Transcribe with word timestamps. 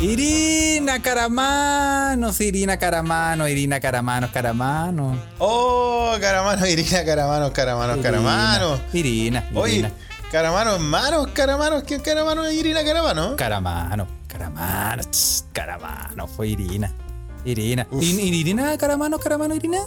Irina 0.00 1.02
Caramanos, 1.02 2.40
Irina 2.40 2.76
Caramanos, 2.78 3.48
Irina 3.50 3.80
Caramanos, 3.80 4.30
Caramanos. 4.30 5.18
Oh, 5.38 6.14
Caramano, 6.20 6.64
Irina, 6.68 7.04
Caramanos, 7.04 7.50
Caramanos, 7.50 7.98
Caramanos. 7.98 8.80
Irina, 8.92 9.40
Irina. 9.50 9.60
Oye, 9.60 9.92
Caramanos, 10.30 10.78
manos, 10.78 11.26
Caramanos, 11.32 11.82
¿quién 11.82 12.00
Caramano 12.00 12.44
es 12.44 12.54
Irina 12.54 12.84
Caramano? 12.84 13.34
Caramano, 13.34 14.06
Caramano, 14.28 15.02
Caramano, 15.52 16.28
fue 16.28 16.48
Irina. 16.48 16.92
Irina. 17.44 17.86
¿Ir- 17.90 18.20
¿Irina 18.20 18.78
Caramano, 18.78 19.18
Caramano, 19.18 19.54
Irina? 19.56 19.78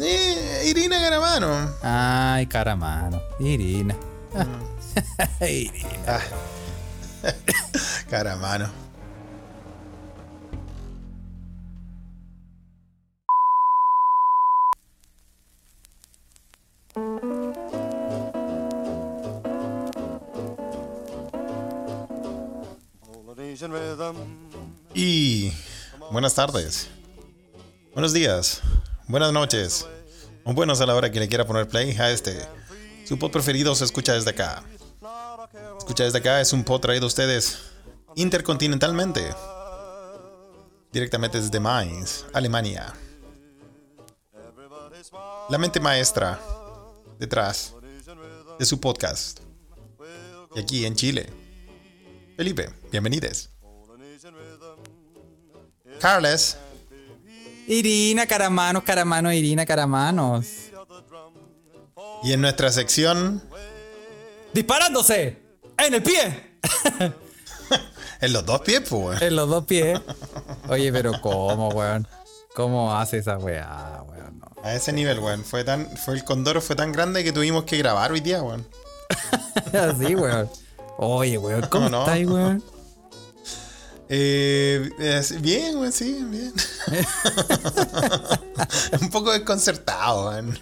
Eh, 0.00 0.64
Irina 0.66 0.98
Caramano. 1.00 1.74
Ay, 1.82 2.46
Caramano, 2.46 3.20
Irina. 3.38 3.94
Mm. 4.34 5.44
Irina. 5.44 5.88
Ah. 6.08 6.20
Caramano. 8.10 8.89
Y 24.94 25.52
buenas 26.10 26.34
tardes, 26.34 26.88
buenos 27.92 28.14
días, 28.14 28.62
buenas 29.06 29.34
noches, 29.34 29.86
o 30.44 30.54
buenos 30.54 30.80
a 30.80 30.86
la 30.86 30.94
hora 30.94 31.10
que 31.10 31.20
le 31.20 31.28
quiera 31.28 31.46
poner 31.46 31.68
play 31.68 31.94
a 31.98 32.10
este. 32.10 32.38
Su 33.04 33.18
pod 33.18 33.30
preferido 33.30 33.74
se 33.74 33.84
escucha 33.84 34.14
desde 34.14 34.30
acá. 34.30 34.62
Escucha 35.76 36.04
desde 36.04 36.18
acá 36.18 36.40
es 36.40 36.54
un 36.54 36.64
pod 36.64 36.80
traído 36.80 37.04
a 37.04 37.08
ustedes 37.08 37.58
intercontinentalmente, 38.14 39.28
directamente 40.90 41.38
desde 41.38 41.60
Mainz, 41.60 42.24
Alemania. 42.32 42.94
La 45.50 45.58
mente 45.58 45.80
maestra 45.80 46.40
detrás 47.18 47.74
de 48.58 48.64
su 48.64 48.80
podcast. 48.80 49.40
Y 50.54 50.60
aquí 50.60 50.86
en 50.86 50.94
Chile. 50.94 51.39
Felipe, 52.40 52.70
bienvenidos. 52.90 53.50
Carles. 56.00 56.56
Irina 57.66 58.24
Caramanos, 58.24 58.82
Caramanos, 58.82 59.34
Irina 59.34 59.66
Caramanos. 59.66 60.46
Y 62.22 62.32
en 62.32 62.40
nuestra 62.40 62.72
sección, 62.72 63.42
¡Disparándose! 64.54 65.36
¡En 65.76 65.92
el 65.92 66.02
pie! 66.02 66.56
en 68.22 68.32
los 68.32 68.46
dos 68.46 68.62
pies, 68.62 68.84
pues. 68.88 69.20
En 69.20 69.36
los 69.36 69.46
dos 69.46 69.66
pies. 69.66 70.00
Oye, 70.70 70.90
pero 70.94 71.20
¿cómo, 71.20 71.68
weón? 71.68 72.08
¿Cómo 72.54 72.96
hace 72.96 73.18
esa 73.18 73.36
weá, 73.36 74.02
weón? 74.08 74.38
No. 74.38 74.46
A 74.64 74.74
ese 74.74 74.94
nivel, 74.94 75.18
weón. 75.18 75.44
Fue 75.44 75.62
tan, 75.62 75.94
fue 75.98 76.14
el 76.14 76.24
condoro 76.24 76.62
fue 76.62 76.74
tan 76.74 76.90
grande 76.90 77.22
que 77.22 77.32
tuvimos 77.32 77.64
que 77.64 77.76
grabar 77.76 78.12
hoy 78.12 78.20
día, 78.20 78.42
weón. 78.42 78.66
Así, 79.74 80.14
weón. 80.14 80.48
Oye, 81.02 81.38
weón, 81.38 81.60
¿cómo 81.62 81.70
¿Cómo 81.70 81.88
no? 81.88 82.00
estáis, 82.00 82.28
weón? 82.28 82.62
Eh, 84.10 84.90
bien, 85.40 85.78
weón, 85.78 85.92
sí, 85.92 86.22
bien. 86.28 86.52
Un 89.00 89.08
poco 89.10 89.32
desconcertado, 89.32 90.28
weón. 90.30 90.58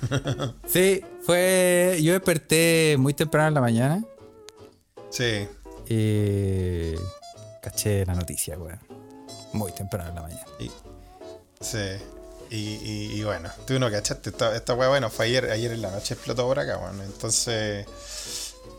Sí, 0.69 1.03
fue. 1.23 1.99
Yo 2.03 2.13
desperté 2.13 2.95
muy 2.99 3.15
temprano 3.15 3.49
en 3.49 3.55
la 3.55 3.61
mañana 3.61 4.05
Sí. 5.11 5.49
y. 5.89 6.95
caché 7.63 8.05
la 8.07 8.15
noticia, 8.15 8.57
weón. 8.59 8.79
Muy 9.55 9.73
temprano 9.73 10.11
en 10.11 10.15
la 10.15 10.23
mañana. 10.23 10.45
Y, 10.61 10.71
sí. 11.61 11.79
Y, 12.51 12.57
y- 12.57 13.13
y 13.19 13.25
bueno, 13.25 13.51
tú 13.67 13.79
no 13.81 13.91
cachaste. 13.91 14.31
Esta, 14.31 14.55
esta 14.55 14.75
weá, 14.75 14.89
bueno, 14.89 15.11
fue 15.11 15.27
ayer, 15.27 15.51
ayer 15.51 15.73
en 15.73 15.83
la 15.83 15.91
noche 15.91 16.15
explotó 16.15 16.47
por 16.47 16.61
acá, 16.61 16.79
weón. 16.79 17.01
Entonces. 17.03 17.87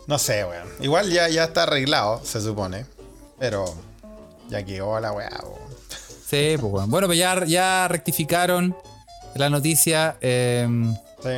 No 0.06 0.18
sé, 0.18 0.44
weón. 0.44 0.68
Igual 0.80 1.10
ya, 1.10 1.28
ya 1.28 1.44
está 1.44 1.64
arreglado, 1.64 2.20
se 2.24 2.40
supone. 2.40 2.86
Pero. 3.38 3.64
Ya 4.48 4.64
quedó 4.64 4.98
la 5.00 5.12
weá, 5.12 5.30
weón. 5.42 5.70
Sí, 6.26 6.56
pues, 6.60 6.72
weón. 6.72 6.90
Bueno, 6.90 7.06
pues 7.06 7.18
ya, 7.18 7.44
ya 7.44 7.86
rectificaron 7.88 8.76
la 9.34 9.48
noticia. 9.50 10.16
em, 10.20 10.94
Sí. 11.22 11.30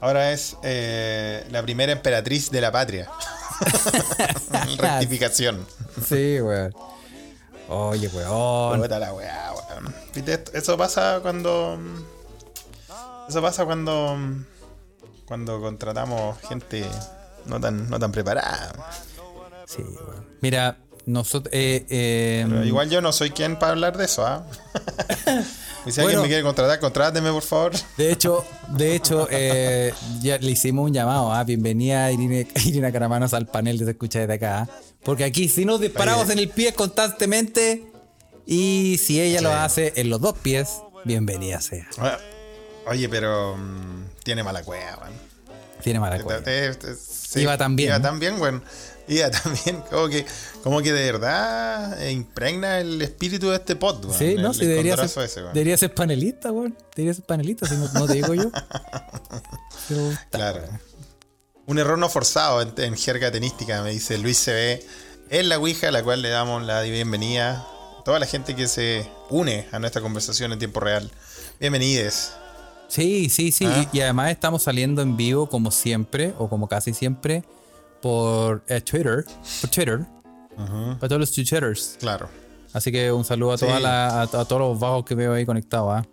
Ahora 0.00 0.32
es 0.32 0.56
eh, 0.62 1.46
la 1.50 1.62
primera 1.62 1.92
emperatriz 1.92 2.50
de 2.50 2.60
la 2.60 2.72
patria. 2.72 3.08
Rectificación. 4.78 5.66
sí, 6.06 6.40
weón. 6.40 6.74
Oye, 7.68 8.08
weón. 8.08 8.80
Puta 8.80 8.98
la 8.98 9.12
weá, 9.12 9.52
weón. 9.52 9.94
Eso 10.52 10.76
pasa 10.76 11.20
cuando. 11.22 11.78
Eso 13.28 13.40
pasa 13.42 13.64
cuando. 13.64 14.16
Cuando 15.26 15.60
contratamos 15.60 16.38
gente 16.48 16.84
no 17.46 17.60
tan, 17.60 17.88
no 17.90 17.98
tan 17.98 18.12
preparada. 18.12 18.72
Sí, 19.66 19.82
weón. 19.82 20.26
Mira, 20.40 20.78
nosotros. 21.06 21.52
Eh, 21.52 22.42
em, 22.44 22.64
igual 22.64 22.88
yo 22.90 23.00
no 23.00 23.12
soy 23.12 23.30
quien 23.30 23.58
para 23.58 23.72
hablar 23.72 23.96
de 23.96 24.04
eso, 24.04 24.26
¿ah? 24.26 24.46
Y 25.86 25.92
si 25.92 26.00
alguien 26.00 26.18
Bueno. 26.18 26.22
me 26.24 26.28
quiere 26.28 26.42
contratar, 26.42 26.78
contráteme, 26.78 27.32
por 27.32 27.42
favor. 27.42 27.72
De 27.96 28.12
hecho, 28.12 28.44
de 28.68 28.94
hecho, 28.94 29.26
eh, 29.30 29.94
ya 30.20 30.36
le 30.36 30.50
hicimos 30.50 30.84
un 30.84 30.92
llamado, 30.92 31.32
¿ah? 31.32 31.42
Bienvenida 31.42 32.12
Irina, 32.12 32.46
Irina 32.66 32.92
Caramanos 32.92 33.32
al 33.32 33.46
panel 33.46 33.78
de 33.78 33.86
Se 33.86 33.90
Escucha 33.92 34.18
desde 34.20 34.34
acá. 34.34 34.60
¿ah? 34.60 34.68
Porque 35.02 35.24
aquí 35.24 35.48
si 35.48 35.64
nos 35.64 35.80
disparamos 35.80 36.24
Oye. 36.24 36.34
en 36.34 36.38
el 36.40 36.48
pie 36.50 36.74
constantemente 36.74 37.82
y 38.46 38.98
si 39.02 39.22
ella 39.22 39.40
lo 39.40 39.52
hace 39.54 39.94
en 39.96 40.10
los 40.10 40.20
dos 40.20 40.34
pies, 40.36 40.68
bienvenida 41.06 41.62
sea. 41.62 41.88
Ah, 41.96 42.18
Oye, 42.86 43.08
pero. 43.08 43.56
mm, 43.56 44.04
tiene 44.22 44.42
mala 44.42 44.62
cueva, 44.62 44.98
weón. 45.00 45.14
Tiene 45.82 46.00
mala 46.00 46.18
Te- 46.18 46.24
cueva. 46.24 46.42
te- 46.42 46.74
te- 46.74 46.94
sí, 46.94 47.40
Iba 47.40 47.56
tan 47.58 47.76
bien, 47.76 47.88
Iba 47.90 48.00
tan 48.02 48.18
bien, 48.18 48.40
weón. 48.40 48.62
Iba 49.08 49.30
tan 49.30 49.54
bien. 49.64 49.82
Como 49.90 50.08
que, 50.08 50.24
como 50.62 50.82
que 50.82 50.92
de 50.92 51.04
verdad 51.12 52.00
eh, 52.02 52.12
impregna 52.12 52.78
el 52.80 53.00
espíritu 53.02 53.50
de 53.50 53.56
este 53.56 53.74
pod. 53.76 54.12
Sí, 54.16 54.36
no, 54.36 54.54
sí, 54.54 54.66
debería 54.66 54.96
ser, 55.08 55.24
ese, 55.24 55.42
debería 55.42 55.76
ser 55.76 55.92
panelista, 55.94 56.52
weón. 56.52 56.76
Debería 56.94 57.14
ser 57.14 57.24
panelista, 57.24 57.66
si 57.66 57.74
no, 57.76 57.88
no 57.92 58.06
te 58.06 58.14
digo 58.14 58.34
yo. 58.34 58.50
Pero 59.88 60.10
Claro. 60.30 60.62
Un 61.66 61.78
error 61.78 61.98
no 61.98 62.08
forzado 62.08 62.62
en, 62.62 62.72
en 62.76 62.96
jerga 62.96 63.30
tenística, 63.30 63.82
me 63.82 63.90
dice 63.90 64.18
Luis 64.18 64.38
CB. 64.44 64.82
Es 65.30 65.44
la 65.44 65.58
Ouija 65.58 65.88
a 65.88 65.90
la 65.92 66.02
cual 66.02 66.22
le 66.22 66.28
damos 66.28 66.64
la 66.64 66.82
bienvenida 66.82 67.64
toda 68.04 68.18
la 68.18 68.26
gente 68.26 68.56
que 68.56 68.66
se 68.66 69.08
une 69.28 69.68
a 69.70 69.78
nuestra 69.78 70.02
conversación 70.02 70.52
en 70.52 70.58
tiempo 70.58 70.80
real. 70.80 71.10
Bienvenides. 71.60 72.32
Sí, 72.90 73.28
sí, 73.30 73.52
sí. 73.52 73.64
Ah. 73.66 73.86
Y, 73.92 73.98
y 73.98 74.00
además 74.02 74.30
estamos 74.32 74.62
saliendo 74.64 75.00
en 75.00 75.16
vivo 75.16 75.48
como 75.48 75.70
siempre, 75.70 76.34
o 76.38 76.48
como 76.48 76.68
casi 76.68 76.92
siempre, 76.92 77.44
por 78.02 78.62
eh, 78.68 78.80
Twitter. 78.80 79.24
Por 79.60 79.70
Twitter. 79.70 80.00
Para 80.56 81.08
todos 81.08 81.20
los 81.20 81.32
Twitterers. 81.32 81.96
Claro. 82.00 82.28
Así 82.74 82.92
que 82.92 83.10
un 83.10 83.24
saludo 83.24 83.52
a, 83.52 83.58
Sí. 83.58 83.64
toda 83.64 83.80
la- 83.80 84.08
a, 84.08 84.22
a 84.22 84.26
todos 84.44 84.58
los 84.60 84.78
bajos 84.78 85.04
que 85.04 85.14
veo 85.14 85.32
ahí 85.32 85.46
conectados. 85.46 85.92
¿ah? 85.94 86.06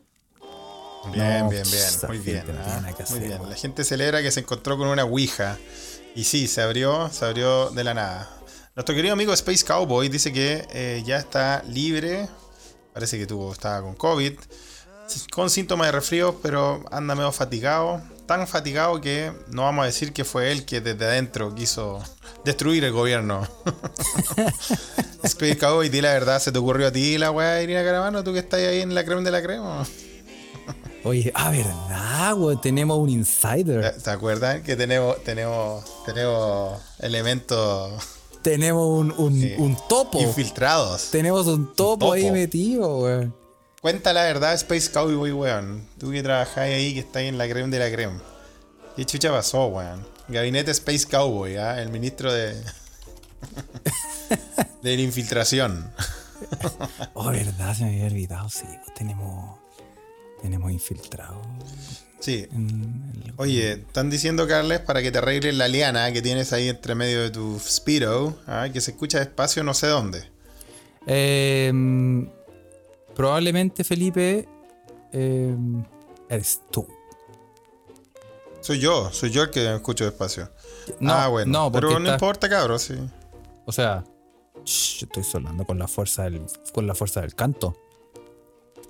Bien, 1.13 1.39
No, 1.39 1.49
bien, 1.49 1.63
bien. 1.63 1.75
esa 1.75 2.07
Muy 2.07 2.19
bien. 2.19 2.43
¿ah? 2.57 2.85
Muy 3.09 3.19
bien. 3.19 3.49
La 3.49 3.55
gente 3.55 3.83
celebra 3.83 4.21
que 4.21 4.31
se 4.31 4.39
encontró 4.41 4.77
con 4.77 4.87
una 4.87 5.03
Ouija. 5.03 5.57
Y 6.15 6.23
sí, 6.23 6.47
se 6.47 6.61
abrió, 6.61 7.09
se 7.11 7.25
abrió 7.25 7.69
de 7.71 7.83
la 7.83 7.93
nada. 7.93 8.29
Nuestro 8.75 8.95
querido 8.95 9.13
amigo 9.13 9.33
Space 9.33 9.65
Cowboy 9.65 10.07
dice 10.09 10.31
que 10.31 10.65
eh, 10.71 11.03
ya 11.05 11.17
está 11.17 11.63
libre. 11.67 12.27
Parece 12.93 13.17
que 13.17 13.27
tuvo, 13.27 13.51
estaba 13.51 13.81
con 13.81 13.95
COVID. 13.95 14.33
Con 15.31 15.49
síntomas 15.49 15.87
de 15.87 15.91
resfrío, 15.93 16.39
pero 16.41 16.83
anda 16.91 17.15
medio 17.15 17.31
fatigado. 17.31 18.01
Tan 18.25 18.45
fatigado 18.47 18.99
que 18.99 19.31
no 19.51 19.61
vamos 19.63 19.83
a 19.83 19.85
decir 19.85 20.11
que 20.11 20.25
fue 20.25 20.51
él 20.51 20.65
que 20.65 20.81
desde 20.81 21.05
adentro 21.05 21.55
quiso 21.55 21.99
destruir 22.43 22.83
el 22.83 22.91
gobierno. 22.91 23.47
Space 25.23 25.57
Cowboy, 25.57 25.89
di 25.89 26.01
la 26.01 26.11
verdad, 26.13 26.39
¿se 26.41 26.51
te 26.51 26.57
ocurrió 26.59 26.87
a 26.87 26.91
ti 26.91 27.17
la 27.17 27.31
weá, 27.31 27.61
Irina 27.61 27.83
Caravano? 27.83 28.23
¿Tú 28.23 28.33
que 28.33 28.39
estás 28.39 28.59
ahí 28.59 28.81
en 28.81 28.93
la 28.95 29.05
crema 29.05 29.21
de 29.21 29.31
la 29.31 29.41
crema? 29.41 29.85
Oye, 31.03 31.31
ah, 31.35 31.51
verdad, 31.51 32.35
güey. 32.35 32.57
Tenemos 32.57 32.97
un 32.97 33.09
insider. 33.09 33.95
¿Se 33.99 34.09
acuerdan 34.09 34.61
que 34.63 34.75
tenemos, 34.75 35.23
tenemos, 35.23 35.85
tenemos 36.05 36.81
elementos 36.99 38.03
Tenemos 38.41 38.87
un, 38.99 39.13
un, 39.17 39.39
Sí. 39.39 39.53
un 39.57 39.77
topo. 39.87 40.19
infiltrados? 40.19 41.09
Tenemos 41.11 41.47
un 41.47 41.67
topo, 41.73 41.97
topo. 42.07 42.13
ahí 42.13 42.29
metido, 42.31 42.97
güey. 42.97 43.31
Cuenta 43.87 44.11
la 44.11 44.23
verdad, 44.23 44.53
Space 44.55 44.91
Cowboy, 44.91 45.31
weón. 45.31 45.87
Tú 45.97 46.11
que 46.11 46.21
trabajáis 46.21 46.75
ahí, 46.75 46.93
que 46.93 46.99
estáis 46.99 47.29
en 47.29 47.37
la 47.37 47.47
crema 47.47 47.69
de 47.69 47.79
la 47.79 47.89
crema. 47.89 48.21
¿Qué 48.97 49.05
chucha 49.05 49.31
pasó, 49.31 49.67
weón? 49.67 50.05
Gabinete 50.27 50.71
Space 50.71 51.07
Cowboy, 51.09 51.55
¿ah? 51.55 51.81
El 51.81 51.89
ministro 51.89 52.33
de. 52.33 52.51
de 54.83 54.95
la 54.97 55.01
infiltración. 55.01 55.89
Oh, 57.13 57.31
verdad, 57.31 57.77
se 57.77 57.85
me 57.85 57.91
había 57.91 58.07
olvidado. 58.07 58.49
Sí, 58.49 58.65
pues 58.65 58.93
tenemos. 58.93 59.57
Tenemos 60.41 60.69
infiltrado. 60.69 61.41
Sí. 62.19 62.45
en 62.51 63.33
Oye, 63.37 63.71
están 63.71 64.09
diciendo, 64.09 64.49
Carles, 64.49 64.81
para 64.81 65.01
que 65.01 65.13
te 65.13 65.19
arregles 65.19 65.55
la 65.55 65.69
liana 65.69 66.11
que 66.11 66.21
tienes 66.21 66.51
ahí 66.51 66.67
entre 66.67 66.93
medio 66.93 67.21
de 67.21 67.29
tu 67.29 67.57
Speedo, 67.57 68.37
¿ah? 68.47 68.67
que 68.67 68.81
se 68.81 68.91
escucha 68.91 69.19
despacio 69.19 69.63
no 69.63 69.73
sé 69.73 69.87
dónde. 69.87 70.25
Eh, 71.05 71.71
probablemente, 73.17 73.83
Felipe, 73.83 74.47
eh, 75.11 75.55
eres 76.29 76.61
tú. 76.71 76.87
Soy 78.61 78.79
yo, 78.79 79.11
soy 79.11 79.31
yo 79.31 79.41
el 79.41 79.49
que 79.49 79.73
escucho 79.73 80.05
despacio. 80.05 80.51
No, 80.99 81.13
ah, 81.13 81.27
bueno. 81.27 81.51
no, 81.51 81.71
pero 81.71 81.89
no 81.89 81.97
está- 81.97 82.13
importa, 82.13 82.47
cabrón, 82.47 82.79
sí. 82.79 82.93
O 83.65 83.71
sea, 83.71 84.03
shh, 84.63 84.99
yo 84.99 85.05
estoy 85.07 85.23
sonando 85.23 85.65
con 85.65 85.79
la 85.79 85.87
fuerza 85.87 86.25
del, 86.25 86.45
con 86.73 86.85
la 86.85 86.93
fuerza 86.93 87.21
del 87.21 87.33
canto. 87.33 87.75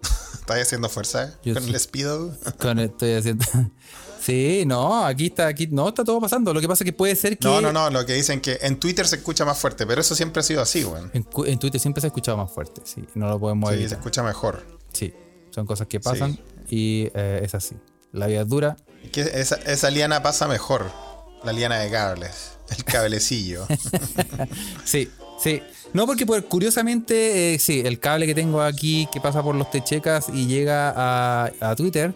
¿Estás 0.33 0.59
haciendo 0.61 0.89
fuerza 0.89 1.39
Yo 1.43 1.53
con 1.53 1.63
el 1.63 1.79
Speedo? 1.79 2.35
Con 2.59 2.79
estoy 2.79 3.13
haciendo. 3.13 3.45
Sí, 4.27 4.65
no, 4.65 5.05
aquí 5.05 5.27
está, 5.27 5.47
aquí 5.47 5.67
no 5.67 5.87
está 5.87 6.03
todo 6.03 6.19
pasando. 6.19 6.53
Lo 6.53 6.59
que 6.59 6.67
pasa 6.67 6.83
es 6.83 6.85
que 6.85 6.91
puede 6.91 7.15
ser 7.15 7.37
que 7.37 7.47
No, 7.47 7.61
no, 7.61 7.71
no, 7.71 7.89
lo 7.89 8.05
que 8.05 8.11
dicen 8.11 8.41
que 8.41 8.57
en 8.61 8.77
Twitter 8.77 9.07
se 9.07 9.15
escucha 9.15 9.45
más 9.45 9.57
fuerte, 9.57 9.87
pero 9.87 10.01
eso 10.01 10.15
siempre 10.15 10.41
ha 10.41 10.43
sido 10.43 10.61
así, 10.61 10.83
weón. 10.83 11.09
En, 11.13 11.57
Twitter 11.57 11.79
siempre 11.79 12.01
se 12.01 12.07
ha 12.07 12.09
escuchado 12.09 12.35
más 12.35 12.51
fuerte, 12.51 12.81
sí, 12.83 13.05
no 13.15 13.29
lo 13.29 13.39
podemos 13.39 13.69
Sí, 13.69 13.75
se 13.75 13.81
evitar. 13.83 13.99
escucha 13.99 14.23
mejor. 14.23 14.65
Sí, 14.91 15.13
son 15.51 15.65
cosas 15.65 15.87
que 15.87 16.01
pasan 16.01 16.37
y 16.69 17.07
eh, 17.13 17.39
es 17.41 17.55
así. 17.55 17.77
La 18.11 18.27
vida 18.27 18.41
es 18.41 18.49
dura. 18.49 18.75
Es 19.01 19.11
que 19.11 19.21
esa, 19.21 19.55
esa 19.65 19.89
liana 19.91 20.21
pasa 20.21 20.45
mejor. 20.49 20.91
La 21.45 21.53
liana 21.53 21.79
de 21.79 21.89
cables. 21.89 22.51
El 22.77 22.83
cablecillo. 22.83 23.65
Sí, 24.83 25.09
sí. 25.41 25.61
No, 25.93 26.05
porque 26.05 26.25
pues, 26.25 26.43
curiosamente, 26.43 27.53
eh, 27.53 27.59
sí, 27.59 27.81
el 27.85 28.01
cable 28.01 28.25
que 28.25 28.35
tengo 28.35 28.61
aquí 28.61 29.07
que 29.13 29.21
pasa 29.21 29.41
por 29.41 29.55
los 29.55 29.71
techecas 29.71 30.27
y 30.27 30.47
llega 30.47 30.93
a, 30.93 31.49
a 31.61 31.75
Twitter 31.77 32.13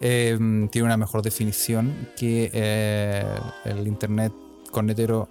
eh, 0.00 0.36
tiene 0.70 0.86
una 0.86 0.96
mejor 0.96 1.22
definición 1.22 2.08
que 2.16 2.50
eh, 2.52 3.24
el 3.64 3.86
internet 3.86 4.32
cornetero 4.70 5.28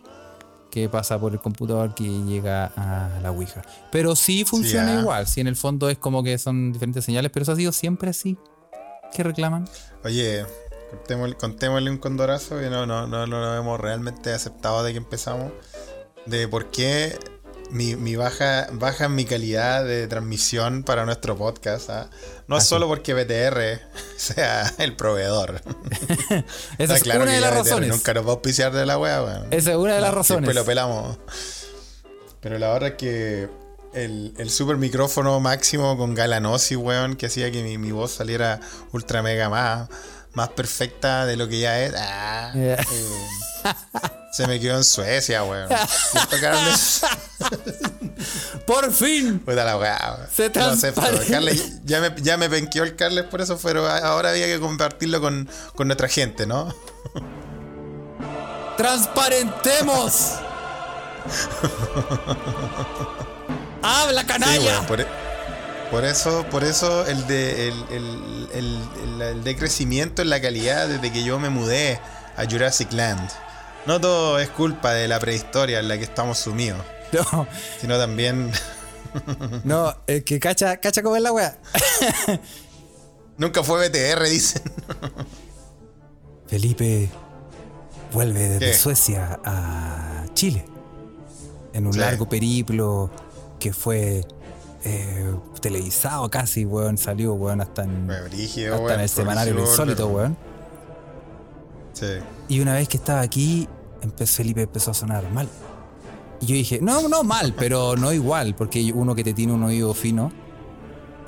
que 0.72 0.90
pasa 0.90 1.20
por 1.20 1.34
el 1.34 1.40
computador 1.40 1.94
que 1.94 2.04
llega 2.04 2.66
a 2.76 3.20
la 3.22 3.30
Ouija. 3.32 3.62
Pero 3.92 4.16
sí 4.16 4.44
funciona 4.44 4.98
ah. 4.98 5.02
igual, 5.02 5.28
sí, 5.28 5.42
en 5.42 5.48
el 5.48 5.56
fondo 5.56 5.90
es 5.90 6.00
como 6.00 6.24
que 6.24 6.38
son 6.40 6.74
diferentes 6.74 7.06
señales, 7.06 7.30
pero 7.32 7.44
eso 7.44 7.52
ha 7.52 7.56
sido 7.56 7.72
siempre 7.72 8.10
así. 8.10 8.38
¿Qué 9.16 9.22
reclaman? 9.22 9.70
Oye, 10.04 10.46
contémosle, 10.90 11.36
contémosle 11.36 11.92
un 11.92 11.98
condorazo 12.00 12.58
que 12.58 12.72
no, 12.72 12.88
no, 12.88 13.06
no, 13.06 13.28
no 13.28 13.40
lo 13.40 13.56
hemos 13.56 13.80
realmente 13.80 14.34
aceptado 14.34 14.84
de 14.84 14.94
que 14.94 14.98
empezamos. 14.98 15.52
De 16.26 16.48
por 16.48 16.72
qué 16.72 17.20
mi, 17.74 17.96
mi 17.96 18.16
baja, 18.16 18.68
baja 18.72 19.10
mi 19.10 19.26
calidad 19.26 19.84
de 19.84 20.08
transmisión 20.08 20.84
para 20.84 21.06
nuestro 21.06 21.36
podcast. 21.38 21.90
¿ah? 21.90 22.10
No 22.48 22.58
es 22.58 22.64
Ah, 22.64 22.68
solo 22.68 22.88
porque 22.88 23.14
BTR 23.14 23.82
sea 24.18 24.72
el 24.78 24.96
proveedor. 24.96 25.62
Esa 26.78 26.96
es 26.96 27.04
claro 27.04 27.24
una 27.24 27.34
de 27.34 27.42
las 27.42 27.52
BTR 27.52 27.58
razones. 27.64 27.90
Nunca 27.90 28.14
nos 28.14 28.26
va 28.26 28.30
a 28.30 28.34
auspiciar 28.34 28.72
de 28.72 28.86
la 28.86 28.98
wea, 28.98 29.22
weón. 29.24 29.48
Esa 29.52 29.72
es 29.72 29.78
una 29.78 29.96
de 29.96 30.02
las 30.02 30.14
razones. 30.14 30.28
Siempre 30.48 30.54
lo 30.54 30.66
pelamos. 30.66 31.18
Pero 32.42 32.60
la 32.60 32.72
verdad 32.74 32.90
es 32.90 32.96
que 32.96 33.50
el, 33.94 34.34
el 34.38 34.50
super 34.50 34.78
micrófono 34.78 35.40
máximo 35.40 35.98
con 35.98 36.14
Galanosi, 36.16 36.76
weón, 36.76 37.16
que 37.16 37.28
hacía 37.28 37.52
que 37.52 37.64
mi, 37.64 37.78
mi 37.78 37.92
voz 37.92 38.12
saliera 38.14 38.60
ultra 38.92 39.22
mega 39.22 39.50
más, 39.50 39.88
más 40.34 40.50
perfecta 40.50 41.26
de 41.26 41.38
lo 41.38 41.48
que 41.48 41.60
ya 41.60 41.80
es. 41.84 41.94
ah, 41.98 42.52
Yeah. 42.54 42.74
eh, 42.82 43.28
se 44.32 44.48
me 44.48 44.60
quedó 44.60 44.78
en 44.78 44.84
Suecia, 44.84 45.44
weón. 45.44 45.70
¡Por 48.66 48.92
fin! 48.94 49.40
Puta 49.40 49.64
la 49.66 49.78
weá, 49.78 50.16
weón. 50.18 50.30
Se. 50.78 50.94
Carles, 51.30 51.84
ya 51.84 52.00
me, 52.02 52.14
ya 52.22 52.38
me 52.38 52.50
penqueó 52.50 52.84
el 52.84 52.96
Carles 52.96 53.26
por 53.26 53.42
eso, 53.42 53.60
pero 53.62 53.88
ahora 53.88 54.30
había 54.32 54.46
que 54.48 54.60
compartirlo 54.60 55.22
con, 55.22 55.50
con 55.76 55.88
nuestra 55.88 56.08
gente, 56.08 56.46
¿no? 56.46 56.74
¡Transparentemos! 58.78 60.34
¡Habla, 63.82 64.22
Sí, 64.22 64.28
canalla! 64.28 64.82
por, 64.88 65.02
e- 65.02 65.08
por 65.92 66.06
eso, 66.06 66.46
por 66.50 66.64
eso 66.64 67.06
el 67.06 67.28
de 67.28 67.68
el- 67.68 68.50
el- 68.54 69.22
el 69.22 69.44
decrecimiento 69.44 70.22
en 70.22 70.30
la 70.30 70.42
calidad 70.42 70.88
desde 70.88 71.12
que 71.12 71.24
yo 71.24 71.40
me 71.40 71.50
mudé 71.50 72.00
a 72.36 72.46
Jurassic 72.50 72.92
Land. 72.94 73.30
No 73.86 74.00
todo 74.00 74.40
es 74.40 74.50
culpa 74.50 74.94
de 74.94 75.08
la 75.08 75.20
prehistoria 75.20 75.80
en 75.80 75.88
la 75.88 75.98
que 75.98 76.04
estamos 76.06 76.38
sumidos, 76.38 76.82
No, 77.12 77.48
sino 77.82 77.98
también 77.98 78.52
no, 79.64 79.94
es 80.08 80.24
que 80.24 80.40
cacha, 80.40 80.78
cacha 80.78 81.04
cómo 81.04 81.16
es 81.16 81.22
la 81.22 81.32
wea. 81.32 81.58
nunca 83.38 83.62
fue 83.64 83.88
BTR, 83.90 84.24
dicen. 84.24 84.62
Felipe 86.48 87.10
vuelve 88.12 88.40
desde 88.50 88.72
¿Qué? 88.72 88.74
Suecia 88.78 89.40
a 89.44 90.26
Chile. 90.34 90.66
En 91.74 91.88
un 91.88 91.94
Sí. 91.94 92.00
largo 92.00 92.30
periplo 92.30 93.10
que 93.60 93.74
fue 93.74 94.26
eh, 94.84 95.36
televisado 95.62 96.30
casi, 96.30 96.66
weón. 96.66 96.98
Salió, 96.98 97.34
weón, 97.34 97.62
hasta 97.62 97.84
en, 97.84 98.08
brígido, 98.30 98.74
hasta 98.76 98.84
weón, 98.86 98.96
en 98.96 99.02
el 99.02 99.10
semanario 99.10 99.54
Lo 99.56 99.62
Insólito, 99.62 100.08
weón. 100.08 100.38
Sí. 101.94 102.06
Y 102.48 102.60
una 102.60 102.74
vez 102.74 102.88
que 102.88 102.98
estaba 102.98 103.22
aquí, 103.22 103.68
Felipe 104.26 104.64
empezó 104.64 104.92
a 104.92 104.94
sonar 104.94 105.30
mal. 105.32 105.48
Y 106.42 106.46
yo 106.48 106.56
dije, 106.56 106.80
no, 106.82 107.08
no 107.08 107.24
mal, 107.24 107.54
pero 107.58 107.96
no 107.96 108.12
igual, 108.12 108.54
porque 108.56 108.92
uno 108.94 109.16
que 109.16 109.24
te 109.24 109.34
tiene 109.34 109.54
un 109.54 109.64
oído 109.64 109.94
fino. 109.94 110.26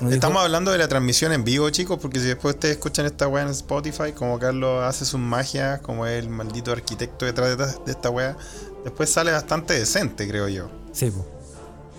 uno 0.00 0.10
dijo, 0.10 0.12
Estamos 0.14 0.42
hablando 0.42 0.70
de 0.72 0.78
la 0.78 0.88
transmisión 0.88 1.32
en 1.32 1.42
vivo, 1.42 1.70
chicos, 1.70 1.98
porque 2.00 2.20
si 2.20 2.26
después 2.26 2.54
ustedes 2.56 2.76
escuchan 2.76 3.06
esta 3.06 3.26
weá 3.26 3.42
en 3.44 3.48
Spotify, 3.50 4.12
como 4.14 4.38
Carlos 4.38 4.82
hace 4.84 5.06
sus 5.06 5.18
magias, 5.18 5.80
como 5.80 6.04
es 6.06 6.22
el 6.22 6.28
maldito 6.28 6.70
arquitecto 6.70 7.24
detrás 7.24 7.56
de 7.56 7.64
esta- 7.64 7.84
de 7.84 7.92
esta 7.92 8.10
weá, 8.10 8.36
después 8.84 9.08
sale 9.10 9.32
bastante 9.32 9.72
decente, 9.74 10.28
creo 10.28 10.48
yo. 10.48 10.68
Sí, 10.92 11.10
po. 11.10 11.24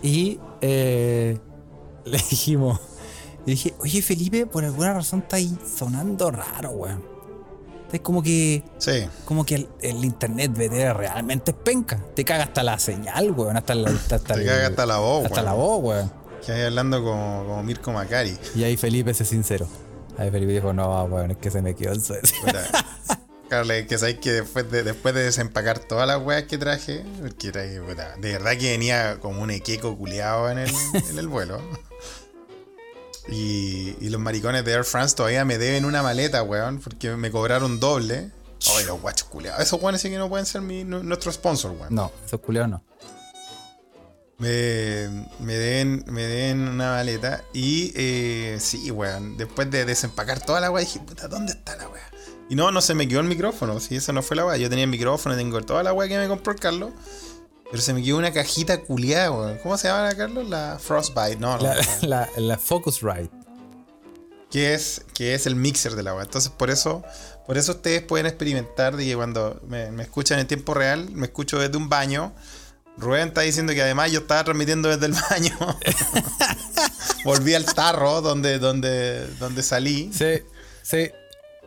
Y 0.03 0.39
eh, 0.61 1.39
le 2.05 2.17
dijimos, 2.29 2.79
le 3.47 3.53
dije, 3.53 3.73
oye 3.79 4.01
Felipe, 4.03 4.45
por 4.45 4.63
alguna 4.63 4.93
razón 4.93 5.21
está 5.21 5.37
ahí 5.37 5.57
sonando 5.75 6.29
raro, 6.29 6.69
weón. 6.71 7.16
Es 7.91 8.01
como 8.01 8.21
que, 8.21 8.63
Sí. 8.77 9.07
como 9.25 9.45
que 9.45 9.55
el, 9.55 9.69
el 9.81 10.03
internet 10.03 10.51
BTR 10.51 10.93
realmente 10.97 11.51
es 11.51 11.57
penca. 11.57 12.03
Te 12.15 12.25
caga 12.25 12.43
hasta 12.45 12.61
la 12.63 12.77
señal, 12.79 13.31
weón. 13.31 13.55
Hasta, 13.57 13.75
la, 13.75 13.89
hasta, 13.89 14.15
hasta 14.17 14.33
Te 14.33 14.41
el- 14.41 14.47
caga 14.47 14.67
hasta 14.67 14.85
la 14.85 14.97
voz, 14.97 15.25
Hasta 15.25 15.35
weón. 15.35 15.45
la 15.45 15.53
voz, 15.53 15.83
weón. 15.83 16.11
Que 16.45 16.51
ahí 16.51 16.61
hablando 16.63 17.03
como, 17.03 17.43
como 17.47 17.63
Mirko 17.63 17.91
Macari. 17.91 18.37
Y 18.55 18.63
ahí 18.63 18.75
Felipe 18.77 19.13
se 19.13 19.23
sincero. 19.25 19.67
Ahí 20.17 20.31
Felipe 20.31 20.51
dijo, 20.53 20.73
no, 20.73 21.03
weón, 21.05 21.31
es 21.31 21.37
que 21.37 21.49
se 21.51 21.61
me 21.61 21.75
quedó 21.75 21.93
el 21.93 22.01
sueño. 22.01 22.21
Puta. 22.45 22.63
Carles, 23.49 23.87
que 23.87 23.97
sabéis 23.97 24.19
que 24.19 24.31
después 24.33 24.69
de, 24.69 24.83
después 24.83 25.15
de 25.15 25.23
desempacar 25.23 25.79
todas 25.79 26.05
las 26.05 26.21
weas 26.21 26.43
que 26.43 26.57
traje, 26.57 27.05
porque 27.21 27.51
traje, 27.53 27.79
puta, 27.81 28.15
de 28.17 28.33
verdad 28.33 28.57
que 28.57 28.71
venía 28.71 29.19
como 29.21 29.41
un 29.41 29.51
equeco 29.51 29.97
culeado 29.97 30.49
en 30.49 30.57
el, 30.57 30.69
en 31.09 31.17
el 31.17 31.27
vuelo. 31.29 31.61
Y, 33.29 33.95
y 33.99 34.09
los 34.09 34.21
maricones 34.21 34.63
de 34.63 34.71
Air 34.73 34.83
France 34.85 35.15
todavía 35.15 35.43
me 35.45 35.57
deben 35.57 35.83
una 35.85 36.01
maleta, 36.01 36.43
weón, 36.43 36.79
porque 36.79 37.15
me 37.17 37.29
cobraron 37.31 37.79
doble. 37.79 38.31
Ay, 38.75 38.85
los 38.85 39.01
guachos 39.01 39.27
culeados. 39.27 39.61
Esos 39.61 39.81
weones 39.81 40.01
sí 40.01 40.09
que 40.09 40.17
no 40.17 40.29
pueden 40.29 40.45
ser 40.45 40.61
mi- 40.61 40.83
nu- 40.83 41.03
nuestro 41.03 41.31
sponsor, 41.31 41.71
weón. 41.71 41.93
No, 41.93 42.11
esos 42.25 42.39
culiados 42.39 42.69
no. 42.71 42.83
Me, 44.39 45.25
me 45.39 45.55
den 45.55 46.03
me 46.07 46.21
den 46.21 46.67
una 46.67 46.91
maleta 46.91 47.43
y 47.53 47.91
eh, 47.95 48.57
sí, 48.59 48.91
weón. 48.91 49.35
Después 49.35 49.69
de 49.71 49.83
desempacar 49.83 50.39
toda 50.39 50.59
la 50.61 50.69
weá, 50.69 50.83
dije, 50.85 50.99
puta, 50.99 51.27
¿dónde 51.27 51.53
está 51.53 51.75
la 51.75 51.89
weá? 51.89 52.03
Y 52.49 52.55
no, 52.55 52.71
no 52.71 52.81
se 52.81 52.93
me 52.93 53.07
quedó 53.07 53.19
el 53.19 53.25
micrófono. 53.27 53.79
Si 53.79 53.95
esa 53.95 54.13
no 54.13 54.21
fue 54.21 54.37
la 54.37 54.45
weá. 54.45 54.57
Yo 54.57 54.69
tenía 54.69 54.85
el 54.85 54.91
micrófono, 54.91 55.35
tengo 55.35 55.59
toda 55.63 55.81
la 55.83 55.91
weá 55.91 56.07
que 56.07 56.17
me 56.17 56.27
compró 56.27 56.53
el 56.53 56.59
Carlos. 56.59 56.91
Pero 57.69 57.83
se 57.83 57.93
me 57.93 58.01
quedó 58.01 58.17
una 58.17 58.31
cajita 58.31 58.79
culiada, 58.81 59.31
weón. 59.31 59.57
¿Cómo 59.61 59.77
se 59.77 59.87
llama 59.89 60.03
la 60.03 60.15
Carlos? 60.15 60.47
La 60.47 60.77
Frostbite, 60.79 61.35
no, 61.37 61.57
no. 61.57 61.63
La, 61.63 61.75
la, 62.01 62.29
la 62.37 62.57
Focusrite. 62.57 63.29
que 64.49 64.73
es, 64.73 65.01
que 65.13 65.33
es 65.33 65.45
el 65.47 65.55
mixer 65.55 65.95
de 65.95 66.03
la 66.03 66.13
weá. 66.13 66.23
Entonces, 66.23 66.51
por 66.51 66.69
eso, 66.69 67.03
por 67.45 67.57
eso 67.57 67.73
ustedes 67.73 68.01
pueden 68.03 68.25
experimentar 68.25 68.95
de 68.95 69.03
que 69.05 69.15
cuando 69.15 69.59
me, 69.67 69.91
me 69.91 70.03
escuchan 70.03 70.39
en 70.39 70.47
tiempo 70.47 70.73
real, 70.73 71.09
me 71.11 71.25
escucho 71.25 71.59
desde 71.59 71.75
un 71.77 71.89
baño. 71.89 72.33
Rubén 72.97 73.27
está 73.27 73.41
diciendo 73.41 73.73
que 73.73 73.81
además 73.81 74.11
yo 74.11 74.21
estaba 74.21 74.43
transmitiendo 74.43 74.87
desde 74.89 75.05
el 75.05 75.13
baño. 75.29 75.55
Volví 77.25 77.53
al 77.53 77.65
tarro 77.65 78.21
donde, 78.21 78.59
donde, 78.59 79.27
donde 79.39 79.61
salí. 79.61 80.09
Sí, 80.13 80.41
sí, 80.81 81.11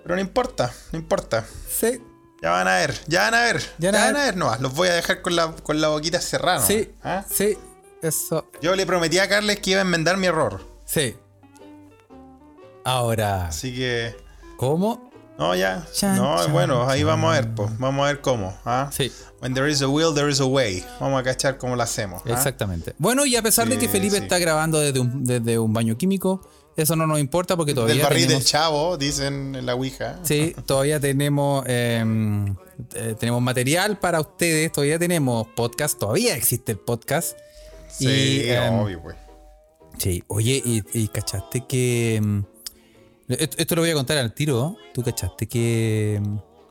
Pero 0.03 0.15
no 0.15 0.21
importa, 0.21 0.73
no 0.93 0.99
importa. 0.99 1.45
sí. 1.69 2.01
Ya 2.43 2.51
van 2.51 2.69
a 2.69 2.77
ver, 2.77 2.95
ya 3.07 3.23
van 3.23 3.35
a 3.35 3.41
ver. 3.43 3.61
Ya 3.79 3.91
Ya, 3.93 4.05
van 4.07 4.17
a 4.17 4.25
ver 4.25 4.37
nomás. 4.37 4.61
Los 4.61 4.75
voy 4.75 4.89
a 4.89 4.95
dejar 4.95 5.21
con 5.21 5.37
la, 5.37 5.53
con 5.53 5.81
la 5.81 5.89
boquita 5.89 6.21
cerrada. 6.21 6.67
Sí, 6.67 6.91
¿ah? 7.03 7.25
sí, 7.31 7.57
eso, 8.03 8.49
Yo 8.63 8.75
le 8.75 8.87
prometí 8.87 9.19
a 9.19 9.29
Carles 9.29 9.61
que 9.61 9.71
iba 9.73 9.81
a 9.81 9.83
enmendar 9.83 10.17
mi 10.17 10.27
error. 10.27 10.61
sí. 10.87 11.17
Ahora, 12.85 13.49
Así 13.49 13.75
que. 13.75 14.17
¿cómo? 14.57 15.11
No, 15.39 15.55
ya. 15.55 15.87
Chan, 15.93 16.17
no, 16.17 16.37
chan, 16.43 16.53
bueno, 16.53 16.89
ahí 16.89 17.01
chan. 17.01 17.09
vamos 17.09 17.33
a 17.33 17.41
ver, 17.41 17.55
pues. 17.55 17.79
Vamos 17.79 18.05
a 18.05 18.07
ver 18.09 18.21
cómo. 18.23 18.57
¿ah? 18.65 18.91
Sí, 18.91 19.13
When 19.41 19.55
there 19.55 19.71
is 19.71 19.83
a 19.83 19.89
will, 19.89 20.15
there 20.15 20.31
is 20.31 20.41
a 20.41 20.47
way. 20.47 20.85
Vamos 20.99 21.21
a 21.21 21.23
cachar 21.23 21.59
cómo 21.59 21.77
lo 21.77 21.83
hacemos. 21.83 22.23
¿ah? 22.27 22.31
exactamente. 22.33 22.95
Bueno, 22.99 23.27
y 23.27 23.37
a 23.37 23.43
pesar 23.43 23.69
de 23.69 23.79
que 23.79 23.89
Felipe 23.89 24.17
sí. 24.17 24.23
está 24.23 24.39
grabando 24.39 24.79
desde 24.81 24.99
un, 25.01 25.25
desde 25.25 25.59
un 25.59 25.73
baño 25.73 25.97
químico, 25.97 26.41
eso 26.83 26.97
no 26.97 27.07
nos 27.07 27.19
importa 27.21 27.57
porque 27.57 27.75
todavía 27.75 27.95
Del 27.95 28.03
barril 28.03 28.23
tenemos, 28.23 28.45
del 28.45 28.51
chavo, 28.51 28.97
dicen 28.97 29.55
en 29.55 29.67
la 29.67 29.75
Ouija. 29.75 30.19
Sí, 30.23 30.55
todavía 30.67 31.01
tenemos 31.01 31.65
eh, 31.67 32.05
eh, 32.95 33.15
tenemos 33.19 33.43
material 33.43 33.99
para 33.99 34.21
ustedes, 34.21 34.73
todavía 34.73 34.99
tenemos 34.99 35.47
podcast, 35.49 35.99
todavía 35.99 36.37
existe 36.37 36.73
el 36.73 36.79
podcast. 36.79 37.37
Sí, 37.89 38.43
Y, 38.45 38.51
em, 38.51 38.75
obvio, 38.79 39.03
pues. 39.03 39.17
Sí, 39.99 40.23
oye, 40.29 40.63
y, 40.65 40.83
y 40.95 41.09
cachaste 41.09 41.67
que. 41.67 42.21
mm, 42.23 42.41
Esto, 43.29 43.57
esto 43.59 43.75
lo 43.75 43.83
voy 43.83 43.91
a 43.91 43.95
contar 43.95 44.19
al 44.19 44.33
tiro. 44.33 44.77
¿Tú 44.95 45.03
cachaste 45.03 45.47
que.? 45.47 46.21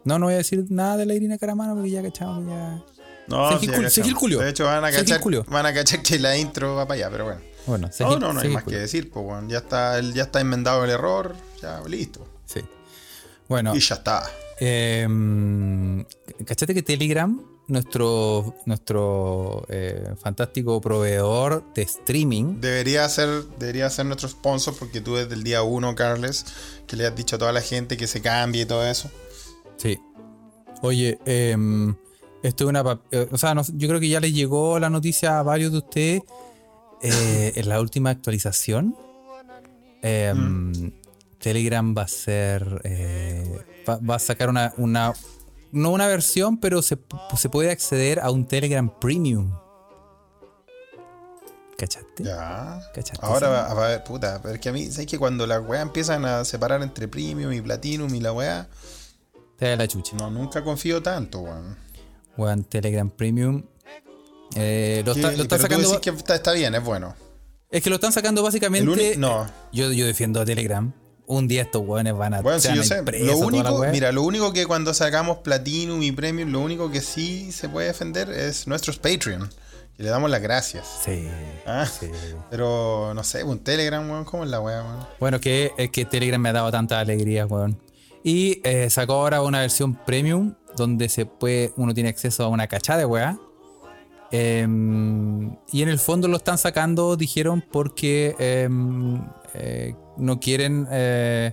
No, 0.05 0.17
no 0.17 0.25
voy 0.25 0.35
a 0.35 0.37
decir 0.37 0.65
nada 0.69 0.97
de 0.97 1.05
la 1.05 1.13
Irina 1.13 1.37
Caramano 1.37 1.75
porque 1.75 1.91
ya 1.91 2.01
cachamos 2.01 2.43
que 2.45 2.49
ya. 2.49 2.83
No, 3.27 3.51
se 3.51 3.59
sí, 3.59 4.01
se. 4.01 4.37
De 4.37 4.49
hecho, 4.49 4.65
van 4.65 4.83
a 4.83 4.91
cachar, 4.91 5.21
van 5.47 5.65
a 5.65 5.73
cachar 5.73 6.01
que 6.01 6.17
la 6.17 6.35
intro 6.35 6.75
va 6.75 6.87
para 6.87 6.95
allá, 6.95 7.09
pero 7.11 7.25
bueno. 7.25 7.41
Bueno, 7.69 7.89
No, 7.99 8.19
no, 8.19 8.33
no 8.33 8.39
hay 8.41 8.49
más 8.49 8.63
que 8.63 8.69
gilculió. 8.71 8.79
decir, 8.79 9.09
pues, 9.11 9.25
bueno. 9.25 9.47
Ya 9.49 9.59
está, 9.59 10.01
ya 10.01 10.23
está 10.23 10.41
enmendado 10.41 10.83
el 10.83 10.89
error, 10.89 11.35
ya 11.61 11.81
listo. 11.87 12.27
Sí. 12.45 12.61
Bueno, 13.47 13.75
Y 13.75 13.79
ya 13.79 13.95
está. 13.95 14.23
eh, 14.59 15.07
¿cachaste 16.45 16.73
que 16.73 16.83
Telegram, 16.83 17.41
nuestro, 17.67 18.55
nuestro 18.65 19.65
eh, 19.69 20.13
fantástico 20.21 20.81
proveedor 20.81 21.63
de 21.73 21.83
streaming, 21.83 22.59
Debería 22.59 23.07
ser, 23.09 23.43
debería 23.59 23.89
ser 23.89 24.05
nuestro 24.07 24.27
sponsor 24.29 24.75
porque 24.77 25.01
tú 25.01 25.15
desde 25.15 25.33
el 25.35 25.43
día 25.43 25.61
uno, 25.63 25.95
Carles, 25.95 26.45
que 26.87 26.95
le 26.95 27.05
has 27.07 27.15
dicho 27.15 27.35
a 27.35 27.39
toda 27.39 27.51
la 27.51 27.61
gente 27.61 27.95
que 27.97 28.07
se 28.07 28.21
cambie 28.21 28.63
y 28.63 28.65
todo 28.65 28.85
eso. 28.85 29.09
Sí. 29.77 29.99
Oye, 30.81 31.19
em, 31.25 31.95
esto 32.43 32.63
es 32.63 32.69
una. 32.69 32.99
eh, 33.11 33.27
o 33.31 33.37
sea, 33.37 33.53
no 33.53 33.63
yo 33.73 33.87
creo 33.87 33.99
que 33.99 34.09
ya 34.09 34.19
les 34.19 34.33
llegó 34.33 34.79
la 34.79 34.89
noticia 34.89 35.39
a 35.39 35.43
varios 35.43 35.71
de 35.71 35.77
ustedes 35.79 36.21
eh, 37.01 37.53
en 37.55 37.69
la 37.69 37.79
última 37.81 38.09
actualización. 38.09 38.95
em, 40.01 40.91
Telegram 41.39 41.95
va 41.97 42.03
a 42.03 42.07
ser. 42.07 42.81
eh, 42.83 43.65
va, 43.87 43.97
va 43.97 44.15
a 44.15 44.19
sacar 44.19 44.49
una, 44.49 44.73
una. 44.77 45.13
No 45.71 45.91
una 45.91 46.07
versión, 46.07 46.57
pero 46.57 46.81
se, 46.81 46.97
se 47.37 47.49
puede 47.49 47.69
acceder 47.71 48.19
a 48.19 48.31
un 48.31 48.45
Telegram 48.47 48.89
Premium. 48.99 49.51
¿Cachaste? 51.77 52.23
Ya. 52.23 52.81
¿Cachaste? 52.93 53.25
Ahora 53.25 53.47
va 53.49 53.65
a 53.71 53.87
ver, 53.87 54.03
puta, 54.03 54.41
pero 54.41 54.55
es 54.55 54.59
que 54.59 54.69
a 54.69 54.73
mí, 54.73 54.91
¿sabes 54.91 55.07
que 55.07 55.17
cuando 55.17 55.47
las 55.47 55.61
weas 55.65 55.83
empiezan 55.83 56.25
a 56.25 56.43
separar 56.43 56.81
entre 56.81 57.07
premium 57.07 57.53
y 57.53 57.61
platinum 57.61 58.13
y 58.13 58.19
la 58.19 58.33
wea, 58.33 58.67
Te 59.57 59.69
da 59.69 59.75
la 59.77 59.87
chucha. 59.87 60.17
no, 60.17 60.29
nunca 60.29 60.63
confío 60.63 61.01
tanto, 61.01 61.39
weón. 61.41 61.77
Weón, 62.35 62.63
Telegram 62.65 63.09
Premium. 63.09 63.63
Eh, 64.55 65.03
lo, 65.05 65.13
¿Qué- 65.13 65.19
está- 65.21 65.31
lo 65.33 65.43
están 65.43 65.47
pero 65.47 65.57
tú 65.57 65.61
sacando. 65.63 65.89
decís 65.89 65.99
que 66.01 66.09
está, 66.17 66.35
está 66.35 66.51
bien, 66.53 66.75
es 66.75 66.83
bueno. 66.83 67.15
Es 67.71 67.83
que 67.83 67.89
lo 67.89 67.95
están 67.97 68.11
sacando 68.11 68.41
básicamente. 68.43 68.89
uni- 68.89 69.17
no. 69.17 69.45
Yo, 69.71 69.91
yo 69.91 70.05
defiendo 70.05 70.41
a 70.41 70.45
Telegram. 70.45 70.91
Un 71.27 71.47
día 71.47 71.61
estos 71.61 71.83
weones 71.85 72.15
van 72.15 72.33
a. 72.33 72.41
Bueno, 72.41 72.59
van 72.63 72.75
yo 72.75 72.83
sé. 72.83 73.03
Lo 73.23 73.37
único, 73.37 73.85
mira, 73.91 74.11
lo 74.11 74.23
único 74.23 74.51
que 74.51 74.65
cuando 74.65 74.95
sacamos 74.95 75.37
Platinum 75.39 76.01
y 76.01 76.11
Premium, 76.11 76.51
lo 76.51 76.59
único 76.59 76.89
que 76.89 77.01
sí 77.01 77.51
se 77.51 77.69
puede 77.69 77.85
defender 77.87 78.31
es 78.31 78.65
nuestros 78.65 78.97
Patreon. 78.97 79.47
Y 79.99 80.03
le 80.03 80.09
damos 80.09 80.31
las 80.31 80.41
gracias. 80.41 80.87
Sí, 81.05 81.27
Ah, 81.67 81.85
sí. 81.85 82.07
Pero 82.49 83.13
no 83.13 83.23
sé, 83.23 83.43
un 83.43 83.59
Telegram, 83.59 84.09
weón, 84.09 84.25
¿cómo 84.25 84.43
es 84.43 84.49
la 84.49 84.59
wea, 84.59 84.81
weón? 84.81 85.07
Bueno, 85.19 85.39
que 85.39 85.71
es 85.77 85.91
que 85.91 86.05
Telegram 86.05 86.41
me 86.41 86.49
ha 86.49 86.53
dado 86.53 86.71
tanta 86.71 86.99
alegría, 86.99 87.45
weón. 87.45 87.77
Y 88.23 88.61
eh, 88.63 88.89
sacó 88.89 89.13
ahora 89.13 89.41
una 89.43 89.59
versión 89.59 89.93
premium 90.05 90.55
donde 90.75 91.09
se 91.09 91.25
puede, 91.27 91.73
uno 91.77 91.93
tiene 91.93 92.09
acceso 92.09 92.43
a 92.43 92.47
una 92.47 92.67
cachada 92.67 92.97
de 92.99 93.05
weá. 93.05 93.37
Em, 94.31 95.55
y 95.71 95.81
en 95.81 95.89
el 95.89 95.99
fondo 95.99 96.27
lo 96.27 96.37
están 96.37 96.57
sacando, 96.57 97.15
dijeron, 97.15 97.63
porque 97.71 98.35
em, 98.39 99.21
eh, 99.55 99.95
no 100.17 100.39
quieren 100.39 100.87
eh, 100.91 101.51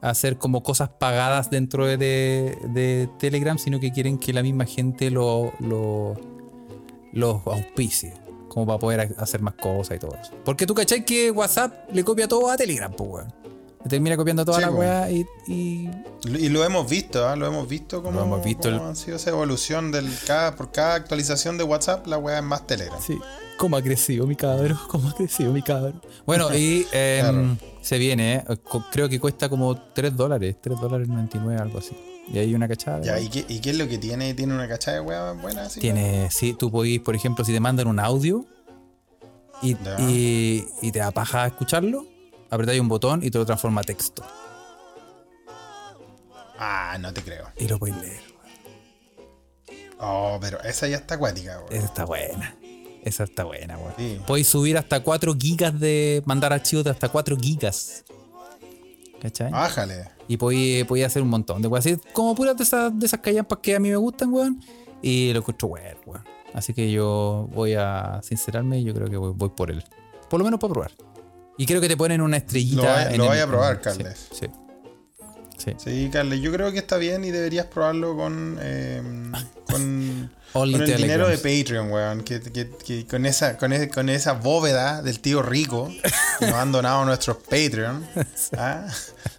hacer 0.00 0.36
como 0.38 0.62
cosas 0.62 0.88
pagadas 0.88 1.50
dentro 1.50 1.86
de, 1.86 3.08
Telegram, 3.18 3.58
sino 3.58 3.78
que 3.80 3.92
quieren 3.92 4.18
que 4.18 4.32
la 4.32 4.42
misma 4.42 4.64
gente 4.64 5.10
lo, 5.10 5.52
lo, 5.60 6.14
los 7.12 7.46
auspicie, 7.46 8.14
como 8.48 8.66
para 8.66 8.78
poder 8.78 9.00
ha- 9.00 9.22
hacer 9.22 9.40
más 9.40 9.54
cosas 9.54 9.96
y 9.96 10.00
todo 10.00 10.16
eso. 10.20 10.32
Porque 10.44 10.66
tú 10.66 10.74
cachai 10.74 11.04
que 11.04 11.30
WhatsApp 11.30 11.90
le 11.92 12.02
copia 12.02 12.26
todo 12.26 12.50
a 12.50 12.56
Telegram, 12.56 12.92
pues, 12.92 13.10
weón. 13.10 13.39
Le 13.82 13.88
termina 13.88 14.16
copiando 14.16 14.44
toda 14.44 14.58
Sí, 14.58 14.64
la 14.64 14.70
weá 14.70 15.10
y, 15.10 15.26
y 15.46 15.90
Y 16.24 16.48
lo 16.50 16.62
hemos 16.64 16.88
visto, 16.88 17.26
¿ah? 17.26 17.34
Lo 17.34 17.46
hemos 17.46 17.66
visto 17.66 18.02
como 18.02 18.18
Lo 18.20 18.26
hemos 18.26 18.44
visto 18.44 18.70
cómo 18.70 18.84
el- 18.86 18.92
ha 18.92 18.94
sido 18.94 19.16
esa 19.16 19.30
evolución 19.30 19.90
del 19.90 20.06
cada, 20.26 20.54
por 20.54 20.70
cada 20.70 20.94
actualización 20.96 21.56
de 21.56 21.64
WhatsApp, 21.64 22.06
la 22.06 22.18
wea 22.18 22.38
es 22.38 22.44
más 22.44 22.66
Telegram. 22.66 22.98
Sí, 23.00 23.18
cómo 23.58 23.76
ha 23.78 23.82
crecido 23.82 24.26
mi 24.26 24.36
cabrón, 24.36 24.78
cómo 24.88 25.08
ha 25.08 25.14
crecido 25.14 25.52
mi 25.52 25.62
cabrón. 25.62 26.00
Bueno, 26.26 26.54
y 26.54 26.86
em, 26.92 27.20
Claro. 27.20 27.56
se 27.80 27.96
viene, 27.98 28.34
¿eh? 28.36 28.44
Creo 28.92 29.08
que 29.08 29.18
cuesta 29.18 29.48
como 29.48 29.74
3 29.94 30.14
dólares, 30.14 30.56
3 30.60 30.78
dólares 30.78 31.08
99, 31.08 31.60
algo 31.60 31.78
así. 31.78 31.96
Y 32.32 32.38
hay 32.38 32.54
una 32.54 32.68
cachada. 32.68 33.00
Ya, 33.02 33.18
¿y 33.18 33.28
qué, 33.28 33.44
¿y 33.48 33.60
qué 33.60 33.70
es 33.70 33.76
lo 33.78 33.88
que 33.88 33.96
tiene? 33.98 34.34
¿Tiene 34.34 34.54
una 34.54 34.68
cachada 34.68 34.98
de 34.98 35.02
wea 35.02 35.32
buena 35.32 35.62
así? 35.62 35.80
Tiene, 35.80 36.30
sí, 36.30 36.52
tú 36.52 36.70
podís, 36.70 37.00
por 37.00 37.16
ejemplo, 37.16 37.44
si 37.46 37.52
te 37.52 37.58
mandan 37.60 37.88
un 37.88 37.98
audio 37.98 38.44
y, 39.62 39.74
Ya. 39.74 39.96
y, 40.00 40.64
y 40.82 40.92
te 40.92 40.98
da 41.00 41.10
paja 41.10 41.46
escucharlo, 41.46 42.04
apretáis 42.50 42.80
un 42.80 42.88
botón 42.88 43.22
y 43.22 43.30
te 43.30 43.38
lo 43.38 43.46
transforma 43.46 43.80
a 43.80 43.84
texto. 43.84 44.22
Ah, 46.58 46.98
no 47.00 47.12
te 47.14 47.22
creo. 47.22 47.48
Y 47.58 47.68
lo 47.68 47.78
podéis 47.78 47.96
leer. 47.98 48.30
Oh, 49.98 50.38
pero 50.40 50.60
esa 50.62 50.86
ya 50.88 50.96
está 50.96 51.14
acuática, 51.14 51.58
weón. 51.60 51.72
Esa 51.72 51.86
está 51.86 52.04
buena. 52.04 52.56
Esa 53.02 53.24
está 53.24 53.44
buena, 53.44 53.78
weón. 53.78 53.94
Sí. 53.96 54.20
Podéis 54.26 54.48
subir 54.48 54.76
hasta 54.76 55.02
4 55.02 55.34
gigas 55.38 55.78
de. 55.78 56.22
mandar 56.26 56.52
archivos 56.52 56.84
de 56.84 56.90
hasta 56.90 57.08
4 57.08 57.36
gigas. 57.38 58.04
¿Cachai? 59.20 59.50
Bájale. 59.50 60.08
Y 60.28 60.36
podéis, 60.36 60.84
podéis 60.86 61.06
hacer 61.06 61.22
un 61.22 61.28
montón 61.28 61.60
de 61.62 61.68
weas. 61.68 61.86
Así 61.86 61.98
como 62.12 62.34
puras 62.34 62.56
de 62.56 62.64
esas, 62.64 62.98
de 62.98 63.06
esas 63.06 63.20
callampas 63.20 63.58
que 63.62 63.76
a 63.76 63.80
mí 63.80 63.90
me 63.90 63.96
gustan, 63.96 64.32
weón. 64.32 64.60
Y 65.02 65.32
lo 65.32 65.40
encuentro 65.40 65.68
bueno, 65.68 66.00
weón. 66.06 66.24
Así 66.52 66.74
que 66.74 66.90
yo 66.90 67.48
voy 67.54 67.74
a 67.74 68.20
sincerarme 68.22 68.80
y 68.80 68.84
yo 68.84 68.94
creo 68.94 69.08
que 69.08 69.16
voy, 69.16 69.32
voy 69.34 69.50
por 69.50 69.70
él. 69.70 69.84
Por 70.28 70.38
lo 70.40 70.44
menos 70.44 70.60
para 70.60 70.72
probar. 70.72 70.92
Y 71.60 71.66
creo 71.66 71.80
que 71.80 71.88
te 71.88 71.96
ponen 71.96 72.22
una 72.22 72.38
estrellita. 72.38 72.76
Lo 72.82 72.88
vaya- 72.88 73.10
en 73.10 73.18
lo 73.18 73.24
el- 73.24 73.28
vaya 73.28 73.42
a 73.44 73.46
probar, 73.46 73.80
Carles. 73.82 74.28
Sí. 74.32 74.46
Sí. 75.58 75.72
Sí, 75.76 76.08
Carles, 76.10 76.40
yo 76.40 76.50
creo 76.52 76.72
que 76.72 76.78
está 76.78 76.96
bien 76.96 77.22
y 77.22 77.30
deberías 77.30 77.66
probarlo 77.66 78.16
con, 78.16 78.56
eh, 78.62 79.02
con, 79.70 80.30
con 80.54 80.74
el 80.74 80.96
dinero 80.96 81.28
de. 81.28 81.36
Patreon, 81.36 81.92
weón. 81.92 82.22
Que, 82.22 82.40
que- 82.40 82.70
que 82.70 83.06
con, 83.06 83.26
esa, 83.26 83.58
con, 83.58 83.74
ese- 83.74 83.90
con 83.90 84.08
esa 84.08 84.32
bóveda 84.32 85.02
del 85.02 85.20
tío 85.20 85.42
rico 85.42 85.92
que 86.38 86.46
nos 86.46 86.54
han 86.54 86.72
donado 86.72 87.04
nuestros 87.04 87.36
Patreon 87.36 88.06
¿ah? 88.56 88.86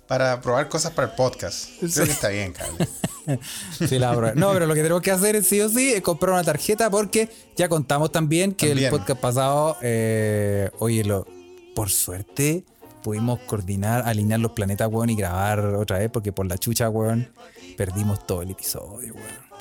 para 0.06 0.40
probar 0.42 0.70
cosas 0.70 0.92
para 0.92 1.08
el 1.08 1.16
podcast. 1.16 1.70
Creo 1.80 2.06
que 2.06 2.12
está 2.12 2.28
bien, 2.30 2.54
Carles. 2.54 2.88
Sí, 3.90 3.98
la 3.98 4.12
probar. 4.12 4.36
No, 4.38 4.52
pero 4.54 4.68
lo 4.68 4.76
que 4.76 4.82
tenemos 4.84 5.02
que 5.02 5.10
hacer 5.12 5.36
es 5.38 5.48
sí 5.48 5.60
o 5.62 5.70
sí 5.70 5.92
es 5.94 6.02
comprar 6.02 6.34
una 6.34 6.44
tarjeta 6.44 6.90
porque 6.92 7.30
ya 7.56 7.68
contamos 7.68 8.12
también 8.12 8.54
que 8.54 8.68
También. 8.70 8.94
el 8.94 9.00
podcast 9.00 9.20
pasado, 9.20 9.78
eh, 9.82 10.70
oye, 10.80 11.04
lo, 11.04 11.28
por 11.76 11.90
suerte 11.90 12.64
pudimos 13.04 13.40
coordinar, 13.42 14.04
alinear 14.08 14.40
los 14.40 14.52
planetas, 14.52 14.88
weón, 14.92 15.10
y 15.10 15.16
grabar 15.16 15.60
otra 15.60 15.98
vez 16.00 16.10
porque 16.12 16.32
por 16.32 16.46
la 16.46 16.58
chucha, 16.58 16.90
weón, 16.90 17.32
perdimos 17.78 18.26
todo 18.28 18.42
el 18.44 18.52
episodio, 18.52 19.14
weón. 19.16 19.52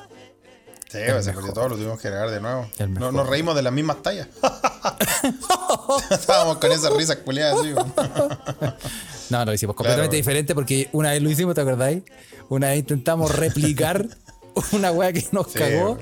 Sí, 0.89 0.97
pues, 1.09 1.23
se 1.25 1.31
perdió 1.31 1.53
todo, 1.53 1.69
lo 1.69 1.75
tuvimos 1.77 1.99
que 2.01 2.09
grabar 2.09 2.29
de 2.31 2.41
nuevo. 2.41 2.67
El 2.77 2.93
No, 2.93 3.11
nos 3.13 3.27
reímos 3.29 3.55
de 3.55 3.61
las 3.61 3.71
mismas 3.71 4.01
tallas. 4.03 4.27
Estábamos 6.11 6.57
con 6.57 6.71
esas 6.71 6.93
risas 6.93 7.17
culiadas 7.17 7.59
así, 7.59 7.73
weón. 7.73 7.93
No, 9.29 9.45
lo 9.45 9.53
hicimos 9.53 9.77
completamente 9.77 10.09
Claro. 10.09 10.17
diferente 10.17 10.53
porque 10.53 10.89
una 10.91 11.11
vez 11.11 11.21
lo 11.21 11.29
hicimos, 11.29 11.55
¿te 11.55 11.61
acordáis? 11.61 12.03
Una 12.49 12.67
vez 12.67 12.79
intentamos 12.79 13.33
replicar 13.33 14.05
una 14.73 14.91
weá 14.91 15.13
que 15.13 15.25
nos 15.31 15.47
Sí, 15.53 15.57
cagó 15.59 15.91
weón. 15.93 15.99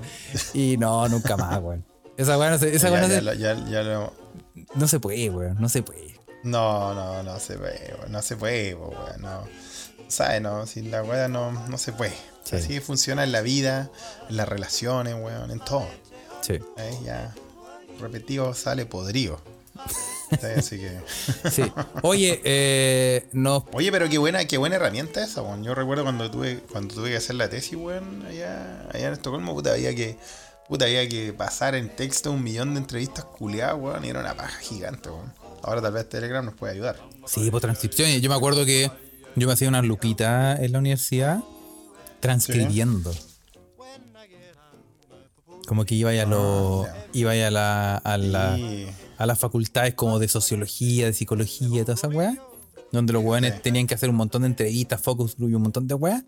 y 0.56 0.78
no, 0.78 1.08
nunca 1.08 1.38
más, 1.38 1.62
weón. 1.62 1.86
Esa 2.18 2.39
weá 2.39 2.50
no 2.50 2.58
se, 2.58 2.75
esa 2.75 2.92
weá 2.92 3.08
Ya, 3.08 3.22
no, 3.22 3.34
ya 3.34 3.34
se, 3.34 3.38
ya- 3.38 3.70
ya 3.70 3.84
lo- 3.84 4.13
no 4.75 4.88
se 4.88 5.00
puede, 5.00 5.29
weón, 5.29 5.58
no 5.60 5.70
se 5.70 5.84
puede. 5.84 6.20
No, 6.44 6.94
no, 6.94 7.24
no 7.24 7.39
se 7.39 7.58
puede, 7.58 7.96
weón, 8.00 8.12
no 8.12 8.22
se 8.22 8.36
puede, 8.36 8.75
weón, 8.75 9.22
no. 9.22 9.44
¿Sabes? 10.08 10.41
No, 10.41 10.65
si 10.65 10.82
la 10.82 11.03
weá 11.03 11.27
no, 11.27 11.51
no 11.51 11.77
se 11.77 11.94
puede. 11.94 12.15
Sí. 12.44 12.56
Así 12.56 12.79
funciona 12.79 13.24
en 13.24 13.32
la 13.32 13.41
vida, 13.41 13.91
en 14.27 14.38
las 14.38 14.50
relaciones, 14.50 15.13
weón, 15.13 15.51
en 15.51 15.60
todo. 15.60 15.88
Sí. 16.41 16.53
¿eh? 16.53 17.00
Ya 17.03 17.36
repetido 18.00 18.53
sale 18.53 18.86
podrido. 18.86 19.39
¿Sí? 20.29 20.48
Así 20.58 20.77
que. 20.77 21.00
Sí. 21.50 21.72
Oye, 22.01 22.41
eh, 22.44 23.27
nos 23.34 23.63
Oye, 23.74 23.91
pero 23.91 24.10
qué 24.10 24.18
buena, 24.18 24.46
qué 24.46 24.58
buena 24.58 24.75
herramienta 24.75 25.24
esa, 25.24 25.41
weón. 25.41 25.63
Yo 25.63 25.75
recuerdo 25.75 26.03
cuando 26.03 26.29
tuve, 26.29 26.60
cuando 26.72 26.96
tuve 26.96 27.12
que 27.12 27.18
hacer 27.18 27.36
la 27.36 27.50
tesis, 27.50 27.75
weón, 27.75 28.25
allá, 28.25 28.88
allá 28.91 29.08
en 29.08 29.13
Estocolmo, 29.13 29.53
puta, 29.53 29.74
había 29.74 29.94
que. 29.96 30.18
Puta, 30.70 30.86
había 30.86 31.10
que 31.10 31.34
pasar 31.34 31.74
en 31.74 31.90
texto 31.90 32.32
un 32.32 32.44
millón 32.44 32.76
de 32.76 32.82
entrevistas 32.82 33.26
culiadas, 33.26 33.76
weón, 33.80 34.06
y 34.06 34.10
era 34.10 34.20
una 34.20 34.36
paja 34.38 34.60
gigante, 34.60 35.10
weón. 35.10 35.34
Ahora 35.64 35.82
tal 35.82 35.94
vez 35.94 36.08
Telegram 36.08 36.46
nos 36.46 36.54
puede 36.54 36.74
ayudar. 36.74 36.96
Sí, 37.26 37.50
por 37.50 37.60
transcripciones. 37.60 38.22
Yo 38.22 38.30
me 38.30 38.36
acuerdo 38.36 38.66
que 38.66 38.92
yo 39.36 39.48
me 39.48 39.54
hacía 39.54 39.68
una 39.68 39.82
lupita 39.82 40.56
en 40.56 40.72
la 40.72 40.78
universidad 40.78 41.40
transcribiendo. 42.20 43.12
Como 45.68 45.86
que 45.86 45.96
iba 45.96 46.12
a 46.12 46.26
lo, 46.26 46.86
ya. 46.86 47.08
iba 47.14 47.32
a 47.32 47.52
la, 47.52 47.98
a 47.98 48.18
la, 48.20 48.58
a 49.18 49.26
las 49.26 49.40
facultades 49.40 49.96
como 49.96 50.20
de 50.20 50.28
sociología, 50.28 51.08
de 51.08 51.14
psicología 51.14 51.82
y 51.82 51.84
toda 51.84 51.96
esa 51.96 52.10
weá. 52.10 52.38
Donde 52.92 53.14
los 53.14 53.24
weones 53.24 53.60
tenían 53.64 53.88
que 53.88 53.96
hacer 53.96 54.12
un 54.12 54.18
montón 54.18 54.44
de 54.44 54.50
entrevistas, 54.50 55.02
focus 55.02 55.36
group 55.36 55.50
y 55.50 55.56
un 55.56 55.64
montón 55.64 55.88
de 55.88 55.96
weá. 55.96 56.24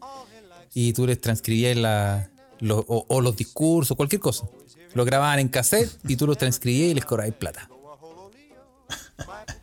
Y 0.73 0.93
tú 0.93 1.05
les 1.05 1.21
transcribías 1.21 1.77
la, 1.77 2.31
lo- 2.61 2.79
o, 2.87 3.05
o 3.07 3.21
los 3.21 3.35
discursos, 3.35 3.97
cualquier 3.97 4.21
cosa. 4.21 4.45
Lo 4.93 5.05
grababan 5.05 5.39
en 5.39 5.49
cassette 5.49 5.89
y 6.07 6.15
tú 6.15 6.27
los 6.27 6.37
transcribías 6.37 6.91
y 6.91 6.93
les 6.95 7.05
cobrabas 7.05 7.33
plata. 7.35 7.69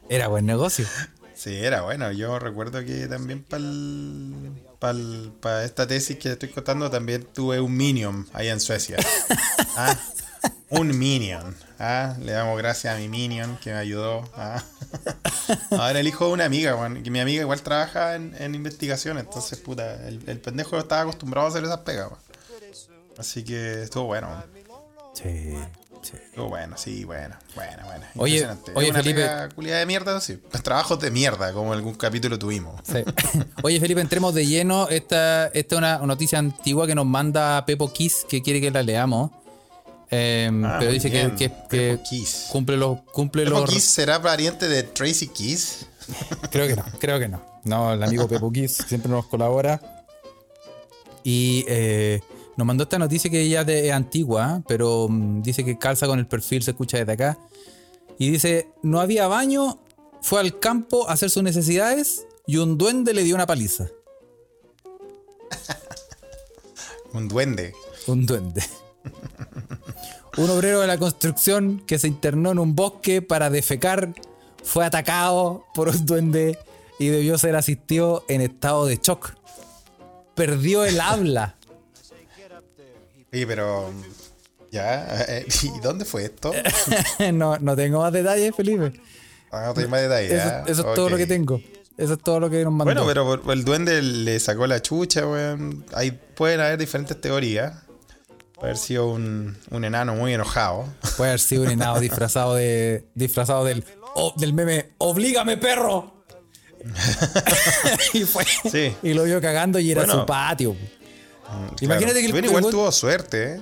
Era 0.08 0.28
buen 0.28 0.46
negocio. 0.46 0.86
Sí, 1.34 1.54
era 1.54 1.82
bueno. 1.82 2.10
Yo 2.12 2.38
recuerdo 2.38 2.84
que 2.84 3.06
también 3.08 3.44
para 4.80 5.64
esta 5.64 5.86
tesis 5.86 6.18
que 6.18 6.32
estoy 6.32 6.48
contando 6.48 6.90
también 6.90 7.26
tuve 7.34 7.60
un 7.60 7.76
Minion 7.76 8.26
ahí 8.32 8.48
en 8.48 8.60
Suecia. 8.60 8.96
Ah, 9.80 9.96
un 10.70 10.98
Minion. 10.98 11.54
Ah, 11.78 12.16
le 12.20 12.32
damos 12.32 12.58
gracias 12.58 12.92
a 12.92 12.98
mi 12.98 13.08
Minion 13.08 13.56
que 13.58 13.70
me 13.70 13.76
ayudó. 13.76 14.28
Ah. 14.34 14.60
Ahora 15.70 16.00
el 16.00 16.08
hijo 16.08 16.26
de 16.26 16.32
una 16.32 16.46
amiga, 16.46 16.74
bueno, 16.74 17.00
que 17.00 17.12
mi 17.12 17.20
amiga 17.20 17.42
igual 17.42 17.62
trabaja 17.62 18.16
en, 18.16 18.34
en 18.40 18.56
investigación, 18.56 19.18
entonces 19.18 19.56
puta, 19.60 20.08
el, 20.08 20.20
el 20.26 20.40
pendejo 20.40 20.76
estaba 20.76 21.02
acostumbrado 21.02 21.46
a 21.46 21.50
hacer 21.50 21.62
esas 21.62 21.78
pegas. 21.82 22.08
Así 23.18 23.42
que 23.44 23.82
estuvo 23.82 24.04
bueno. 24.04 24.28
Sí, 25.14 25.54
sí. 26.02 26.12
Estuvo 26.28 26.48
bueno, 26.48 26.76
sí, 26.78 27.04
bueno, 27.04 27.34
bueno, 27.56 27.82
bueno. 27.86 28.06
Oye, 28.16 28.46
oye, 28.76 28.90
una 28.90 29.02
Felipe. 29.02 29.28
culiada 29.56 29.80
de 29.80 29.86
mierda, 29.86 30.20
sí. 30.20 30.40
Trabajos 30.62 31.00
de 31.00 31.10
mierda, 31.10 31.52
como 31.52 31.72
algún 31.72 31.94
capítulo 31.94 32.38
tuvimos. 32.38 32.80
Sí. 32.84 33.02
Oye, 33.64 33.80
Felipe, 33.80 34.00
entremos 34.00 34.32
de 34.34 34.46
lleno. 34.46 34.88
Esta, 34.88 35.48
esta 35.48 35.74
es 35.74 35.78
una 35.78 35.98
noticia 35.98 36.38
antigua 36.38 36.86
que 36.86 36.94
nos 36.94 37.06
manda 37.06 37.64
Pepo 37.66 37.92
Kiss, 37.92 38.24
que 38.28 38.42
quiere 38.42 38.60
que 38.60 38.70
la 38.70 38.82
leamos. 38.84 39.32
Eh, 40.10 40.48
Ah, 40.64 40.76
pero 40.78 40.92
dice 40.92 41.10
que, 41.10 41.26
bien. 41.26 41.36
que- 41.36 41.52
que 41.68 41.98
Kiss. 42.08 42.46
cumple 42.52 42.76
los. 42.76 43.00
Cumple 43.12 43.44
¿Pepo 43.44 43.60
los 43.60 43.70
Kiss 43.70 43.84
será 43.84 44.22
pariente 44.22 44.68
de 44.68 44.84
Tracy 44.84 45.26
Kiss? 45.28 45.86
Creo 46.52 46.66
que 46.68 46.76
no, 46.76 46.84
creo 47.00 47.18
que 47.18 47.28
no. 47.28 47.42
No, 47.64 47.92
el 47.92 48.02
amigo 48.02 48.26
Pepo 48.28 48.50
Kiss 48.52 48.76
siempre 48.86 49.10
nos 49.10 49.26
colabora. 49.26 49.80
Y 51.24 51.64
eh, 51.68 52.20
nos 52.58 52.66
mandó 52.66 52.82
esta 52.82 52.98
noticia 52.98 53.30
que 53.30 53.48
ya 53.48 53.60
es 53.60 53.92
antigua, 53.92 54.62
pero 54.66 55.06
mm, 55.08 55.42
dice 55.42 55.64
que 55.64 55.78
calza 55.78 56.08
con 56.08 56.18
el 56.18 56.26
perfil, 56.26 56.64
se 56.64 56.72
escucha 56.72 56.98
desde 56.98 57.12
acá. 57.12 57.38
Y 58.18 58.30
dice, 58.30 58.68
no 58.82 58.98
había 58.98 59.28
baño, 59.28 59.78
fue 60.20 60.40
al 60.40 60.58
campo 60.58 61.08
a 61.08 61.12
hacer 61.12 61.30
sus 61.30 61.44
necesidades 61.44 62.26
y 62.48 62.56
un 62.56 62.76
duende 62.76 63.14
le 63.14 63.22
dio 63.22 63.36
una 63.36 63.46
paliza. 63.46 63.86
Un 67.12 67.28
duende. 67.28 67.74
Un 68.08 68.26
duende. 68.26 68.62
Un 70.36 70.50
obrero 70.50 70.80
de 70.80 70.88
la 70.88 70.98
construcción 70.98 71.80
que 71.86 72.00
se 72.00 72.08
internó 72.08 72.50
en 72.50 72.58
un 72.58 72.76
bosque 72.76 73.22
para 73.22 73.50
defecar 73.50 74.12
fue 74.62 74.84
atacado 74.84 75.64
por 75.74 75.88
un 75.88 76.06
duende 76.06 76.58
y 76.98 77.08
debió 77.08 77.38
ser 77.38 77.56
asistido 77.56 78.24
en 78.28 78.40
estado 78.40 78.84
de 78.86 78.96
shock. 78.96 79.34
Perdió 80.34 80.84
el 80.84 81.00
habla. 81.00 81.57
Oye, 83.32 83.46
pero. 83.46 83.92
Ya, 84.70 85.24
eh, 85.28 85.46
¿y 85.62 85.80
dónde 85.80 86.04
fue 86.04 86.24
esto? 86.24 86.52
no, 87.32 87.58
no 87.58 87.76
tengo 87.76 88.00
más 88.00 88.12
detalles, 88.12 88.54
Felipe. 88.54 88.92
Ah, 89.50 89.64
no 89.66 89.74
tengo 89.74 89.88
más 89.88 90.02
detalles. 90.02 90.32
Eso, 90.32 90.44
ya. 90.48 90.62
eso 90.66 90.88
es 90.88 90.94
todo 90.94 91.08
lo 91.08 91.16
que 91.16 91.26
tengo. 91.26 91.60
Eso 91.96 92.12
es 92.14 92.20
todo 92.22 92.38
lo 92.38 92.48
que 92.50 92.62
nos 92.62 92.72
mandó. 92.72 92.84
Bueno, 93.04 93.06
pero 93.06 93.52
el 93.52 93.64
duende 93.64 94.00
le 94.02 94.38
sacó 94.38 94.66
la 94.66 94.80
chucha, 94.80 95.26
weón. 95.26 95.84
Ahí 95.94 96.12
pueden 96.12 96.60
haber 96.60 96.78
diferentes 96.78 97.20
teorías. 97.20 97.72
Puede 98.54 98.68
haber 98.72 98.76
sido 98.76 99.08
un, 99.08 99.56
un 99.70 99.84
enano 99.84 100.14
muy 100.14 100.34
enojado. 100.34 100.84
Puede 101.16 101.30
haber 101.30 101.40
sido 101.40 101.62
un 101.62 101.70
enano 101.70 101.98
disfrazado 101.98 102.54
de. 102.54 103.06
disfrazado 103.14 103.64
del. 103.64 103.84
oh, 104.14 104.32
del 104.36 104.52
meme. 104.52 104.90
¡Oblígame, 104.98 105.56
perro! 105.56 106.24
y 108.12 108.20
fue. 108.24 108.44
Sí. 108.70 108.94
Y 109.02 109.14
lo 109.14 109.24
vio 109.24 109.40
cagando 109.40 109.78
y 109.80 109.90
era 109.90 110.02
Bueno. 110.02 110.20
su 110.20 110.26
patio. 110.26 110.76
Claro. 111.48 111.74
Imagínate 111.80 112.20
que 112.20 112.26
el- 112.26 112.36
el 112.36 112.44
igual 112.44 112.64
tuvo 112.70 112.90
suerte, 112.92 113.54
¿eh? 113.54 113.60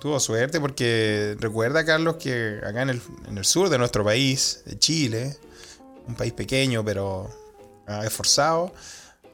Tuvo 0.00 0.18
suerte 0.18 0.60
porque 0.60 1.36
recuerda, 1.38 1.84
Carlos, 1.84 2.16
que 2.16 2.58
acá 2.66 2.82
en 2.82 2.90
el, 2.90 3.02
en 3.28 3.38
el 3.38 3.44
sur 3.44 3.68
de 3.68 3.78
nuestro 3.78 4.04
país, 4.04 4.62
de 4.66 4.78
Chile, 4.78 5.36
un 6.08 6.14
país 6.16 6.32
pequeño 6.32 6.84
pero 6.84 7.30
ah, 7.86 8.04
esforzado, 8.04 8.72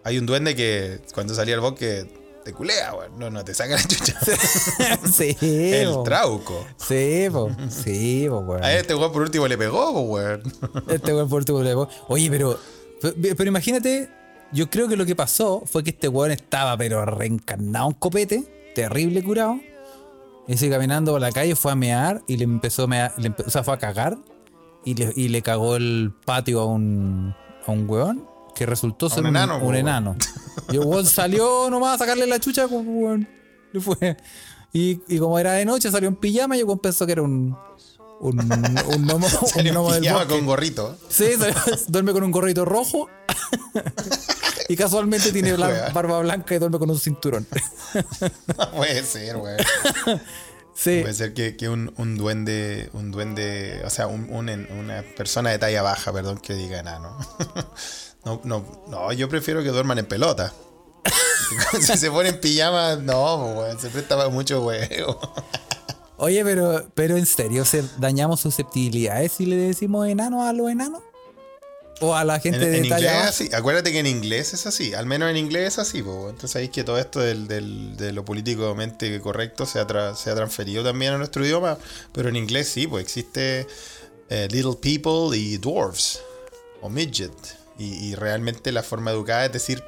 hay 0.05 0.19
un 0.19 0.27
duende 0.27 0.55
que 0.55 1.01
cuando 1.15 1.35
salía 1.35 1.55
al 1.55 1.61
bosque 1.63 2.07
te 2.45 2.53
culea, 2.53 2.95
weón. 2.95 3.19
No, 3.19 3.31
no, 3.31 3.45
te 3.45 3.53
saca 3.55 3.77
la 3.77 3.83
chucha. 3.83 4.19
sí, 5.13 5.37
el 5.41 5.95
trauco. 6.05 6.67
Sí, 6.77 7.29
po. 7.33 7.51
Sí, 7.71 8.27
po, 8.29 8.39
weón. 8.41 8.63
A 8.65 8.75
este 8.75 8.95
weón 8.95 9.13
por 9.13 9.23
último 9.23 9.49
le 9.49 9.57
pegó, 9.59 9.93
po, 9.93 10.01
weón. 10.03 10.43
Este 10.89 11.15
weón 11.15 11.29
por 11.31 11.39
último 11.39 11.63
le 11.63 11.71
pegó. 11.71 11.89
Oye, 12.09 12.31
pero, 12.31 12.59
pero. 13.01 13.15
pero 13.37 13.49
imagínate, 13.49 14.09
yo 14.53 14.71
creo 14.71 14.89
que 14.89 14.97
lo 14.97 15.05
que 15.07 15.15
pasó 15.17 15.63
fue 15.67 15.83
que 15.85 15.91
este 15.91 16.09
weón 16.09 16.31
estaba, 16.31 16.77
pero 16.77 17.05
reencarnado 17.05 17.89
un 17.89 17.95
copete, 17.95 18.71
terrible 18.75 19.23
curado. 19.23 19.59
Y 20.47 20.57
sigue 20.57 20.73
caminando 20.73 21.13
por 21.13 21.21
la 21.21 21.31
calle, 21.33 21.55
fue 21.57 21.73
a 21.73 21.75
mear 21.75 22.23
y 22.27 22.37
le 22.39 22.45
empezó 22.45 22.85
a 22.85 22.87
mear, 22.87 23.13
le 23.19 23.31
empe- 23.31 23.45
o 23.47 23.51
sea, 23.51 23.63
fue 23.63 23.75
a 23.75 23.79
cagar 23.79 24.17
y 24.85 24.95
le, 24.95 25.13
y 25.15 25.29
le 25.29 25.43
cagó 25.43 25.77
el 25.77 26.13
patio 26.25 26.61
a 26.61 26.65
un, 26.67 27.35
a 27.67 27.71
un 27.71 27.89
weón 27.89 28.27
que 28.55 28.65
resultó 28.65 29.11
ser 29.11 29.21
un 29.21 29.27
enano, 29.29 29.57
un 29.59 29.63
weón. 29.65 29.77
enano. 29.77 30.17
Y 30.73 30.77
el 30.77 30.81
weón 30.81 31.05
salió 31.07 31.69
nomás 31.71 31.97
a 31.97 31.99
sacarle 31.99 32.27
la 32.27 32.39
chucha, 32.41 32.67
weón. 32.67 33.29
Le 33.73 33.81
fue. 33.81 34.17
Y, 34.73 35.01
y 35.09 35.19
como 35.19 35.39
era 35.39 35.53
de 35.53 35.65
noche, 35.67 35.91
salió 35.91 36.09
en 36.09 36.17
pijama 36.17 36.57
y 36.57 36.61
el 36.61 36.65
weón 36.65 36.79
pensó 36.79 37.05
que 37.07 37.13
era 37.13 37.23
un. 37.23 37.55
Un, 38.21 38.41
un 38.41 39.07
gnomo, 39.07 39.27
un 39.57 39.65
gnomo 39.65 39.93
del 39.93 40.11
bosque. 40.13 40.27
con 40.29 40.45
gorrito. 40.47 40.97
Sí, 41.09 41.27
duerme 41.89 42.13
con 42.13 42.25
un 42.25 42.33
gorrito 42.33 42.65
rojo. 42.65 43.09
y 44.69 44.77
casualmente 44.77 45.33
tiene 45.33 45.57
la 45.57 45.91
barba 45.91 46.21
blanca 46.21 46.55
y 46.55 46.59
duerme 46.59 46.79
con 46.79 46.91
un 46.91 46.99
cinturón. 46.99 47.47
No 48.59 48.71
puede 48.73 49.03
ser. 49.05 49.37
Sí. 50.75 51.01
Puede 51.01 51.15
ser 51.15 51.35
que, 51.35 51.57
que 51.57 51.69
un, 51.69 51.93
un 51.97 52.17
duende, 52.17 52.89
un 52.93 53.11
duende, 53.11 53.83
o 53.85 53.91
sea, 53.91 54.07
un- 54.07 54.29
un 54.31 54.49
una 54.49 55.03
persona 55.17 55.51
de 55.51 55.59
talla 55.59 55.83
baja, 55.83 56.13
perdón 56.13 56.39
que 56.39 56.55
diga 56.55 56.79
enano. 56.79 57.19
No, 58.25 58.41
no, 58.45 58.85
no, 58.87 59.13
yo 59.13 59.29
prefiero 59.29 59.61
que 59.65 59.71
duerman 59.71 59.99
en 59.99 60.07
pelota. 60.07 60.53
si 61.81 61.99
se 61.99 62.11
ponen 62.13 62.35
en 62.35 62.41
pijama, 62.41 62.95
no, 62.95 63.41
pues, 63.43 63.57
weón, 63.67 63.81
se 63.81 63.89
presta 63.91 64.17
para 64.17 64.29
mucho 64.29 64.65
huevo. 64.65 65.19
Oye, 66.17 66.45
pero, 66.45 66.89
pero 66.95 67.17
en 67.17 67.27
serio, 67.27 67.65
¿se 67.65 67.83
dañamos 67.99 68.39
susceptibilidades 68.39 69.33
si 69.33 69.47
le 69.47 69.57
decimos 69.57 70.07
enano 70.07 70.47
a 70.47 70.53
los 70.53 70.71
enanos? 70.71 71.03
¿O 72.01 72.15
a 72.15 72.25
la 72.25 72.37
En, 72.37 72.41
gente 72.43 72.65
en 72.65 72.71
de 72.71 72.77
inglés 72.79 72.91
talla 72.91 73.11
es 73.11 73.17
baja? 73.19 73.29
así, 73.29 73.51
acuérdate 73.53 73.91
que 73.93 73.99
en 73.99 74.07
inglés 74.07 74.55
es 74.55 74.67
así, 74.67 74.95
al 74.95 75.07
menos 75.07 75.31
en 75.31 75.37
inglés 75.37 75.75
es 75.75 75.79
así, 75.81 76.03
pues. 76.03 76.31
entonces 76.31 76.55
ahí 76.57 76.69
que 76.69 76.85
todo 76.85 76.99
esto 76.99 77.19
del, 77.21 77.49
del- 77.49 77.97
de 77.97 78.13
lo 78.13 78.25
políticamente 78.25 79.21
correcto 79.21 79.67
se 79.67 79.81
ha, 79.81 79.87
tra- 79.87 80.15
se 80.15 80.31
ha 80.31 80.35
transferido 80.35 80.85
también 80.85 81.15
a 81.15 81.19
nuestro 81.19 81.45
idioma, 81.45 81.77
pero 82.13 82.29
en 82.29 82.37
inglés 82.37 82.69
sí, 82.69 82.87
pues 82.87 83.03
existe 83.05 83.67
eh, 84.31 84.47
little 84.51 84.77
people 84.81 85.37
y 85.37 85.57
dwarfs 85.59 86.21
o 86.81 86.89
midget, 86.89 87.33
y, 87.79 87.87
y 88.11 88.15
realmente 88.15 88.71
la 88.73 88.83
forma 88.85 89.11
educada 89.11 89.47
es 89.47 89.53
decir 89.53 89.83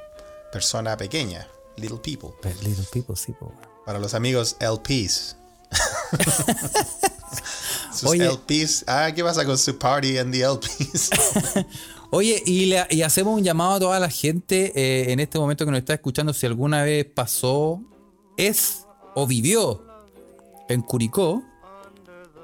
persona 0.53 0.97
pequeña, 0.97 1.47
little 1.77 1.99
people, 2.03 2.31
Little 2.63 2.85
people, 2.93 3.15
sí, 3.17 3.33
po, 3.39 3.53
para 3.87 3.99
los 4.01 4.15
amigos 4.15 4.57
LPs. 4.59 5.37
Sus 7.95 8.11
Oye. 8.11 8.25
LPs, 8.27 8.85
ah, 8.87 9.11
¿qué 9.15 9.23
pasa 9.23 9.45
con 9.45 9.59
su 9.59 9.77
party 9.79 10.19
and 10.19 10.33
the 10.33 10.41
LPs? 10.45 11.11
Oye, 12.13 12.43
y, 12.45 12.67
le- 12.67 12.87
y 12.91 13.03
hacemos 13.03 13.37
un 13.37 13.45
llamado 13.45 13.73
a 13.75 13.79
toda 13.81 14.01
la 14.01 14.11
gente 14.11 14.73
eh, 14.75 15.13
en 15.13 15.21
este 15.21 15.39
momento 15.39 15.65
que 15.65 15.71
nos 15.71 15.79
está 15.79 15.95
escuchando, 15.95 16.33
si 16.33 16.45
alguna 16.47 16.83
vez 16.83 17.05
pasó, 17.07 17.81
es 18.37 18.85
o 19.15 19.27
vivió 19.27 19.85
en 20.69 20.83
Curicó, 20.83 21.43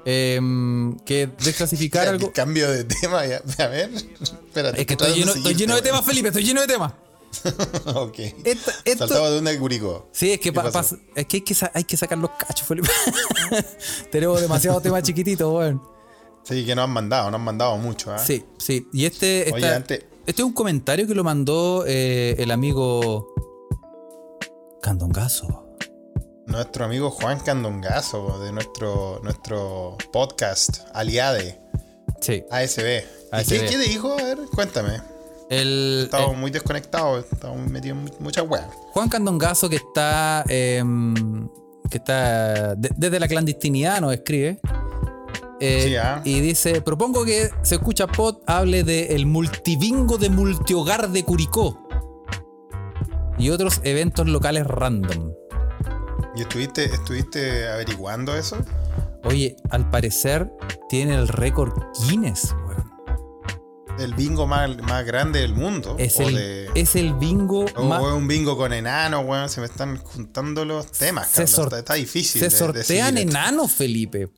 em, 0.05 0.97
que 0.99 1.27
desclasificar 1.43 2.07
algo. 2.07 2.31
Cambio 2.31 2.71
de 2.71 2.83
tema, 2.85 3.25
ya. 3.25 3.41
A 3.57 3.67
ver, 3.67 3.89
espérate. 4.21 4.79
Es 4.81 4.87
que 4.87 4.93
estoy 4.93 5.13
lleno, 5.13 5.33
estoy 5.33 5.53
lleno 5.55 5.75
de 5.75 5.81
temas, 5.81 6.05
Felipe, 6.05 6.29
estoy 6.29 6.43
lleno 6.43 6.61
de 6.61 6.67
temas. 6.67 6.93
ok. 7.93 8.19
Esto- 8.45 8.71
Saltaba 8.97 9.29
de 9.31 9.39
una 9.39 9.51
de 9.51 9.59
Curicó. 9.59 10.07
Sí, 10.13 10.31
es 10.31 10.37
que, 10.39 10.43
¿Qué 10.51 10.53
pa- 10.53 10.69
es 11.15 11.25
que, 11.25 11.35
hay, 11.37 11.41
que 11.41 11.55
hay 11.73 11.83
que 11.83 11.97
sacar 11.97 12.17
los 12.17 12.31
cachos, 12.31 12.65
Felipe. 12.67 12.89
Tenemos 14.11 14.39
demasiados 14.39 14.81
temas 14.81 15.03
chiquititos, 15.03 15.53
weón. 15.53 15.81
Sí, 16.47 16.65
que 16.65 16.75
nos 16.75 16.85
han 16.85 16.91
mandado, 16.91 17.25
nos 17.29 17.39
han 17.39 17.43
mandado 17.45 17.77
mucho. 17.77 18.11
¿ah? 18.13 18.17
Sí, 18.19 18.45
sí. 18.57 18.87
Y 18.93 19.05
este, 19.05 19.51
Oye, 19.53 19.67
antes- 19.67 20.05
este 20.25 20.41
es 20.41 20.45
un 20.45 20.53
comentario 20.53 21.05
que 21.07 21.13
lo 21.15 21.23
mandó 21.23 21.83
eh, 21.87 22.35
el 22.39 22.51
amigo 22.51 23.27
Candongazo. 24.81 25.65
Nuestro 26.45 26.85
amigo 26.85 27.09
Juan 27.11 27.39
Candongazo, 27.41 28.39
de 28.39 28.51
nuestro, 28.53 29.19
nuestro 29.23 29.97
podcast, 30.13 30.79
Aliade, 30.93 31.59
Sí. 32.21 32.43
ASB. 32.49 33.03
¿Y 33.41 33.45
qué, 33.45 33.65
qué 33.65 33.77
dijo? 33.77 34.13
A 34.13 34.23
ver, 34.23 34.37
cuéntame. 34.55 35.01
El, 35.49 36.03
Estamos 36.05 36.33
eh, 36.33 36.37
muy 36.37 36.51
desconectados, 36.51 37.25
estamos 37.31 37.69
metidos 37.69 37.97
en 37.97 38.03
mu- 38.05 38.11
muchas 38.19 38.45
weas. 38.47 38.67
Juan 38.93 39.09
Candongazo, 39.09 39.69
que 39.69 39.75
está. 39.77 40.43
em, 40.47 41.47
que 41.89 41.97
está. 41.97 42.75
de- 42.75 42.91
desde 42.95 43.19
la 43.19 43.27
clandestinidad 43.27 43.99
nos 44.01 44.13
escribe. 44.13 44.59
Eh, 45.59 45.83
Sí, 45.87 45.95
ah. 45.95 46.21
Y 46.23 46.39
dice: 46.41 46.81
Propongo 46.81 47.25
que 47.25 47.49
se 47.63 47.75
escucha 47.75 48.07
pod 48.07 48.37
hable 48.45 48.83
de 48.83 49.15
el 49.15 49.25
multivingo 49.25 50.17
de 50.17 50.29
multihogar 50.29 51.09
de 51.09 51.23
Curicó. 51.23 51.87
Y 53.39 53.49
otros 53.51 53.81
eventos 53.83 54.27
locales 54.27 54.65
random. 54.65 55.31
¿Y 56.35 56.41
estuviste, 56.41 56.85
estuviste 56.85 57.67
averiguando 57.69 58.35
eso? 58.35 58.57
Oye, 59.23 59.55
al 59.71 59.89
parecer 59.89 60.51
tiene 60.89 61.15
el 61.15 61.27
récord 61.27 61.73
Guinness, 62.07 62.53
weón. 62.67 62.87
El 63.99 64.13
bingo 64.13 64.45
más, 64.45 64.77
más 64.83 65.03
grande 65.05 65.39
del 65.39 65.55
mundo. 65.55 65.95
Es, 65.97 66.19
el, 66.19 66.35
de- 66.35 66.69
es 66.75 66.95
el 66.95 67.15
bingo 67.15 67.65
o 67.75 67.83
más. 67.85 68.01
un 68.03 68.27
bingo 68.27 68.55
con 68.55 68.71
enanos, 68.73 69.25
weón. 69.25 69.49
Se 69.49 69.59
me 69.59 69.65
están 69.65 69.97
juntando 69.97 70.65
los 70.65 70.91
temas, 70.91 71.27
Se, 71.29 71.45
Carlos. 71.45 71.59
está, 71.59 71.79
está 71.79 71.93
difícil. 71.95 72.39
se 72.39 72.45
de- 72.47 72.51
de 72.53 72.57
sortean 72.57 73.17
enanos, 73.17 73.71
Felipe. 73.71 74.29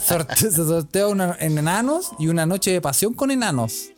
Sorte- 0.00 0.36
se 0.36 0.50
sortea 0.52 1.06
una- 1.08 1.36
en 1.40 1.58
enanos 1.58 2.10
y 2.18 2.28
una 2.28 2.46
noche 2.46 2.70
de 2.72 2.80
pasión 2.80 3.14
con 3.14 3.30
enanos. 3.30 3.90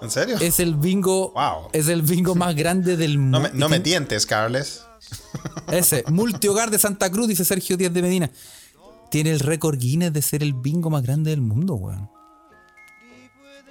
¿En 0.00 0.10
serio? 0.10 0.36
Es 0.40 0.60
el 0.60 0.76
bingo. 0.76 1.32
Wow. 1.32 1.70
Es 1.72 1.88
el 1.88 2.02
bingo 2.02 2.34
más 2.34 2.54
grande 2.54 2.96
del 2.96 3.18
mundo. 3.18 3.38
No 3.40 3.44
me, 3.48 3.50
no 3.58 3.68
me 3.68 3.80
tientes, 3.80 4.26
Carles. 4.26 4.84
Ese, 5.72 6.04
multihogar 6.08 6.70
de 6.70 6.78
Santa 6.78 7.10
Cruz, 7.10 7.26
dice 7.28 7.44
Sergio 7.44 7.76
Díaz 7.76 7.92
de 7.92 8.02
Medina. 8.02 8.30
Tiene 9.10 9.30
el 9.30 9.40
récord 9.40 9.78
Guinness 9.78 10.12
de 10.12 10.22
ser 10.22 10.42
el 10.42 10.52
bingo 10.54 10.90
más 10.90 11.02
grande 11.02 11.30
del 11.30 11.40
mundo, 11.40 11.74
weón. 11.74 12.10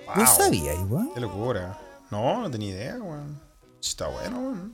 Wow. 0.07 0.15
¿Vos 0.15 0.29
sabías, 0.37 0.77
weón? 0.89 1.11
Qué 1.13 1.19
locura. 1.21 1.77
No, 2.11 2.41
no 2.41 2.49
tenía 2.51 2.69
idea, 2.69 2.97
weón. 2.97 3.39
Está 3.81 4.07
bueno, 4.07 4.39
weón. 4.39 4.73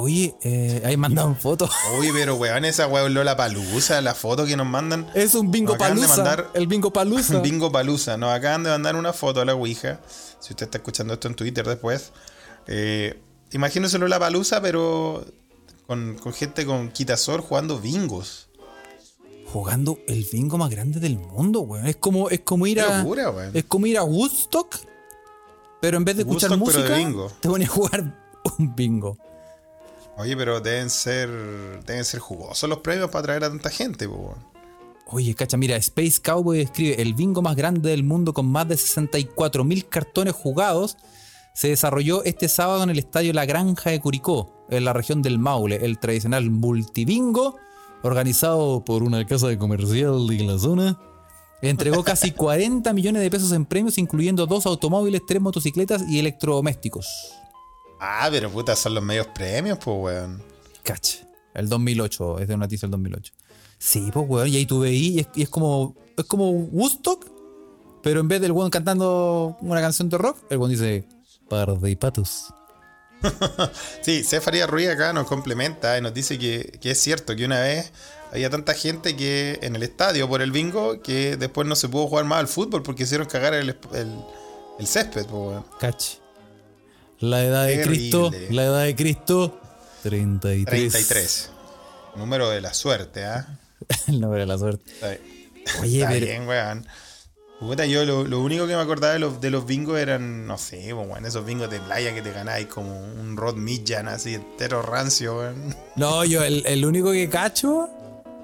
Oye, 0.00 0.36
eh, 0.42 0.80
ahí 0.84 0.96
mandaron 0.96 1.34
fotos. 1.36 1.70
Oye, 1.98 2.10
pero 2.12 2.36
weón, 2.36 2.64
esa 2.64 2.86
weón 2.86 3.14
Lola 3.14 3.36
Palusa, 3.36 4.00
la 4.00 4.14
foto 4.14 4.46
que 4.46 4.56
nos 4.56 4.66
mandan. 4.66 5.08
Es 5.14 5.34
un 5.34 5.50
bingo 5.50 5.72
Nos 5.72 5.76
acaban 5.82 5.96
de 5.96 6.02
palusa. 6.02 6.22
mandar- 6.24 6.50
El 6.54 6.66
bingo 6.68 6.92
palusa. 6.92 7.40
Bingo 7.42 7.72
Palusa. 7.72 8.16
Nos 8.16 8.30
acaban 8.32 8.62
de 8.62 8.70
mandar 8.70 8.94
una 8.94 9.12
foto 9.12 9.40
a 9.40 9.44
la 9.44 9.54
Ouija. 9.54 10.00
Si 10.38 10.52
usted 10.52 10.66
está 10.66 10.78
escuchando 10.78 11.14
esto 11.14 11.26
en 11.26 11.34
Twitter 11.34 11.66
después. 11.66 12.12
Eh, 12.68 13.20
imagínese 13.50 13.98
Lola 13.98 14.20
Palusa, 14.20 14.60
pero 14.62 15.24
con, 15.88 16.14
con 16.16 16.32
gente 16.32 16.64
con 16.64 16.90
quitasol 16.90 17.40
jugando 17.40 17.80
bingos. 17.80 18.48
Jugando 19.52 19.98
el 20.06 20.26
bingo 20.30 20.58
más 20.58 20.70
grande 20.70 21.00
del 21.00 21.18
mundo, 21.18 21.60
weón. 21.62 21.86
Es 21.88 21.96
como, 21.96 22.28
es 22.30 22.40
como 22.40 22.66
ir 22.68 22.76
Qué 22.76 22.82
a. 22.82 22.98
locura, 22.98 23.30
weón. 23.30 23.50
Es 23.54 23.64
como 23.64 23.86
ir 23.86 23.98
a 23.98 24.04
Woodstock, 24.04 24.76
pero 25.80 25.96
en 25.96 26.04
vez 26.04 26.16
de 26.16 26.22
escuchar 26.22 26.50
Woodstock, 26.50 26.86
música, 26.86 27.34
te 27.40 27.48
pones 27.48 27.68
a 27.68 27.72
jugar 27.72 28.14
un 28.58 28.76
bingo. 28.76 29.18
Oye, 30.18 30.36
pero 30.36 30.60
deben 30.60 30.90
ser 30.90 31.30
deben 31.86 32.04
ser 32.04 32.18
jugosos 32.20 32.68
los 32.68 32.80
premios 32.80 33.08
para 33.08 33.20
atraer 33.20 33.44
a 33.44 33.48
tanta 33.48 33.70
gente. 33.70 34.08
Oye, 35.06 35.34
cacha, 35.34 35.56
mira, 35.56 35.76
Space 35.76 36.20
Cowboy 36.22 36.60
escribe, 36.60 37.00
el 37.00 37.14
bingo 37.14 37.40
más 37.40 37.56
grande 37.56 37.90
del 37.90 38.02
mundo 38.02 38.34
con 38.34 38.46
más 38.46 38.68
de 38.68 38.76
64 38.76 39.64
mil 39.64 39.88
cartones 39.88 40.34
jugados 40.34 40.96
se 41.54 41.68
desarrolló 41.68 42.22
este 42.24 42.48
sábado 42.48 42.82
en 42.82 42.90
el 42.90 42.98
estadio 42.98 43.32
La 43.32 43.46
Granja 43.46 43.90
de 43.90 44.00
Curicó, 44.00 44.66
en 44.70 44.84
la 44.84 44.92
región 44.92 45.22
del 45.22 45.38
Maule, 45.38 45.84
el 45.84 45.98
tradicional 45.98 46.50
multibingo, 46.50 47.56
organizado 48.02 48.84
por 48.84 49.02
una 49.02 49.26
casa 49.26 49.48
de 49.48 49.58
comercial 49.58 50.26
de 50.26 50.44
la 50.44 50.58
zona, 50.58 51.00
entregó 51.62 52.04
casi 52.04 52.30
40 52.32 52.92
millones 52.92 53.22
de 53.22 53.30
pesos 53.30 53.50
en 53.52 53.66
premios, 53.66 53.98
incluyendo 53.98 54.46
dos 54.46 54.66
automóviles, 54.66 55.22
tres 55.26 55.40
motocicletas 55.40 56.04
y 56.08 56.18
electrodomésticos. 56.18 57.32
Ah, 58.00 58.28
pero 58.30 58.50
puta, 58.50 58.76
son 58.76 58.94
los 58.94 59.02
medios 59.02 59.26
premios, 59.28 59.78
pues, 59.78 59.96
weón. 59.98 60.42
Cacha. 60.82 61.18
El 61.54 61.68
2008, 61.68 62.38
es 62.40 62.48
de 62.48 62.54
una 62.54 62.66
noticia 62.66 62.86
del 62.86 62.92
2008. 62.92 63.32
Sí, 63.78 64.10
pues, 64.12 64.26
weón, 64.28 64.48
y 64.48 64.56
ahí 64.56 64.66
tú 64.66 64.80
veí, 64.80 65.08
y 65.08 65.20
es, 65.20 65.28
y 65.34 65.42
es 65.42 65.48
como 65.48 65.94
es 66.18 66.24
como 66.24 66.50
Woodstock, 66.50 67.26
pero 68.02 68.20
en 68.20 68.28
vez 68.28 68.40
del 68.40 68.52
weón 68.52 68.70
cantando 68.70 69.56
una 69.60 69.80
canción 69.80 70.08
de 70.08 70.18
rock, 70.18 70.38
el 70.50 70.58
weón 70.58 70.70
dice, 70.70 71.08
par 71.48 71.78
de 71.78 71.96
patos. 71.96 72.52
Sí, 74.02 74.22
Cefaría 74.22 74.66
Ruiz 74.66 74.88
acá 74.88 75.12
nos 75.12 75.26
complementa 75.26 75.98
y 75.98 76.00
nos 76.00 76.14
dice 76.14 76.38
que, 76.38 76.78
que 76.80 76.92
es 76.92 77.00
cierto 77.00 77.34
que 77.34 77.44
una 77.44 77.60
vez 77.60 77.92
había 78.32 78.48
tanta 78.48 78.74
gente 78.74 79.16
que 79.16 79.58
en 79.62 79.74
el 79.74 79.82
estadio 79.82 80.28
por 80.28 80.40
el 80.40 80.52
bingo 80.52 81.02
que 81.02 81.36
después 81.36 81.66
no 81.66 81.74
se 81.74 81.88
pudo 81.88 82.06
jugar 82.06 82.26
más 82.26 82.38
al 82.38 82.48
fútbol 82.48 82.82
porque 82.82 83.02
hicieron 83.02 83.26
cagar 83.26 83.54
el, 83.54 83.76
el, 83.92 84.24
el 84.78 84.86
césped, 84.86 85.26
po, 85.26 85.48
weón. 85.48 85.64
La 87.20 87.42
edad 87.44 87.66
de 87.66 87.76
Terrible. 87.76 87.96
Cristo, 87.98 88.30
la 88.50 88.64
edad 88.64 88.84
de 88.84 88.94
Cristo, 88.96 89.60
33. 90.02 90.92
33. 90.92 91.50
Número 92.16 92.48
de 92.50 92.60
la 92.60 92.72
suerte, 92.74 93.24
¿ah? 93.24 93.58
el 94.08 94.20
nombre 94.20 94.40
de 94.40 94.46
la 94.46 94.58
suerte. 94.58 94.90
Está, 94.92 95.16
Oye, 95.82 95.98
está 96.00 96.10
pero- 96.10 96.26
bien, 96.26 96.46
weón. 96.48 96.86
Puta, 97.60 97.86
yo 97.86 98.04
lo, 98.04 98.22
lo 98.24 98.40
único 98.40 98.68
que 98.68 98.76
me 98.76 98.80
acordaba 98.82 99.14
de 99.14 99.18
los, 99.18 99.40
de 99.40 99.50
los 99.50 99.66
bingos 99.66 99.98
eran, 99.98 100.46
no 100.46 100.56
sé, 100.58 100.90
po, 100.94 101.00
weón, 101.02 101.26
esos 101.26 101.44
bingos 101.44 101.68
de 101.68 101.80
playa 101.80 102.14
que 102.14 102.22
te 102.22 102.30
ganáis 102.30 102.68
como 102.68 102.96
un 102.96 103.36
Rod 103.36 103.56
Midjan 103.56 104.06
así 104.06 104.34
entero 104.34 104.80
rancio, 104.82 105.38
weón. 105.38 105.74
No, 105.96 106.24
yo 106.24 106.44
el, 106.44 106.64
el 106.66 106.86
único 106.86 107.10
que 107.10 107.28
cacho 107.28 107.88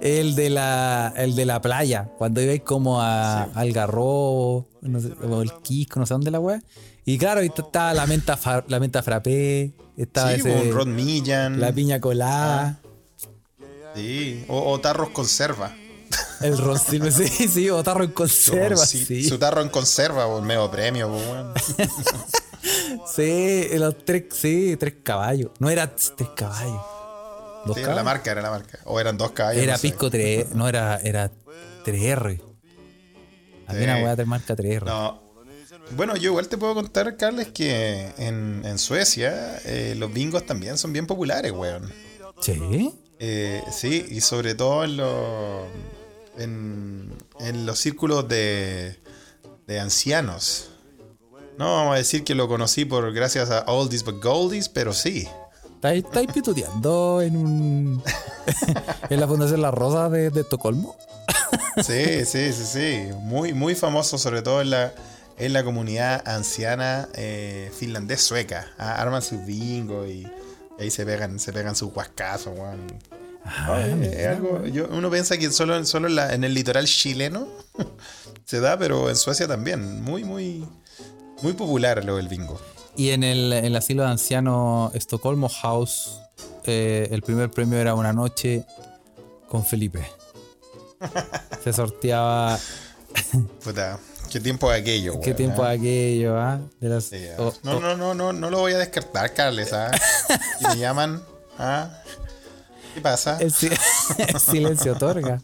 es 0.00 0.18
el 0.18 0.34
de 0.34 0.50
la, 0.50 1.14
el 1.16 1.37
de 1.37 1.44
la 1.46 1.60
playa. 1.60 2.08
Cuando 2.18 2.42
ibais 2.42 2.62
como 2.62 3.00
a 3.00 3.44
Algarrobo, 3.54 4.66
no 4.80 5.00
sé, 5.00 5.12
o 5.22 5.42
el 5.42 5.52
Quisco, 5.62 6.00
no 6.00 6.06
sé 6.06 6.14
dónde 6.14 6.32
la 6.32 6.40
weá. 6.40 6.60
Y 7.04 7.18
claro, 7.18 7.40
ahí 7.40 7.50
estaba 7.54 7.92
la 7.94 8.06
menta, 8.06 8.36
fa- 8.36 8.64
la 8.68 8.80
menta 8.80 9.02
frappé, 9.02 9.74
estaba 9.96 10.30
Sí, 10.34 10.40
ese- 10.40 10.52
po, 10.52 10.60
un 10.62 10.72
Rod 10.72 10.86
Midjan. 10.86 11.60
la 11.60 11.72
piña 11.72 12.00
colada, 12.00 12.80
Sí, 13.94 14.44
o, 14.48 14.72
o 14.72 14.80
tarros 14.80 15.10
conserva. 15.10 15.72
el 16.40 16.56
roncillo, 16.58 17.10
sí, 17.10 17.28
sí, 17.28 17.70
o 17.70 17.82
tarro 17.82 18.04
en 18.04 18.10
conserva, 18.12 18.84
Sí, 18.86 19.04
sí. 19.04 19.24
Su 19.28 19.38
tarro 19.38 19.60
en 19.62 19.68
conserva, 19.68 20.26
por 20.26 20.42
medio 20.42 20.70
premio, 20.70 21.08
po, 21.08 21.16
weón. 21.16 21.52
Sí, 23.14 23.66
los 23.74 24.04
tres, 24.04 24.24
sí, 24.32 24.76
tres 24.80 24.94
caballos. 25.02 25.50
No 25.58 25.68
era 25.68 25.94
tres 25.94 26.30
caballos. 26.34 26.80
Dos 27.66 27.76
Sí, 27.76 27.82
era 27.82 27.94
la 27.94 28.02
marca, 28.02 28.30
era 28.30 28.40
la 28.42 28.50
marca. 28.50 28.78
O 28.84 28.98
eran 29.00 29.16
dos 29.18 29.32
caballos. 29.32 29.62
Era 29.62 29.72
no 29.72 29.78
sé. 29.78 29.88
Pisco 29.88 30.10
3, 30.10 30.54
no 30.54 30.66
era, 30.68 30.96
era 31.02 31.30
3R. 31.84 32.40
Había 33.66 33.84
una 33.84 33.96
weá 33.98 34.16
de 34.16 34.24
marca 34.24 34.54
3R. 34.56 34.84
No. 34.86 35.22
Bueno, 35.92 36.16
yo 36.16 36.30
igual 36.30 36.48
te 36.48 36.56
puedo 36.56 36.74
contar, 36.74 37.16
Carles, 37.16 37.48
que 37.48 38.12
en, 38.18 38.62
en 38.64 38.78
Suecia 38.78 39.60
eh, 39.64 39.94
los 39.96 40.12
bingos 40.12 40.44
también 40.46 40.78
son 40.78 40.92
bien 40.92 41.06
populares, 41.06 41.52
weón. 41.52 41.92
Sí. 42.40 42.92
Eh, 43.18 43.62
sí, 43.70 44.06
y 44.10 44.20
sobre 44.20 44.54
todo 44.54 44.84
en 44.84 44.96
los, 44.96 45.66
en, 46.38 47.12
en 47.40 47.66
los 47.66 47.78
círculos 47.78 48.28
de, 48.28 48.98
de 49.66 49.80
ancianos. 49.80 50.70
No 51.58 51.76
vamos 51.76 51.94
a 51.94 51.98
decir 51.98 52.24
que 52.24 52.34
lo 52.34 52.48
conocí 52.48 52.84
por 52.84 53.12
gracias 53.12 53.50
a 53.50 53.60
Oldies 53.66 54.04
but 54.04 54.22
Goldies, 54.22 54.68
pero 54.68 54.92
sí. 54.92 55.28
¿Estáis 55.76 56.04
estáis 56.04 56.32
pituteando 56.32 57.20
en 57.22 57.36
un. 57.36 58.02
en 59.10 59.20
la 59.20 59.28
Fundación 59.28 59.62
La 59.62 59.70
Rosa 59.70 60.08
de, 60.08 60.30
de 60.30 60.40
Estocolmo? 60.40 60.96
Sí, 61.84 62.24
sí, 62.24 62.52
sí, 62.52 62.64
sí. 62.64 63.08
Muy, 63.20 63.52
muy 63.52 63.74
famoso, 63.74 64.18
sobre 64.18 64.42
todo 64.42 64.60
en 64.60 64.70
la, 64.70 64.92
en 65.38 65.52
la 65.52 65.64
comunidad 65.64 66.22
anciana 66.26 67.08
eh, 67.14 67.70
finlandés-sueca. 67.78 68.66
Ah, 68.78 68.94
arman 69.00 69.22
sus 69.22 69.44
bingo 69.44 70.06
y, 70.06 70.26
ahí 70.78 70.90
se 70.90 71.04
pegan, 71.04 71.38
se 71.38 71.52
pegan 71.52 71.74
sus 71.76 71.92
huascazos, 71.94 72.56
weón. 72.58 72.80
Ah, 73.44 73.78
algo- 74.30 74.64
yo- 74.66 74.88
uno 74.90 75.10
piensa 75.10 75.36
que 75.36 75.50
solo, 75.50 75.84
solo 75.84 76.08
en, 76.08 76.14
la- 76.16 76.32
en 76.34 76.44
el 76.44 76.54
litoral 76.54 76.86
chileno 76.86 77.46
se 78.46 78.60
da, 78.60 78.78
pero 78.78 79.10
en 79.10 79.16
Suecia 79.16 79.46
también. 79.46 80.02
Muy, 80.02 80.24
muy, 80.24 80.66
muy 81.42 81.52
popular 81.52 82.04
lo 82.04 82.16
del 82.16 82.28
bingo. 82.28 82.58
Y 82.96 83.10
en 83.10 83.22
el, 83.24 83.52
en 83.52 83.64
el 83.66 83.76
asilo 83.76 84.02
de 84.04 84.08
ancianos 84.10 84.94
Estocolmo 84.94 85.48
House, 85.48 86.20
eh, 86.64 87.08
el 87.10 87.22
primer 87.22 87.50
premio 87.50 87.78
era 87.78 87.94
una 87.94 88.12
noche 88.12 88.64
con 89.48 89.64
Felipe. 89.64 90.06
Se 91.64 91.72
sorteaba. 91.72 92.58
Puta, 93.62 93.98
qué 94.34 94.40
tiempo 94.40 94.68
de 94.70 94.78
aquello, 94.78 95.12
¿Qué 95.20 95.26
weón, 95.30 95.36
tiempo 95.36 95.62
aquello, 95.64 96.36
ah? 96.38 96.60
De 96.80 96.88
las- 96.88 97.04
Sí, 97.04 97.24
ah. 97.32 97.36
oh, 97.38 97.54
no, 97.62 97.78
no, 97.80 97.96
no, 97.96 98.14
no, 98.14 98.32
no 98.32 98.50
lo 98.50 98.58
voy 98.58 98.72
a 98.72 98.78
descartar, 98.78 99.32
Carles, 99.32 99.72
¿ah? 99.72 99.90
Y 100.60 100.66
me 100.66 100.76
llaman, 100.78 101.22
¿ah? 101.58 101.88
¿Qué 102.94 103.00
pasa? 103.00 103.38
El, 103.40 103.52
si- 103.52 103.68
el 104.18 104.40
silencio 104.40 104.92
otorga. 104.94 105.40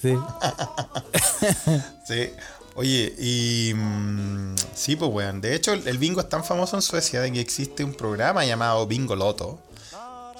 Sí. 0.00 0.14
Sí. 2.06 2.30
Oye, 2.74 3.14
y 3.18 3.72
mm, 3.74 4.54
sí, 4.74 4.96
pues 4.96 5.10
weón. 5.12 5.40
De 5.40 5.54
hecho, 5.54 5.72
el, 5.72 5.86
el 5.88 5.98
bingo 5.98 6.20
es 6.20 6.28
tan 6.28 6.44
famoso 6.44 6.76
en 6.76 6.82
Suecia 6.82 7.20
de 7.20 7.32
que 7.32 7.40
existe 7.40 7.84
un 7.84 7.94
programa 7.94 8.44
llamado 8.44 8.86
Bingo 8.86 9.16
Loto. 9.16 9.58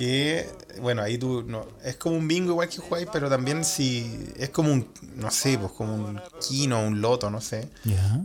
Que, 0.00 0.48
bueno, 0.80 1.02
ahí 1.02 1.18
tú, 1.18 1.42
no, 1.46 1.66
es 1.84 1.96
como 1.96 2.16
un 2.16 2.26
bingo 2.26 2.52
igual 2.52 2.70
que 2.70 2.78
jugáis, 2.78 3.06
pero 3.12 3.28
también 3.28 3.66
si 3.66 4.32
es 4.38 4.48
como 4.48 4.72
un, 4.72 4.88
no 5.14 5.30
sé, 5.30 5.58
pues 5.58 5.72
como 5.72 5.94
un 5.94 6.18
kino, 6.40 6.80
un 6.80 7.02
loto, 7.02 7.28
no 7.28 7.42
sé. 7.42 7.68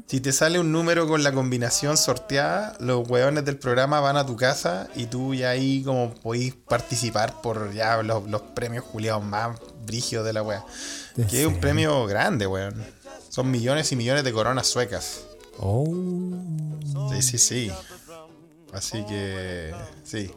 Si 0.08 0.22
te 0.22 0.32
sale 0.32 0.58
un 0.58 0.72
número 0.72 1.06
con 1.06 1.22
la 1.22 1.34
combinación 1.34 1.98
sorteada, 1.98 2.78
los 2.80 3.06
weones 3.10 3.44
del 3.44 3.58
programa 3.58 4.00
van 4.00 4.16
a 4.16 4.26
tu 4.26 4.38
casa 4.38 4.88
y 4.96 5.08
tú 5.08 5.34
ya 5.34 5.50
ahí 5.50 5.84
como 5.84 6.14
podéis 6.14 6.56
participar 6.56 7.42
por 7.42 7.74
ya 7.74 8.02
los, 8.04 8.24
los 8.30 8.42
premios 8.42 8.86
juliados 8.86 9.26
más 9.26 9.60
brígidos 9.86 10.26
de 10.26 10.32
la 10.32 10.44
wea. 10.44 10.64
¿En 11.18 11.28
Que 11.28 11.42
es 11.42 11.46
un 11.46 11.60
premio 11.60 12.06
grande, 12.06 12.48
weón. 12.48 12.86
Son 13.28 13.52
millones 13.52 13.92
y 13.92 13.98
millones 13.98 14.24
de 14.24 14.32
coronas 14.32 14.68
suecas. 14.68 15.24
Oh. 15.60 15.94
Sí, 17.12 17.22
sí, 17.22 17.38
sí. 17.38 17.72
Así 18.72 19.06
que, 19.06 19.74
sí. 20.06 20.32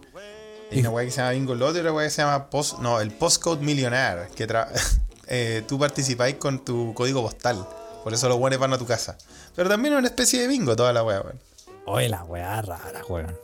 Hay 0.70 0.80
una 0.80 0.90
weá 0.90 1.04
que 1.04 1.10
se 1.10 1.18
llama 1.18 1.30
Bingo 1.30 1.54
Loto 1.54 1.76
y 1.76 1.80
otra 1.80 1.92
weá 1.92 2.06
que 2.06 2.10
se 2.10 2.22
llama 2.22 2.50
Post, 2.50 2.78
no, 2.80 3.00
el 3.00 3.10
Postcode 3.10 3.62
Millionaire. 3.62 4.28
Que 4.34 4.46
tra- 4.46 4.68
eh, 5.26 5.62
tú 5.66 5.78
participáis 5.78 6.36
con 6.36 6.64
tu 6.64 6.92
código 6.94 7.22
postal. 7.22 7.66
Por 8.04 8.12
eso 8.14 8.28
los 8.28 8.38
buenos 8.38 8.58
van 8.58 8.72
a 8.72 8.78
tu 8.78 8.86
casa. 8.86 9.16
Pero 9.56 9.68
también 9.68 9.94
es 9.94 9.98
una 9.98 10.08
especie 10.08 10.40
de 10.40 10.46
bingo 10.46 10.76
toda 10.76 10.92
la 10.92 11.02
weá, 11.02 11.20
weón. 11.20 11.40
Oye, 11.86 12.08
la 12.08 12.22
weá 12.24 12.60
rara, 12.62 13.02
weón. 13.08 13.34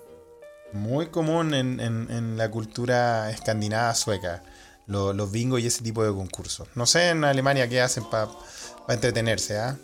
Muy 0.72 1.06
común 1.06 1.54
en, 1.54 1.80
en- 1.80 2.10
en 2.10 2.36
la 2.36 2.50
cultura 2.50 3.30
escandinava 3.30 3.94
sueca. 3.94 4.42
lo- 4.86 5.14
los 5.14 5.30
bingos 5.30 5.60
y 5.60 5.66
ese 5.66 5.82
tipo 5.82 6.04
de 6.04 6.12
concursos. 6.12 6.68
No 6.74 6.84
sé 6.84 7.08
en 7.08 7.24
Alemania 7.24 7.66
qué 7.68 7.80
hacen 7.80 8.04
para 8.04 8.28
entretenerse, 8.88 9.58
¿ah? 9.58 9.76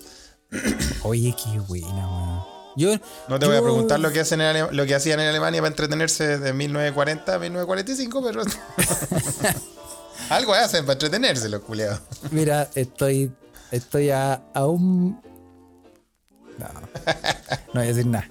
Oye, 1.04 1.34
qué 1.42 1.58
buena, 1.60 1.88
weón. 2.06 2.59
Yo, 2.76 2.94
No 3.28 3.38
te 3.38 3.46
voy 3.46 3.56
a 3.56 3.62
preguntar 3.62 3.98
lo 4.00 4.10
que, 4.12 4.20
hacen 4.20 4.40
en 4.40 4.46
Ale- 4.48 4.72
lo 4.72 4.86
que 4.86 4.94
hacían 4.94 5.18
en 5.20 5.28
Alemania 5.28 5.60
para 5.60 5.68
entretenerse 5.70 6.38
de 6.38 6.52
1940 6.52 7.34
a 7.34 7.38
1945, 7.38 8.22
pero. 8.22 8.42
Algo 10.30 10.54
hacen 10.54 10.84
para 10.84 10.92
entretenerse, 10.94 11.48
los 11.48 11.62
culeados. 11.62 12.00
Mira, 12.30 12.68
estoy. 12.74 13.32
Estoy 13.70 14.10
a, 14.10 14.42
a 14.54 14.66
un. 14.66 15.20
No. 16.58 16.66
No 16.66 17.74
voy 17.74 17.82
a 17.82 17.86
decir 17.86 18.06
nada. 18.06 18.28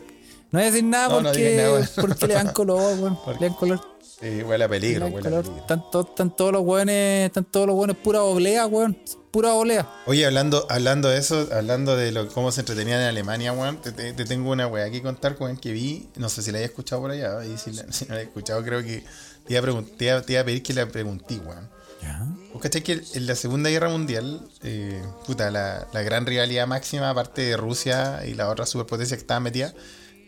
No 0.52 0.60
voy 0.60 0.62
a 0.64 0.66
decir 0.72 0.84
nada 0.84 1.08
No, 1.10 1.22
porque, 1.22 1.56
nada, 1.58 2.18
le 2.28 2.34
dan 2.34 2.50
color, 2.54 2.98
weón. 3.00 3.18
Le 3.40 3.48
dan 3.48 3.56
color. 3.56 3.82
Sí, 4.20 4.44
huele 4.44 4.66
a 4.66 4.68
peligro, 4.68 5.06
huele 5.08 5.20
a 5.28 5.32
color. 5.32 5.44
peligro. 5.44 5.62
Están, 5.62 5.92
to- 5.92 6.02
están 6.10 6.36
todos 6.36 6.52
los 6.52 6.62
weones. 6.64 7.28
Están 7.28 7.46
todos 7.46 7.68
los 7.68 7.76
weones 7.78 7.96
pura 7.98 8.22
oblea, 8.24 8.66
weón. 8.68 8.98
Pura 9.32 9.54
oblea. 9.54 9.88
Oye, 10.08 10.26
hablando, 10.26 10.66
hablando 10.70 11.08
de 11.08 11.20
eso, 11.20 11.48
hablando 11.54 11.96
de 11.96 12.12
lo, 12.12 12.28
cómo 12.30 12.52
se 12.52 12.62
entretenían 12.62 13.00
en 13.02 13.08
Alemania, 13.08 13.54
weón, 13.54 13.78
te, 13.82 13.92
te- 13.92 14.12
te 14.14 14.26
tengo 14.26 14.52
una 14.52 14.68
weá 14.68 14.90
que 14.90 15.02
contar, 15.02 15.38
weón, 15.40 15.56
que 15.58 15.72
vi, 15.72 16.10
no 16.18 16.30
sé 16.30 16.42
si 16.42 16.52
la 16.52 16.58
hayas 16.58 16.72
escuchado 16.72 17.02
por 17.02 17.12
allá, 17.12 17.46
y 17.46 17.58
si, 17.58 17.72
la- 17.72 17.92
si 17.94 18.06
no 18.06 18.16
la 18.16 18.22
he 18.22 18.24
escuchado, 18.24 18.64
creo 18.64 18.82
que 18.84 19.04
te 19.48 19.54
iba 19.54 19.60
a, 19.70 19.84
te 19.98 20.06
iba- 20.06 20.22
te 20.24 20.34
iba 20.34 20.42
a 20.42 20.46
pedir 20.46 20.64
que 20.64 20.74
la 20.74 20.88
pregunté, 20.88 21.36
weón. 21.38 21.70
Ya. 22.02 22.26
¿Vos 22.54 22.62
cachai 22.62 22.82
que 22.82 23.02
en 23.14 23.28
la 23.28 23.36
Segunda 23.36 23.70
Guerra 23.70 23.90
Mundial, 23.90 24.42
eh, 24.64 25.02
puta, 25.28 25.52
la, 25.52 25.88
la 25.94 26.02
gran 26.02 26.26
rivalidad 26.26 26.66
máxima, 26.66 27.10
aparte 27.12 27.42
de 27.44 27.56
Rusia 27.58 28.22
y 28.26 28.34
la 28.34 28.50
otra 28.50 28.66
superpotencia 28.66 29.16
que 29.16 29.22
estaba 29.22 29.40
metida, 29.42 29.74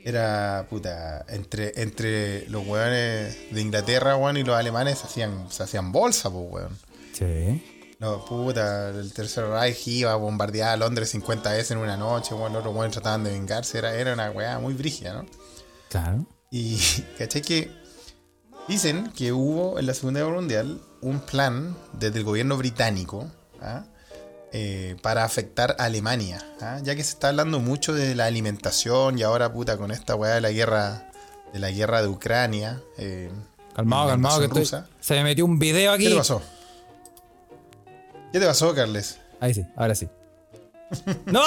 era, 0.03 0.65
puta, 0.69 1.25
entre, 1.29 1.73
entre 1.81 2.47
los 2.49 2.65
weones 2.65 3.37
de 3.51 3.61
Inglaterra, 3.61 4.15
weón, 4.15 4.37
y 4.37 4.43
los 4.43 4.55
alemanes 4.55 4.99
se 4.99 5.07
hacían, 5.07 5.51
se 5.51 5.63
hacían 5.63 5.91
bolsa, 5.91 6.29
pues, 6.29 6.45
weón. 6.49 6.77
Sí. 7.13 7.63
No, 7.99 8.25
puta, 8.25 8.89
el 8.89 9.13
Tercer 9.13 9.45
Reich 9.45 9.87
iba 9.87 10.11
a 10.11 10.15
bombardear 10.15 10.69
a 10.69 10.77
Londres 10.77 11.09
50 11.09 11.51
veces 11.51 11.71
en 11.71 11.77
una 11.77 11.97
noche, 11.97 12.33
weón, 12.33 12.53
los 12.53 12.61
otros 12.61 12.75
weones 12.75 12.93
trataban 12.93 13.23
de 13.23 13.31
vengarse, 13.31 13.77
era, 13.77 13.93
era 13.93 14.13
una 14.13 14.31
weá 14.31 14.59
muy 14.59 14.73
brígida, 14.73 15.13
¿no? 15.13 15.25
Claro. 15.89 16.25
Y 16.49 16.79
caché 17.17 17.41
que 17.41 17.71
dicen 18.67 19.11
que 19.15 19.31
hubo 19.33 19.79
en 19.79 19.85
la 19.85 19.93
Segunda 19.93 20.21
Guerra 20.21 20.35
Mundial 20.35 20.81
un 21.01 21.19
plan 21.19 21.75
desde 21.93 22.19
el 22.19 22.25
gobierno 22.25 22.57
británico 22.57 23.29
¿ah? 23.61 23.85
Eh, 24.53 24.97
para 25.01 25.23
afectar 25.23 25.77
a 25.79 25.85
Alemania, 25.85 26.45
¿ah? 26.59 26.79
ya 26.83 26.93
que 26.93 27.03
se 27.05 27.11
está 27.11 27.29
hablando 27.29 27.59
mucho 27.61 27.93
de 27.93 28.15
la 28.15 28.25
alimentación 28.25 29.17
y 29.17 29.23
ahora 29.23 29.53
puta 29.53 29.77
con 29.77 29.91
esta 29.91 30.13
weá 30.15 30.35
de 30.35 30.41
la 30.41 30.51
guerra 30.51 31.09
de 31.53 31.59
la 31.59 31.71
guerra 31.71 32.01
de 32.01 32.09
Ucrania. 32.09 32.81
eh, 32.97 33.31
Calmado, 33.73 34.09
calmado, 34.09 34.39
que 34.41 34.61
estoy. 34.61 34.81
Se 34.99 35.13
me 35.13 35.23
metió 35.23 35.45
un 35.45 35.57
video 35.57 35.93
aquí. 35.93 36.03
¿Qué 36.03 36.09
te 36.09 36.15
pasó? 36.17 36.41
¿Qué 38.33 38.39
te 38.41 38.45
pasó, 38.45 38.75
Carles? 38.75 39.19
Ahí 39.39 39.53
sí, 39.53 39.65
ahora 39.77 39.95
sí. 39.95 40.09
¡No! 41.25 41.41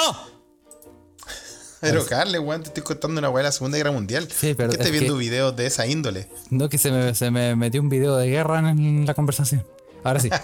Pero 1.81 2.03
Carles, 2.07 2.41
weón, 2.41 2.63
te 2.63 2.69
estoy 2.69 2.81
contando 2.81 3.19
una 3.19 3.29
weá 3.29 3.43
de 3.43 3.49
la 3.49 3.51
Segunda 3.51 3.77
Guerra 3.77 3.91
Mundial. 3.91 4.27
Sí, 4.31 4.55
pero 4.55 4.69
¿Qué 4.69 4.73
estás 4.75 4.87
es 4.87 4.91
viendo 4.93 5.13
que- 5.13 5.19
videos 5.19 5.55
de 5.55 5.67
esa 5.67 5.85
índole? 5.85 6.27
No, 6.49 6.67
que 6.69 6.79
se 6.79 6.89
me, 6.89 7.13
se 7.13 7.29
me 7.29 7.55
metió 7.55 7.81
un 7.81 7.89
video 7.89 8.15
de 8.17 8.27
guerra 8.27 8.57
en 8.67 9.05
la 9.05 9.13
conversación. 9.13 9.63
Ahora 10.03 10.19
sí. 10.19 10.29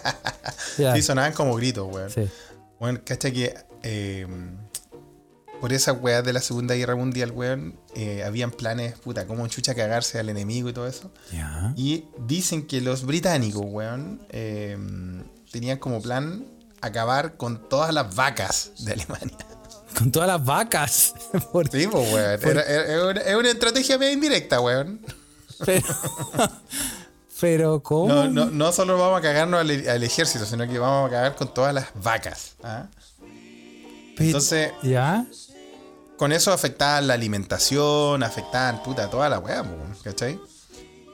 Sí, 0.77 1.01
sonaban 1.01 1.33
como 1.33 1.53
gritos, 1.55 1.85
weón. 1.93 2.09
Sí. 2.09 2.29
Bueno, 2.81 2.99
cacha 3.05 3.31
que 3.31 3.53
eh, 3.83 4.27
por 5.61 5.71
esa 5.71 5.93
weá 5.93 6.21
de 6.23 6.33
la 6.33 6.41
Segunda 6.41 6.73
Guerra 6.75 6.95
Mundial, 6.95 7.31
weón, 7.31 7.79
eh, 7.95 8.23
habían 8.25 8.49
planes, 8.51 8.97
puta, 8.97 9.27
como 9.27 9.47
chucha 9.47 9.75
cagarse 9.75 10.17
al 10.19 10.27
enemigo 10.29 10.67
y 10.69 10.73
todo 10.73 10.87
eso. 10.87 11.11
Ya. 11.31 11.73
Y 11.77 12.05
dicen 12.25 12.65
que 12.65 12.81
los 12.81 13.05
británicos, 13.05 13.63
weón, 13.65 14.25
eh, 14.29 14.75
tenían 15.51 15.77
como 15.77 16.01
plan 16.01 16.47
acabar 16.81 17.37
con 17.37 17.69
todas 17.69 17.93
las 17.93 18.15
vacas 18.15 18.71
de 18.79 18.93
Alemania. 18.93 19.37
Con 19.97 20.09
todas 20.09 20.29
las 20.29 20.43
vacas. 20.45 21.13
Por- 21.51 21.69
Sí, 21.69 21.85
pues, 21.85 22.13
weón. 22.13 22.39
Era- 22.41 22.63
era- 22.63 22.85
era 22.85 23.05
una- 23.09 23.21
Es 23.21 23.35
una 23.35 23.49
estrategia 23.51 23.97
medio 23.99 24.13
indirecta, 24.13 24.59
weón. 24.61 25.01
Pero, 25.65 25.85
pero 27.41 27.81
¿cómo? 27.83 28.07
No, 28.07 28.27
no, 28.29 28.45
no 28.45 28.71
solo 28.71 28.97
vamos 28.97 29.19
a 29.19 29.21
cagarnos 29.21 29.59
al, 29.59 29.69
al 29.89 30.03
ejército, 30.03 30.45
sino 30.45 30.65
que 30.67 30.79
vamos 30.79 31.09
a 31.09 31.11
cagar 31.11 31.35
con 31.35 31.53
todas 31.53 31.73
las 31.73 31.87
vacas. 31.95 32.55
¿ah? 32.63 32.85
Entonces, 34.17 34.71
¿Ya? 34.83 35.25
con 36.17 36.31
eso 36.31 36.53
afectaban 36.53 37.07
la 37.07 37.15
alimentación, 37.15 38.21
afectaban 38.23 38.83
puta 38.83 39.09
toda 39.09 39.27
la 39.29 39.39
weá, 39.39 39.63
¿cachai? 40.03 40.39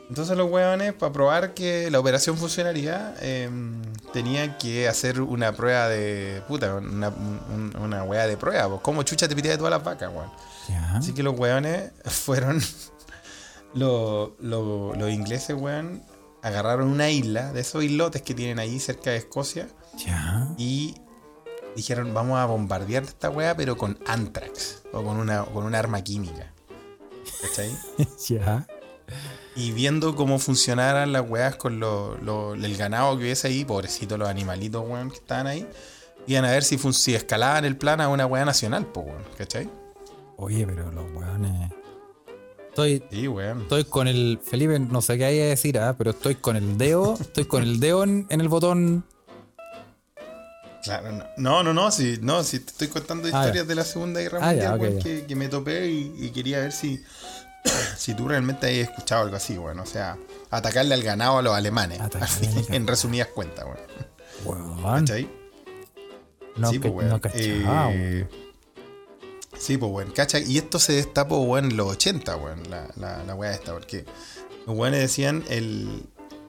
Entonces 0.10 0.38
los 0.38 0.50
weones, 0.50 0.94
para 0.94 1.12
probar 1.12 1.54
que 1.54 1.90
la 1.92 2.00
operación 2.00 2.38
funcionaría, 2.38 3.14
eh, 3.20 3.50
tenían 4.14 4.58
que 4.58 4.88
hacer 4.88 5.20
una 5.22 5.52
prueba 5.54 5.90
de. 5.90 6.42
puta, 6.48 6.76
una, 6.76 7.10
un- 7.10 7.74
una 7.82 8.04
weá 8.04 8.26
de 8.26 8.38
prueba, 8.38 8.70
po. 8.70 8.82
¿Cómo 8.82 9.04
chucha 9.04 9.28
te 9.28 9.36
pitea 9.36 9.52
de 9.52 9.58
todas 9.58 9.72
las 9.72 9.84
vacas, 9.84 10.10
weón? 10.14 10.30
Así 10.96 11.14
que 11.14 11.24
los 11.24 11.38
weones 11.38 11.92
fueron. 12.06 12.62
los, 13.74 14.32
los- 14.40 14.98
los 14.98 15.10
ingleses, 15.10 15.56
weón, 15.60 16.02
agarraron 16.48 16.88
una 16.90 17.10
isla 17.10 17.52
de 17.54 17.62
esos 17.62 17.84
islotes 17.84 18.22
que 18.22 18.34
tienen 18.34 18.60
ahí 18.60 18.80
cerca 18.80 19.12
de 19.12 19.18
Escocia 19.18 19.68
¿Ya? 19.98 20.48
y 20.58 20.96
dijeron 21.76 22.14
vamos 22.14 22.40
a 22.40 22.46
bombardear 22.46 23.04
esta 23.04 23.30
weá 23.30 23.56
pero 23.56 23.78
con 23.78 24.00
anthrax 24.08 24.84
o 24.94 25.04
con 25.04 25.18
una, 25.18 25.44
con 25.46 25.74
arma 25.76 26.02
química. 26.04 26.52
¿Cachai? 27.42 27.72
¿Ya? 28.28 28.66
Y 29.56 29.72
viendo 29.72 30.16
cómo 30.16 30.38
funcionaran 30.40 31.12
las 31.14 31.28
weas 31.28 31.56
con 31.56 31.80
lo- 31.80 32.18
lo- 32.18 32.54
el 32.56 32.78
ganado 32.78 33.18
que 33.18 33.24
hubiese 33.24 33.48
ahí, 33.48 33.66
pobrecitos 33.66 34.18
los 34.20 34.28
animalitos, 34.30 34.84
weón, 34.88 35.10
que 35.10 35.16
estaban 35.18 35.48
ahí, 35.48 35.68
iban 36.28 36.46
a 36.46 36.52
ver 36.52 36.64
si, 36.64 36.78
si 36.94 37.16
escalaban 37.16 37.66
el 37.66 37.76
plan 37.78 38.00
a 38.02 38.08
una 38.10 38.26
wea 38.28 38.46
nacional, 38.46 38.86
po, 38.86 39.02
weón, 39.02 39.24
¿cachai? 39.38 39.70
Oye, 40.38 40.66
pero 40.68 40.92
los 40.92 41.06
weones. 41.14 41.72
Estoy, 42.78 43.04
Sí, 43.10 43.28
estoy 43.62 43.86
con 43.86 44.08
el. 44.08 44.40
Felipe, 44.44 44.78
no 44.78 45.02
sé 45.02 45.18
qué 45.18 45.26
hay 45.26 45.36
que 45.38 45.46
decir, 45.46 45.80
¿ah? 45.80 45.96
pero 45.98 46.12
estoy 46.12 46.36
con 46.36 46.56
el 46.56 46.78
dedo. 46.78 47.18
Estoy 47.20 47.46
con 47.46 47.64
el 47.64 47.80
dedo 47.80 48.04
en, 48.04 48.28
en 48.30 48.40
el 48.40 48.50
botón. 48.50 49.04
Claro, 50.84 51.12
no, 51.12 51.24
no, 51.38 51.64
no, 51.64 51.74
no, 51.74 51.90
si, 51.92 52.20
no, 52.22 52.44
si 52.44 52.60
te 52.60 52.68
estoy 52.70 52.88
contando 52.90 53.24
Ah, 53.30 53.30
historias 53.30 53.66
ya. 53.66 53.70
de 53.70 53.76
la 53.76 53.84
Segunda 53.84 54.22
Guerra 54.22 54.40
Ah, 54.44 54.54
ya, 54.54 54.70
Mundial, 54.72 54.98
ya. 54.98 55.04
que, 55.04 55.26
que 55.26 55.36
me 55.36 55.50
topé 55.50 55.88
y, 55.90 56.14
y 56.20 56.30
quería 56.30 56.60
ver 56.60 56.72
si, 56.72 57.04
si 57.98 58.14
tú 58.14 58.28
realmente 58.28 58.68
hayas 58.68 58.90
escuchado 58.90 59.24
algo 59.24 59.36
así, 59.38 59.58
weón. 59.58 59.80
O 59.80 59.86
sea, 59.88 60.16
atacarle 60.52 60.94
al 60.94 61.02
ganado 61.02 61.40
a 61.40 61.42
los 61.42 61.56
alemanes, 61.56 62.00
en 62.70 62.86
resumidas 62.86 63.30
cuentas. 63.30 63.66
Weón. 64.46 64.84
¿Cachai? 64.84 65.28
No, 66.58 66.70
sí, 66.70 66.80
que- 66.80 66.90
pues, 66.92 67.08
weón. 67.08 67.10
no 67.10 67.22
cachaba, 67.22 67.90
Eh, 67.92 68.28
sí, 69.60 69.78
pues, 69.78 69.92
weón. 69.92 70.12
¿Cachai? 70.12 70.50
Y 70.50 70.58
esto 70.58 70.80
se 70.80 70.94
destapó, 70.94 71.40
weón, 71.40 71.72
en 71.72 71.78
los 71.78 71.88
80, 71.92 72.36
weón, 72.38 72.70
la, 72.70 72.88
la, 72.96 73.24
la 73.24 73.36
weá 73.36 73.54
esta, 73.54 73.74
porque 73.74 74.06
los 74.66 74.76
weones 74.78 75.02
decían, 75.02 75.44
el, 75.50 76.04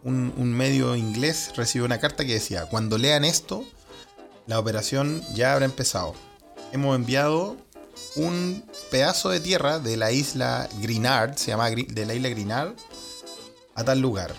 un, 0.04 0.32
un 0.36 0.52
medio 0.52 0.96
inglés 0.96 1.52
recibió 1.56 1.84
una 1.84 2.00
carta 2.00 2.24
que 2.24 2.34
decía, 2.34 2.66
cuando 2.66 2.98
lean 2.98 3.24
esto, 3.24 3.64
la 4.46 4.58
operación 4.58 5.22
ya 5.34 5.52
habrá 5.52 5.66
empezado. 5.66 6.14
Hemos 6.72 6.96
enviado 6.96 7.56
un 8.16 8.64
pedazo 8.90 9.30
de 9.30 9.40
tierra 9.40 9.78
de 9.78 9.96
la 9.96 10.12
isla 10.12 10.68
Grinard, 10.80 11.36
se 11.36 11.48
llama 11.48 11.70
de 11.70 12.06
la 12.06 12.14
isla 12.14 12.28
Grinard, 12.28 12.74
a 13.74 13.84
tal 13.84 14.00
lugar. 14.00 14.34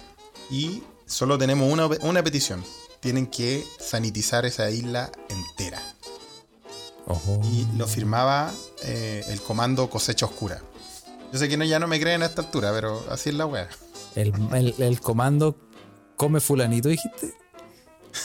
Y 0.49 0.83
solo 1.05 1.37
tenemos 1.37 1.71
una, 1.71 1.87
una 2.01 2.23
petición. 2.23 2.63
Tienen 2.99 3.27
que 3.27 3.65
sanitizar 3.79 4.45
esa 4.45 4.69
isla 4.69 5.11
entera. 5.29 5.81
Ojo. 7.09 7.41
Y 7.43 7.67
lo 7.77 7.85
firmaba 7.87 8.51
eh, 8.83 9.25
el 9.27 9.41
comando 9.41 9.89
Cosecha 9.89 10.25
Oscura. 10.25 10.61
Yo 11.33 11.37
sé 11.39 11.49
que 11.49 11.57
no, 11.57 11.65
ya 11.65 11.77
no 11.79 11.87
me 11.87 11.99
creen 11.99 12.21
a 12.23 12.27
esta 12.27 12.41
altura, 12.41 12.71
pero 12.71 13.03
así 13.11 13.29
es 13.29 13.35
la 13.35 13.45
wea. 13.45 13.67
El, 14.15 14.33
el- 14.53 14.75
el 14.77 15.01
comando 15.01 15.55
come 16.15 16.39
fulanito, 16.39 16.87
dijiste. 16.89 17.33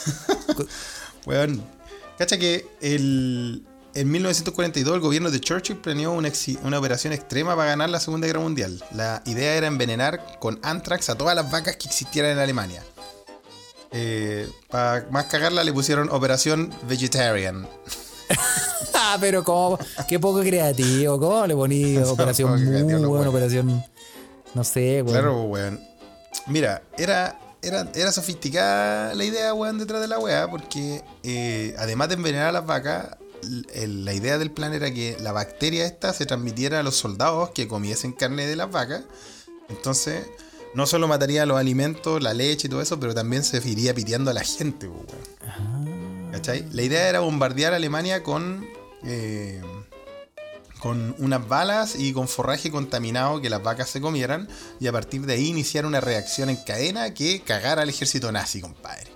Weón, 1.25 1.63
cacha 2.17 2.37
que 2.37 2.67
el, 2.81 3.65
en 3.93 4.11
1942 4.11 4.95
el 4.95 5.01
gobierno 5.01 5.31
de 5.31 5.39
Churchill 5.39 5.77
planeó 5.77 6.11
una, 6.13 6.31
una 6.63 6.79
operación 6.79 7.13
extrema 7.13 7.55
para 7.55 7.69
ganar 7.69 7.89
la 7.89 7.99
Segunda 7.99 8.27
Guerra 8.27 8.39
Mundial. 8.41 8.83
La 8.93 9.21
idea 9.25 9.55
era 9.55 9.67
envenenar 9.67 10.37
con 10.39 10.59
anthrax 10.63 11.09
a 11.09 11.15
todas 11.15 11.35
las 11.35 11.49
vacas 11.51 11.77
que 11.77 11.87
existieran 11.87 12.31
en 12.31 12.39
Alemania. 12.39 12.83
para 14.69 15.07
más 15.11 15.25
cagarla 15.25 15.63
le 15.63 15.73
pusieron 15.73 16.09
Operación 16.11 16.73
Vegetarian. 16.87 17.67
Ah, 18.97 19.17
pero 19.19 19.43
cómo, 19.43 19.77
qué 20.07 20.19
poco 20.19 20.39
creativo, 20.41 21.19
¿cómo 21.19 21.45
le 21.45 21.53
poní 21.53 21.97
operación 22.05 22.51
muy 22.51 23.05
buena, 23.05 23.29
operación, 23.29 23.83
no 24.53 24.63
sé, 24.63 25.01
weón. 25.01 25.13
Claro, 25.13 25.43
weón. 25.43 25.79
Mira, 26.47 26.81
era, 26.97 27.39
era, 27.61 27.89
era 27.93 28.11
sofisticada 28.11 29.13
la 29.13 29.23
idea, 29.23 29.53
weón, 29.53 29.77
detrás 29.77 30.01
de 30.01 30.07
la 30.07 30.17
weá, 30.17 30.49
porque 30.49 31.03
eh, 31.23 31.75
además 31.77 32.09
de 32.09 32.15
envenenar 32.15 32.47
a 32.47 32.51
las 32.51 32.65
vacas, 32.65 33.17
la 33.43 34.13
idea 34.13 34.37
del 34.37 34.51
plan 34.51 34.73
era 34.73 34.91
que 34.91 35.17
la 35.19 35.31
bacteria 35.31 35.85
esta 35.85 36.13
se 36.13 36.25
transmitiera 36.25 36.79
a 36.79 36.83
los 36.83 36.95
soldados 36.95 37.51
que 37.51 37.67
comiesen 37.67 38.11
carne 38.11 38.47
de 38.47 38.55
las 38.55 38.71
vacas. 38.71 39.03
Entonces, 39.69 40.25
no 40.73 40.87
solo 40.87 41.07
mataría 41.07 41.45
los 41.45 41.57
alimentos, 41.57 42.21
la 42.21 42.33
leche 42.33 42.67
y 42.67 42.69
todo 42.69 42.81
eso, 42.81 42.99
pero 42.99 43.13
también 43.13 43.43
se 43.43 43.57
iría 43.69 43.93
piteando 43.93 44.31
a 44.31 44.33
la 44.33 44.43
gente, 44.43 44.87
weón. 44.87 45.94
¿Cachai? 46.35 46.65
La 46.73 46.81
idea 46.81 47.07
era 47.07 47.19
bombardear 47.21 47.73
a 47.73 47.77
Alemania 47.77 48.23
con. 48.23 48.67
eh, 49.03 49.61
con 50.79 51.15
unas 51.17 51.47
balas 51.47 51.95
y 51.97 52.13
con 52.13 52.27
forraje 52.27 52.69
contaminado 52.69 53.41
que 53.41 53.49
las 53.49 53.63
vacas 53.63 53.89
se 53.89 54.01
comieran 54.01 54.47
y 54.79 54.85
a 54.85 54.91
partir 54.91 55.25
de 55.25 55.33
ahí 55.33 55.47
iniciar 55.47 55.83
una 55.87 55.99
reacción 55.99 56.49
en 56.51 56.57
cadena 56.57 57.11
que 57.13 57.41
cagara 57.41 57.81
al 57.81 57.89
ejército 57.89 58.31
nazi, 58.31 58.61
compadre. 58.61 59.09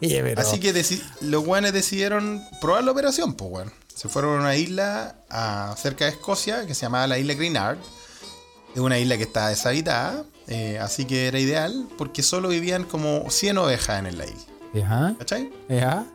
Oye, 0.00 0.22
pero. 0.22 0.42
Así 0.42 0.60
que 0.60 0.74
los 1.22 1.44
guanes 1.44 1.72
decidieron 1.72 2.42
probar 2.60 2.84
la 2.84 2.90
operación, 2.92 3.32
pues 3.34 3.50
weón. 3.50 3.72
Se 3.94 4.08
fueron 4.10 4.36
a 4.36 4.40
una 4.40 4.56
isla 4.56 5.16
a- 5.30 5.74
cerca 5.78 6.04
de 6.04 6.10
Escocia 6.10 6.66
que 6.66 6.74
se 6.74 6.82
llamaba 6.82 7.06
la 7.06 7.18
isla 7.18 7.32
Greenard. 7.34 7.78
Es 8.74 8.80
una 8.80 8.98
isla 8.98 9.16
que 9.16 9.22
está 9.22 9.48
deshabitada, 9.48 10.24
eh, 10.48 10.78
así 10.82 11.04
que 11.06 11.28
era 11.28 11.38
ideal 11.38 11.88
porque 11.96 12.22
solo 12.22 12.48
vivían 12.48 12.84
como 12.84 13.30
100 13.30 13.56
ovejas 13.58 14.04
en 14.04 14.18
la 14.18 14.24
isla. 14.26 14.51
Ajá. 14.80 15.14
¿Cachai? 15.18 15.52
Ajá. 15.70 16.06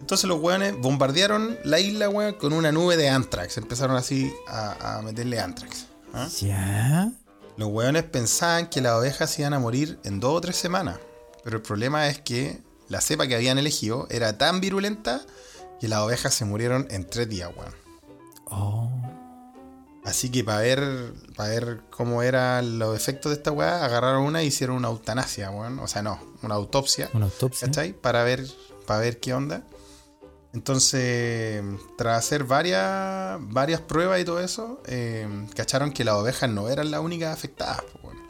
Entonces 0.00 0.28
los 0.28 0.40
weones 0.40 0.76
bombardearon 0.78 1.58
la 1.64 1.80
isla, 1.80 2.08
weón, 2.08 2.34
con 2.34 2.52
una 2.52 2.70
nube 2.70 2.96
de 2.96 3.08
anthrax. 3.08 3.56
Empezaron 3.56 3.96
así 3.96 4.32
a, 4.46 4.98
a 4.98 5.02
meterle 5.02 5.40
anthrax. 5.40 5.86
¿ah? 6.12 6.28
Ya. 6.40 7.12
Los 7.56 7.68
weones 7.70 8.04
pensaban 8.04 8.68
que 8.68 8.80
las 8.80 8.92
ovejas 8.92 9.38
iban 9.38 9.54
a 9.54 9.58
morir 9.58 9.98
en 10.04 10.20
dos 10.20 10.34
o 10.34 10.40
tres 10.40 10.56
semanas. 10.56 10.98
Pero 11.42 11.56
el 11.56 11.62
problema 11.62 12.08
es 12.08 12.20
que 12.20 12.60
la 12.88 13.00
cepa 13.00 13.26
que 13.26 13.34
habían 13.34 13.58
elegido 13.58 14.06
era 14.10 14.36
tan 14.36 14.60
virulenta 14.60 15.22
que 15.80 15.88
las 15.88 16.00
ovejas 16.00 16.34
se 16.34 16.44
murieron 16.44 16.86
en 16.90 17.08
tres 17.08 17.28
días, 17.28 17.50
weón. 17.56 17.74
Oh. 18.46 18.90
Así 20.06 20.30
que 20.30 20.44
para 20.44 20.60
ver, 20.60 21.12
para 21.34 21.48
ver 21.50 21.80
cómo 21.90 22.22
eran 22.22 22.78
los 22.78 22.96
efectos 22.96 23.30
de 23.30 23.38
esta 23.38 23.50
weá, 23.50 23.84
agarraron 23.84 24.22
una 24.22 24.40
e 24.40 24.44
hicieron 24.44 24.76
una 24.76 24.86
eutanasia, 24.86 25.50
weón. 25.50 25.80
O 25.80 25.88
sea, 25.88 26.00
no, 26.00 26.20
una 26.42 26.54
autopsia. 26.54 27.10
Una 27.12 27.24
autopsia. 27.24 27.66
¿Cachai? 27.66 27.92
Para 27.92 28.22
ver, 28.22 28.46
para 28.86 29.00
ver 29.00 29.18
qué 29.18 29.34
onda. 29.34 29.64
Entonces, 30.52 31.60
tras 31.98 32.18
hacer 32.18 32.44
varias, 32.44 33.36
varias 33.40 33.80
pruebas 33.80 34.20
y 34.20 34.24
todo 34.24 34.38
eso, 34.38 34.80
eh, 34.86 35.26
cacharon 35.56 35.92
que 35.92 36.04
las 36.04 36.14
ovejas 36.14 36.48
no 36.48 36.68
eran 36.68 36.92
las 36.92 37.00
únicas 37.00 37.36
afectadas. 37.36 37.82
po, 37.82 38.06
weón. 38.06 38.25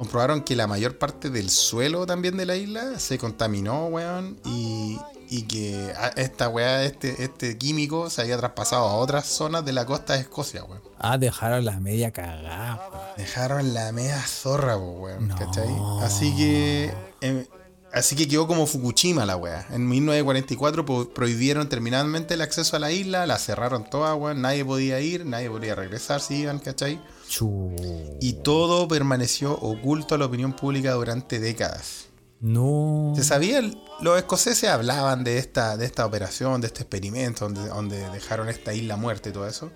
Comprobaron 0.00 0.40
que 0.40 0.56
la 0.56 0.66
mayor 0.66 0.96
parte 0.96 1.28
del 1.28 1.50
suelo 1.50 2.06
también 2.06 2.34
de 2.38 2.46
la 2.46 2.56
isla 2.56 2.98
se 2.98 3.18
contaminó, 3.18 3.84
weón, 3.88 4.38
y, 4.46 4.98
y 5.28 5.42
que 5.42 5.92
esta 6.16 6.48
weá, 6.48 6.84
este, 6.84 7.22
este 7.22 7.58
químico 7.58 8.08
se 8.08 8.22
había 8.22 8.38
traspasado 8.38 8.86
a 8.88 8.94
otras 8.94 9.26
zonas 9.26 9.62
de 9.62 9.74
la 9.74 9.84
costa 9.84 10.14
de 10.14 10.20
Escocia, 10.20 10.64
weón. 10.64 10.80
Ah, 10.98 11.18
dejaron 11.18 11.66
la 11.66 11.78
media 11.80 12.12
cagada. 12.12 12.88
weón. 12.90 13.04
Dejaron 13.18 13.74
la 13.74 13.92
media 13.92 14.18
zorra, 14.26 14.78
weón, 14.78 15.28
No. 15.28 15.36
¿cachai? 15.36 15.68
Así 16.02 16.34
que. 16.34 16.94
eh, 17.20 17.46
así 17.92 18.16
que 18.16 18.26
quedó 18.26 18.46
como 18.46 18.66
Fukushima 18.66 19.26
la 19.26 19.36
weá. 19.36 19.66
En 19.68 19.86
1944 19.86 20.86
po- 20.86 21.10
prohibieron 21.10 21.68
terminantemente 21.68 22.32
el 22.32 22.40
acceso 22.40 22.76
a 22.76 22.78
la 22.78 22.90
isla, 22.90 23.26
la 23.26 23.36
cerraron 23.38 23.84
toda, 23.84 24.14
weón. 24.14 24.40
Nadie 24.40 24.64
podía 24.64 24.98
ir, 25.00 25.26
nadie 25.26 25.50
podía 25.50 25.74
regresar 25.74 26.22
si 26.22 26.36
iban, 26.36 26.58
¿cachai? 26.58 26.98
Chu. 27.30 27.76
Y 28.20 28.34
todo 28.34 28.88
permaneció 28.88 29.52
oculto 29.52 30.16
a 30.16 30.18
la 30.18 30.26
opinión 30.26 30.52
pública 30.52 30.92
durante 30.92 31.38
décadas. 31.38 32.06
No. 32.40 33.12
Se 33.14 33.22
sabía, 33.22 33.62
los 34.00 34.18
escoceses 34.18 34.68
hablaban 34.68 35.22
de 35.22 35.38
esta, 35.38 35.76
de 35.76 35.86
esta 35.86 36.04
operación, 36.04 36.60
de 36.60 36.66
este 36.66 36.82
experimento, 36.82 37.44
donde, 37.44 37.68
donde 37.68 38.10
dejaron 38.10 38.48
esta 38.48 38.74
isla 38.74 38.96
muerta 38.96 39.28
y 39.28 39.32
todo 39.32 39.46
eso. 39.46 39.70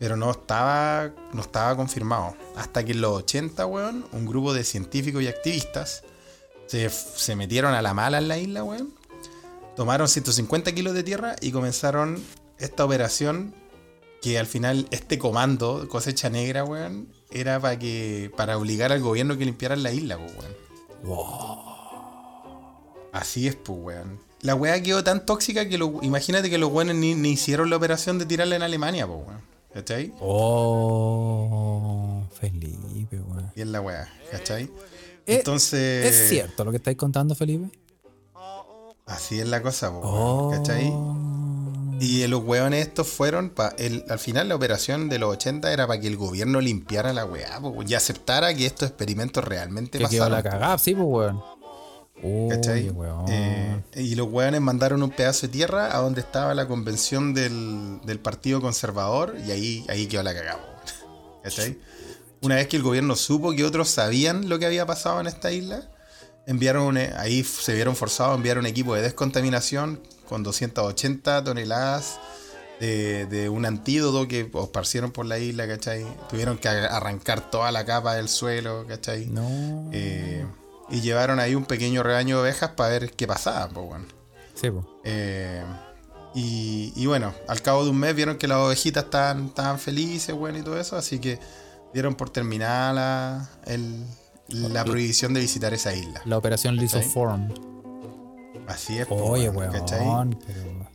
Pero 0.00 0.16
no 0.16 0.32
estaba, 0.32 1.12
no 1.32 1.42
estaba 1.42 1.76
confirmado. 1.76 2.34
Hasta 2.56 2.84
que 2.84 2.92
en 2.92 3.02
los 3.02 3.12
80, 3.12 3.64
weón, 3.66 4.06
un 4.12 4.26
grupo 4.26 4.52
de 4.52 4.64
científicos 4.64 5.22
y 5.22 5.28
activistas 5.28 6.02
se, 6.66 6.90
se 6.90 7.36
metieron 7.36 7.72
a 7.72 7.82
la 7.82 7.94
mala 7.94 8.18
en 8.18 8.26
la 8.26 8.36
isla, 8.36 8.64
weón. 8.64 8.94
Tomaron 9.76 10.08
150 10.08 10.72
kilos 10.72 10.94
de 10.94 11.04
tierra 11.04 11.36
y 11.40 11.52
comenzaron 11.52 12.20
esta 12.58 12.84
operación 12.84 13.54
que 14.22 14.38
al 14.38 14.46
final 14.46 14.86
este 14.90 15.18
comando, 15.18 15.88
cosecha 15.88 16.28
negra, 16.30 16.64
weón, 16.64 17.08
era 17.30 17.58
para 17.60 17.78
que 17.78 18.30
para 18.36 18.58
obligar 18.58 18.92
al 18.92 19.00
gobierno 19.00 19.36
que 19.38 19.44
limpiaran 19.46 19.82
la 19.82 19.92
isla, 19.92 20.18
pues, 20.18 20.32
weón. 21.04 21.58
Así 23.12 23.48
es, 23.48 23.56
pues, 23.56 23.78
weón. 23.80 24.20
La 24.42 24.54
weá 24.54 24.82
quedó 24.82 25.02
tan 25.04 25.26
tóxica 25.26 25.68
que 25.68 25.76
lo, 25.78 25.98
imagínate 26.02 26.48
que 26.48 26.56
los 26.58 26.70
weones 26.72 26.96
ni, 26.96 27.14
ni 27.14 27.30
hicieron 27.30 27.68
la 27.70 27.76
operación 27.76 28.18
de 28.18 28.26
tirarla 28.26 28.56
en 28.56 28.62
Alemania, 28.62 29.06
pues, 29.06 29.18
weón. 29.26 29.40
¿Cachai? 29.72 30.12
Oh, 30.20 32.22
Felipe, 32.38 33.20
weón. 33.20 33.52
Y 33.54 33.60
es 33.60 33.66
la 33.68 33.80
weá, 33.80 34.08
¿cachai? 34.30 34.64
Eh, 34.64 34.70
Entonces. 35.38 36.06
¿Es 36.06 36.28
cierto 36.28 36.64
lo 36.64 36.70
que 36.72 36.78
estáis 36.78 36.96
contando, 36.96 37.34
Felipe? 37.34 37.70
Así 39.06 39.40
es 39.40 39.48
la 39.48 39.60
cosa, 39.62 39.90
pues, 39.90 40.02
Oh. 40.04 40.48
weón, 40.48 40.62
¿cachai? 40.62 40.92
Y 42.00 42.26
los 42.28 42.42
weones 42.42 42.86
estos 42.88 43.06
fueron, 43.08 43.50
pa, 43.50 43.74
el, 43.78 44.04
al 44.08 44.18
final 44.18 44.48
la 44.48 44.54
operación 44.56 45.08
de 45.08 45.18
los 45.18 45.30
80 45.34 45.72
era 45.72 45.86
para 45.86 46.00
que 46.00 46.06
el 46.08 46.16
gobierno 46.16 46.60
limpiara 46.60 47.12
la 47.12 47.24
weá 47.26 47.60
y 47.86 47.94
aceptara 47.94 48.54
que 48.54 48.64
estos 48.66 48.88
experimentos 48.88 49.44
realmente 49.44 49.98
Que 49.98 50.06
quedó 50.06 50.24
pasaron. 50.24 50.32
la 50.32 50.42
cagada, 50.42 50.78
sí, 50.78 50.94
pues, 50.94 51.06
weón. 51.06 51.42
¿Cachai? 52.50 52.84
Uy, 52.84 52.90
weón. 52.90 53.24
Eh, 53.28 53.82
y 53.96 54.14
los 54.14 54.28
weones 54.30 54.60
mandaron 54.60 55.02
un 55.02 55.10
pedazo 55.10 55.46
de 55.46 55.52
tierra 55.52 55.96
a 55.96 56.00
donde 56.00 56.20
estaba 56.20 56.54
la 56.54 56.66
convención 56.68 57.32
del, 57.34 57.98
del 58.04 58.18
Partido 58.18 58.60
Conservador 58.60 59.34
y 59.46 59.50
ahí, 59.50 59.86
ahí 59.88 60.06
quedó 60.06 60.22
la 60.22 60.34
cagada. 60.34 60.82
¿Cachai? 61.42 61.78
Una 62.42 62.56
vez 62.56 62.68
que 62.68 62.76
el 62.76 62.82
gobierno 62.82 63.16
supo 63.16 63.52
que 63.52 63.64
otros 63.64 63.88
sabían 63.90 64.48
lo 64.48 64.58
que 64.58 64.66
había 64.66 64.86
pasado 64.86 65.20
en 65.20 65.26
esta 65.26 65.50
isla, 65.52 65.82
enviaron 66.46 66.82
un- 66.84 66.96
e, 66.98 67.12
ahí 67.16 67.42
se 67.44 67.74
vieron 67.74 67.96
forzados 67.96 68.32
a 68.32 68.36
enviar 68.36 68.58
un 68.58 68.66
equipo 68.66 68.94
de 68.94 69.02
descontaminación 69.02 70.00
con 70.30 70.42
280 70.42 71.44
toneladas 71.44 72.18
de, 72.80 73.26
de 73.26 73.50
un 73.50 73.66
antídoto 73.66 74.26
que 74.26 74.50
esparcieron 74.62 75.10
por 75.10 75.26
la 75.26 75.38
isla, 75.38 75.68
¿cachai? 75.68 76.06
Tuvieron 76.30 76.56
que 76.56 76.68
arrancar 76.68 77.50
toda 77.50 77.70
la 77.72 77.84
capa 77.84 78.14
del 78.14 78.28
suelo, 78.30 78.86
¿cachai? 78.88 79.26
No. 79.26 79.90
Eh, 79.92 80.46
y 80.88 81.02
llevaron 81.02 81.38
ahí 81.40 81.54
un 81.54 81.66
pequeño 81.66 82.02
rebaño 82.02 82.36
de 82.36 82.42
ovejas 82.42 82.70
para 82.70 82.90
ver 82.90 83.12
qué 83.12 83.26
pasaba, 83.26 83.68
pues 83.68 83.86
bueno. 83.86 84.06
Sí, 84.54 84.70
pues. 84.70 84.84
Eh, 85.04 85.62
y, 86.34 86.92
y 86.96 87.06
bueno, 87.06 87.34
al 87.48 87.60
cabo 87.60 87.84
de 87.84 87.90
un 87.90 87.98
mes 87.98 88.14
vieron 88.14 88.38
que 88.38 88.48
las 88.48 88.58
ovejitas 88.58 89.04
estaban, 89.04 89.46
estaban 89.46 89.78
felices, 89.78 90.34
bueno, 90.34 90.58
y 90.58 90.62
todo 90.62 90.78
eso, 90.80 90.96
así 90.96 91.18
que 91.18 91.38
dieron 91.92 92.14
por 92.14 92.30
terminada 92.30 92.92
la, 92.92 93.50
el- 93.66 94.04
la 94.48 94.84
prohibición 94.84 95.32
de 95.34 95.40
visitar 95.40 95.74
esa 95.74 95.94
isla. 95.94 96.22
La 96.24 96.36
operación 96.38 96.74
Lisoform. 96.76 97.52
Así 98.70 98.98
es, 98.98 99.06
Oye, 99.10 99.50
weón. 99.50 100.38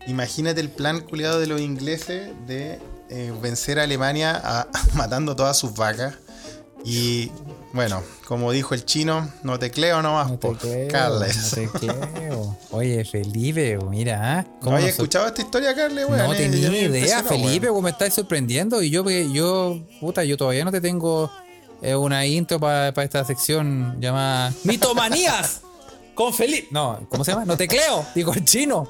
Imagínate 0.08 0.62
el 0.62 0.70
plan 0.70 1.02
culiado 1.02 1.40
de 1.40 1.48
los 1.48 1.60
ingleses 1.62 2.30
de 2.48 2.80
eh, 3.10 3.34
vencer 3.42 3.80
a 3.80 3.84
Alemania 3.84 4.40
a- 4.44 4.68
matando 4.94 5.36
todas 5.36 5.58
sus 5.58 5.74
vacas. 5.76 6.16
Y 6.88 7.32
bueno, 7.74 8.04
como 8.28 8.52
dijo 8.52 8.76
el 8.76 8.86
chino, 8.86 9.28
no 9.42 9.58
te 9.58 9.72
creo 9.72 10.04
nomás, 10.04 10.30
No 10.30 10.38
te 10.38 10.48
po, 10.48 10.54
creo. 10.56 10.88
Carles. 10.88 11.58
No 11.58 11.72
te 11.72 11.88
creo. 12.14 12.58
Oye, 12.70 13.04
Felipe, 13.04 13.80
mira, 13.90 14.40
¿ah? 14.40 14.44
¿No 14.44 14.60
¿Cómo 14.62 14.76
había 14.76 14.88
sor- 14.90 15.06
escuchado 15.06 15.26
esta 15.28 15.42
historia, 15.42 15.74
Carles? 15.76 16.06
weón? 16.08 16.18
No 16.20 16.34
Eh, 16.34 16.38
tenía 16.38 16.70
me 16.70 16.80
idea, 16.82 17.24
Felipe, 17.24 17.72
weón. 17.72 17.84
me 17.86 17.90
estás 17.90 18.14
sorprendiendo 18.14 18.84
y 18.84 18.92
yo, 18.92 19.04
yo, 19.10 19.80
puta, 20.00 20.24
yo 20.24 20.38
todavía 20.38 20.64
no 20.64 20.72
te 20.72 20.80
tengo 20.80 21.32
eh, 21.82 21.96
una 21.96 22.24
intro 22.28 22.60
para 22.60 22.90
esta 23.04 23.26
sección 23.26 23.98
llamada 24.00 24.54
Mitomanías 24.64 25.62
con 26.16 26.34
Felipe. 26.34 26.68
No, 26.72 27.06
¿cómo 27.10 27.24
se 27.24 27.32
llama? 27.32 27.46
No 27.46 27.56
te 27.58 27.68
creo, 27.68 28.06
digo 28.16 28.34
el 28.34 28.44
chino. 28.46 28.88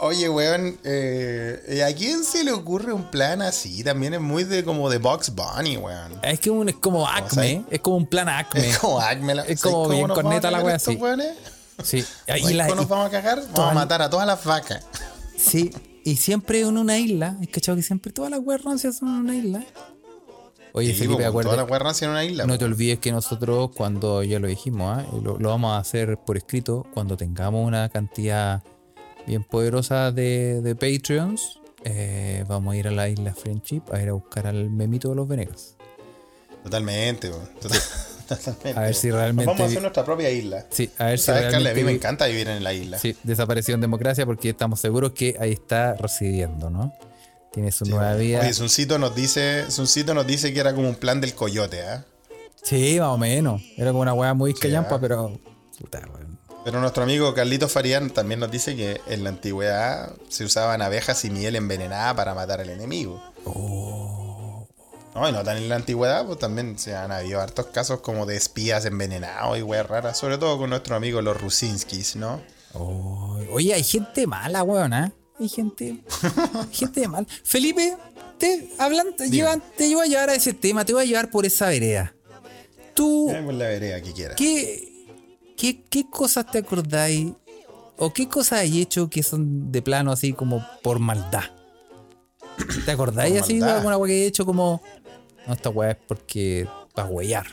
Oye, 0.00 0.28
weón, 0.28 0.78
eh, 0.84 1.84
¿a 1.84 1.92
quién 1.92 2.22
se 2.22 2.44
le 2.44 2.52
ocurre 2.52 2.92
un 2.92 3.10
plan 3.10 3.42
así? 3.42 3.82
También 3.82 4.14
es 4.14 4.20
muy 4.20 4.44
de 4.44 4.62
como 4.64 4.88
de 4.88 4.98
Box 4.98 5.32
Bunny, 5.34 5.76
weón. 5.76 6.20
Es 6.22 6.38
que 6.38 6.50
un- 6.50 6.68
es 6.68 6.76
como 6.76 7.04
Acme, 7.08 7.64
es 7.68 7.80
como 7.80 7.96
un 7.96 8.06
plan 8.06 8.28
Acme. 8.28 8.68
Es 8.70 8.78
como 8.78 9.00
Acme. 9.00 9.34
la- 9.34 9.42
Es 9.42 9.58
¿sabes 9.58 9.74
como 9.74 9.88
bien 9.88 10.06
corneta 10.08 10.52
la 10.52 10.58
estos 10.60 10.94
así. 10.94 10.96
weones? 10.96 11.34
Sí, 11.82 11.98
y 11.98 12.02
¿Sabes 12.28 12.54
la- 12.54 12.68
y- 12.70 12.74
nos 12.74 12.88
vamos 12.88 13.06
a 13.06 13.10
cagar? 13.10 13.42
Vamos 13.52 13.72
a 13.72 13.74
matar 13.74 14.00
a 14.02 14.08
todas 14.08 14.26
las 14.26 14.44
vacas. 14.44 14.84
Sí, 15.36 15.72
y 16.04 16.16
siempre 16.16 16.60
en 16.60 16.76
una 16.78 16.96
isla. 16.98 17.36
¿Has 17.40 17.48
cachado 17.48 17.74
que 17.76 17.82
siempre 17.82 18.12
todas 18.12 18.30
las 18.30 18.38
weas 18.40 18.62
rancias 18.62 18.98
son 18.98 19.08
en 19.08 19.14
una 19.16 19.34
isla? 19.36 19.64
Oye, 20.72 20.92
Sí, 20.92 21.00
Felipe, 21.00 21.22
po, 21.22 21.28
acuérdate. 21.28 22.04
En 22.04 22.10
una 22.10 22.24
isla. 22.24 22.44
No 22.46 22.54
po. 22.54 22.58
te 22.58 22.64
olvides 22.64 22.98
que 22.98 23.10
nosotros, 23.12 23.70
cuando 23.74 24.22
ya 24.22 24.38
lo 24.38 24.46
dijimos, 24.48 24.98
¿ah? 24.98 25.06
Lo, 25.22 25.38
lo 25.38 25.48
vamos 25.48 25.72
a 25.72 25.78
hacer 25.78 26.18
por 26.18 26.36
escrito, 26.36 26.86
cuando 26.94 27.16
tengamos 27.16 27.66
una 27.66 27.88
cantidad 27.88 28.62
bien 29.26 29.44
poderosa 29.44 30.12
de, 30.12 30.60
de 30.62 30.74
Patreons, 30.74 31.60
eh, 31.84 32.44
vamos 32.48 32.74
a 32.74 32.76
ir 32.76 32.88
a 32.88 32.90
la 32.90 33.08
isla 33.08 33.34
Friendship 33.34 33.82
a 33.92 34.00
ir 34.02 34.08
a 34.08 34.12
buscar 34.12 34.46
al 34.46 34.70
memito 34.70 35.08
de 35.10 35.14
los 35.16 35.28
Venegas. 35.28 35.76
Totalmente. 36.62 37.30
Total- 37.60 37.80
Totalmente. 38.28 38.78
A 38.78 38.82
ver 38.82 38.94
si 38.94 39.08
Nos 39.08 39.16
realmente 39.16 39.46
Vamos 39.46 39.62
a 39.62 39.64
hacer 39.64 39.80
nuestra 39.80 40.04
propia 40.04 40.30
isla. 40.30 40.66
Sí, 40.70 40.90
a 40.98 41.06
ver 41.06 41.18
si 41.18 41.24
¿Sabes, 41.26 41.44
Carla? 41.44 41.56
A 41.56 41.58
mí 41.58 41.64
realmente 41.64 41.84
me 41.84 41.92
encanta 41.92 42.26
vivir 42.26 42.46
en 42.48 42.62
la 42.62 42.74
isla. 42.74 42.98
Sí, 42.98 43.16
desapareció 43.22 43.74
en 43.74 43.80
democracia 43.80 44.26
porque 44.26 44.50
estamos 44.50 44.80
seguros 44.80 45.12
que 45.12 45.34
ahí 45.40 45.52
está 45.52 45.94
residiendo, 45.94 46.68
¿no? 46.68 46.92
Tiene 47.52 47.72
su 47.72 47.84
Sí, 47.84 47.90
nueva 47.90 48.14
vida. 48.14 48.40
Oye, 48.40 48.52
Suncito 48.52 48.98
nos 48.98 49.14
dice, 49.14 49.70
Suncito 49.70 50.14
nos 50.14 50.26
dice 50.26 50.52
que 50.52 50.60
era 50.60 50.74
como 50.74 50.88
un 50.88 50.94
plan 50.96 51.20
del 51.20 51.34
coyote, 51.34 51.82
¿ah? 51.86 52.04
Sí, 52.62 52.98
más 53.00 53.08
o 53.08 53.18
menos. 53.18 53.62
Era 53.76 53.90
como 53.90 54.02
una 54.02 54.14
weá 54.14 54.34
muy 54.34 54.54
callampa, 54.54 54.96
ah. 54.96 55.00
pero. 55.00 55.40
Puta. 55.78 56.00
Pero 56.64 56.80
nuestro 56.80 57.04
amigo 57.04 57.32
Carlitos 57.32 57.72
Farían 57.72 58.10
también 58.10 58.40
nos 58.40 58.50
dice 58.50 58.76
que 58.76 59.00
en 59.06 59.24
la 59.24 59.30
antigüedad 59.30 60.12
se 60.28 60.44
usaban 60.44 60.82
abejas 60.82 61.24
y 61.24 61.30
miel 61.30 61.56
envenenada 61.56 62.14
para 62.14 62.34
matar 62.34 62.60
al 62.60 62.68
enemigo. 62.68 63.22
No, 65.14 65.28
y 65.28 65.32
no 65.32 65.42
tan 65.42 65.56
en 65.56 65.68
la 65.68 65.76
antigüedad, 65.76 66.26
pues 66.26 66.38
también 66.38 66.78
se 66.78 66.94
han 66.94 67.10
habido 67.10 67.40
hartos 67.40 67.66
casos 67.66 68.00
como 68.00 68.26
de 68.26 68.36
espías 68.36 68.84
envenenados 68.84 69.58
y 69.58 69.62
weas 69.62 69.86
raras, 69.86 70.18
sobre 70.18 70.36
todo 70.36 70.58
con 70.58 70.70
nuestro 70.70 70.94
amigo 70.94 71.22
los 71.22 71.40
Rusinskis, 71.40 72.16
¿no? 72.16 72.40
Oh, 72.74 73.38
Oye, 73.50 73.72
hay 73.72 73.82
gente 73.82 74.26
mala, 74.26 74.62
weón, 74.62 74.92
¿ah? 74.92 75.12
Hay 75.40 75.48
gente. 75.48 75.98
gente 76.72 77.00
de 77.00 77.08
mal. 77.08 77.26
Felipe, 77.44 77.96
te, 78.38 78.70
hablan, 78.78 79.14
te, 79.16 79.30
llevan- 79.30 79.62
te 79.76 79.88
llevo 79.88 80.00
a 80.00 80.06
llevar 80.06 80.30
a 80.30 80.34
ese 80.34 80.52
tema, 80.52 80.84
te 80.84 80.92
voy 80.92 81.02
a 81.02 81.06
llevar 81.06 81.30
por 81.30 81.46
esa 81.46 81.68
vereda. 81.68 82.14
Tú, 82.94 83.30
pues 83.44 83.56
la 83.56 83.66
vereda 83.68 84.02
que 84.02 84.12
quiera. 84.12 84.34
¿qué, 84.34 85.06
qué, 85.56 85.82
qué 85.88 86.10
cosas 86.10 86.50
te 86.50 86.58
acordáis? 86.58 87.32
¿O 87.96 88.12
qué 88.12 88.28
cosas 88.28 88.60
hay 88.60 88.80
hecho 88.80 89.08
que 89.10 89.22
son 89.22 89.70
de 89.72 89.82
plano 89.82 90.12
así 90.12 90.32
como 90.32 90.64
por 90.82 90.98
maldad? 90.98 91.44
¿Te 92.84 92.90
acordáis 92.90 93.34
Por 93.34 93.42
así 93.42 93.58
de 93.60 93.70
alguna 93.70 93.96
weá 93.96 94.08
que 94.08 94.24
he 94.24 94.26
hecho 94.26 94.44
como. 94.44 94.82
No, 95.46 95.54
esta 95.54 95.70
weá 95.70 95.92
es 95.92 95.96
porque. 96.06 96.68
para 96.94 97.08
huellar. 97.08 97.46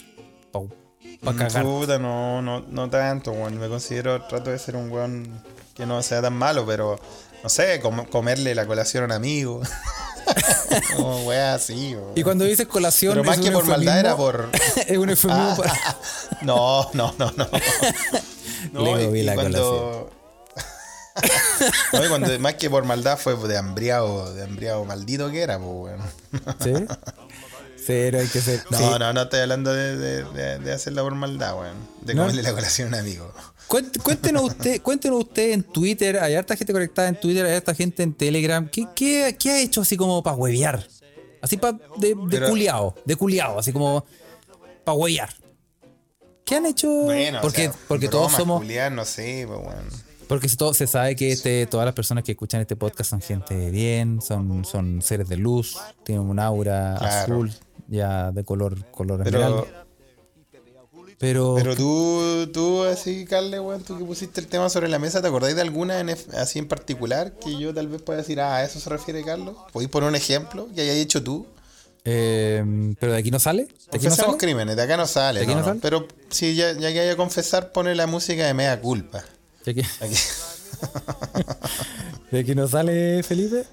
Para 1.23 1.37
cagar. 1.37 1.63
Puta, 1.63 1.97
no, 1.99 2.41
no, 2.41 2.61
no 2.61 2.89
tanto, 2.89 3.31
weón. 3.31 3.57
Me 3.59 3.67
considero, 3.69 4.21
trato 4.27 4.49
de 4.51 4.59
ser 4.59 4.75
un 4.75 4.91
weón 4.91 5.41
que 5.73 5.85
no 5.85 6.01
sea 6.03 6.21
tan 6.21 6.33
malo, 6.33 6.65
pero 6.65 6.99
no 7.45 7.49
sé, 7.49 7.79
com- 7.79 8.05
comerle 8.07 8.55
la 8.55 8.65
colación 8.65 9.03
a 9.03 9.05
un 9.05 9.11
amigo. 9.11 9.61
Como 10.97 11.29
así, 11.31 11.93
weón. 11.95 12.13
Y 12.15 12.23
cuando 12.23 12.43
dices 12.43 12.65
colación. 12.65 13.11
Pero 13.13 13.23
más 13.23 13.37
es 13.37 13.45
que 13.45 13.51
por 13.51 13.65
maldad 13.65 13.99
era 13.99 14.17
por. 14.17 14.49
es 14.87 14.97
un 14.97 15.11
eufemismo 15.11 15.51
Ah, 15.51 15.55
para- 15.55 15.97
no, 16.41 16.89
no, 16.93 17.13
no, 17.19 17.31
no. 17.37 17.47
No, 18.73 18.83
Le 18.97 19.05
moví 19.05 19.21
la 19.21 19.35
cuando... 19.35 20.09
no, 21.93 22.03
y 22.03 22.09
cuando 22.09 22.39
más 22.39 22.55
que 22.55 22.67
por 22.67 22.83
maldad 22.83 23.15
fue 23.19 23.35
de 23.35 23.57
hambriado, 23.59 24.33
de 24.33 24.43
hambriado 24.43 24.83
maldito 24.85 25.29
que 25.29 25.41
era, 25.43 25.59
pues, 25.59 25.69
weón. 25.69 26.01
¿Sí? 26.63 26.73
Cero, 27.85 28.17
hay 28.21 28.27
que 28.27 28.41
ser. 28.41 28.63
No, 28.71 28.77
sí. 28.79 28.83
no, 28.99 29.13
no 29.13 29.21
estoy 29.21 29.41
hablando 29.41 29.71
de, 29.71 29.95
de, 29.97 30.23
de- 30.23 30.57
de 30.57 30.73
hacerla 30.73 31.03
por 31.03 31.13
maldad, 31.13 31.59
weón. 31.59 31.77
De 32.01 32.15
¿No? 32.15 32.23
comerle 32.23 32.41
la 32.41 32.53
colación 32.53 32.87
a 32.87 32.97
un 32.97 33.01
amigo. 33.01 33.31
Cuént- 33.67 34.01
Cuéntenos 34.01 34.43
usted, 34.43 34.81
cuéntenos 34.81 35.19
usted 35.25 35.51
en 35.51 35.63
Twitter, 35.63 36.19
hay 36.19 36.35
harta 36.35 36.55
gente 36.55 36.71
conectada 36.71 37.07
en 37.09 37.19
Twitter, 37.19 37.45
hay 37.45 37.55
harta 37.55 37.73
gente 37.73 38.03
en 38.03 38.13
Telegram. 38.13 38.67
¿Qué, 38.69 38.87
qué, 38.95 39.35
qué 39.39 39.51
ha 39.51 39.59
hecho 39.61 39.81
así 39.81 39.97
como 39.97 40.21
para 40.21 40.35
huevear? 40.37 40.85
Así 41.41 41.57
para 41.57 41.77
de, 41.97 42.09
de 42.09 42.15
Pero- 42.29 42.49
culiao, 42.49 42.95
de 43.05 43.15
culiao, 43.15 43.59
así 43.59 43.71
como 43.71 44.05
para 44.83 44.95
huevear. 44.97 45.29
¿Qué 46.45 46.55
han 46.55 46.65
hecho? 46.67 46.89
Bueno, 46.91 47.39
porque 47.41 47.69
o 47.69 47.71
sea, 47.73 47.81
porque 47.87 48.07
todos 48.07 48.31
somos. 48.33 48.59
culiar, 48.61 48.91
no 48.91 49.03
sé, 49.03 49.45
pues, 49.47 49.59
weón. 49.59 50.05
Porque 50.27 50.47
todo, 50.49 50.73
se 50.73 50.87
sabe 50.87 51.15
que 51.15 51.31
este, 51.31 51.65
todas 51.67 51.85
las 51.85 51.93
personas 51.93 52.23
que 52.23 52.31
escuchan 52.31 52.61
este 52.61 52.75
podcast 52.75 53.09
son 53.11 53.21
gente 53.21 53.69
bien, 53.71 54.21
son, 54.21 54.65
son 54.65 55.01
seres 55.01 55.27
de 55.29 55.37
luz, 55.37 55.77
tienen 56.03 56.23
un 56.27 56.39
aura 56.39 56.95
Claro. 56.97 57.15
azul, 57.35 57.51
ya 57.87 58.31
de 58.31 58.43
color, 58.43 58.85
color 58.91 59.21
esmeralda. 59.25 59.84
Pero, 61.17 61.55
Pero, 61.55 61.75
tú, 61.77 62.49
tú 62.53 62.83
así, 62.83 63.23
Carle, 63.25 63.57
weón, 63.59 63.81
tú 63.83 63.97
que 63.97 64.03
pusiste 64.03 64.41
el 64.41 64.47
tema 64.47 64.69
sobre 64.69 64.89
la 64.89 64.99
mesa, 64.99 65.21
¿te 65.21 65.27
acordáis 65.29 65.55
de 65.55 65.61
alguna 65.61 65.99
en 66.01 66.09
así 66.09 66.59
en 66.59 66.67
particular 66.67 67.31
que 67.39 67.57
yo 67.57 67.73
tal 67.73 67.87
vez 67.87 68.01
pueda 68.01 68.19
decir, 68.19 68.41
ah, 68.41 68.57
a 68.57 68.63
eso 68.65 68.79
se 68.81 68.89
refiere 68.89 69.23
Carlos? 69.23 69.55
¿Podéis 69.71 69.89
poner 69.89 70.09
un 70.09 70.15
ejemplo 70.15 70.67
que 70.75 70.81
hayas 70.81 70.97
hecho 70.97 71.23
tú? 71.23 71.47
eh, 72.07 72.63
pero 72.99 73.13
de 73.13 73.17
aquí 73.17 73.31
no 73.31 73.39
sale. 73.39 73.63
¿De 73.91 73.97
aquí 73.97 74.05
no 74.05 74.11
sale? 74.15 74.37
crímenes, 74.37 74.75
de 74.75 74.81
acá 74.83 74.97
no 74.97 75.07
sale, 75.07 75.39
¿De 75.39 75.45
aquí 75.45 75.55
no, 75.55 75.63
sale? 75.63 75.79
Pero 75.81 76.05
si 76.29 76.53
ya, 76.53 76.73
ya 76.73 76.91
que 76.91 76.99
haya 76.99 77.15
confesar, 77.15 77.71
pone 77.71 77.95
la 77.95 78.05
música 78.07 78.45
de 78.45 78.53
Mea 78.53 78.79
Culpa. 78.81 79.23
De 79.63 79.71
aquí- 79.71 79.81
Aquí. 80.01 80.15
¿De 82.31 82.39
aquí 82.39 82.55
no 82.55 82.67
sale 82.67 83.23
Felipe? 83.23 83.63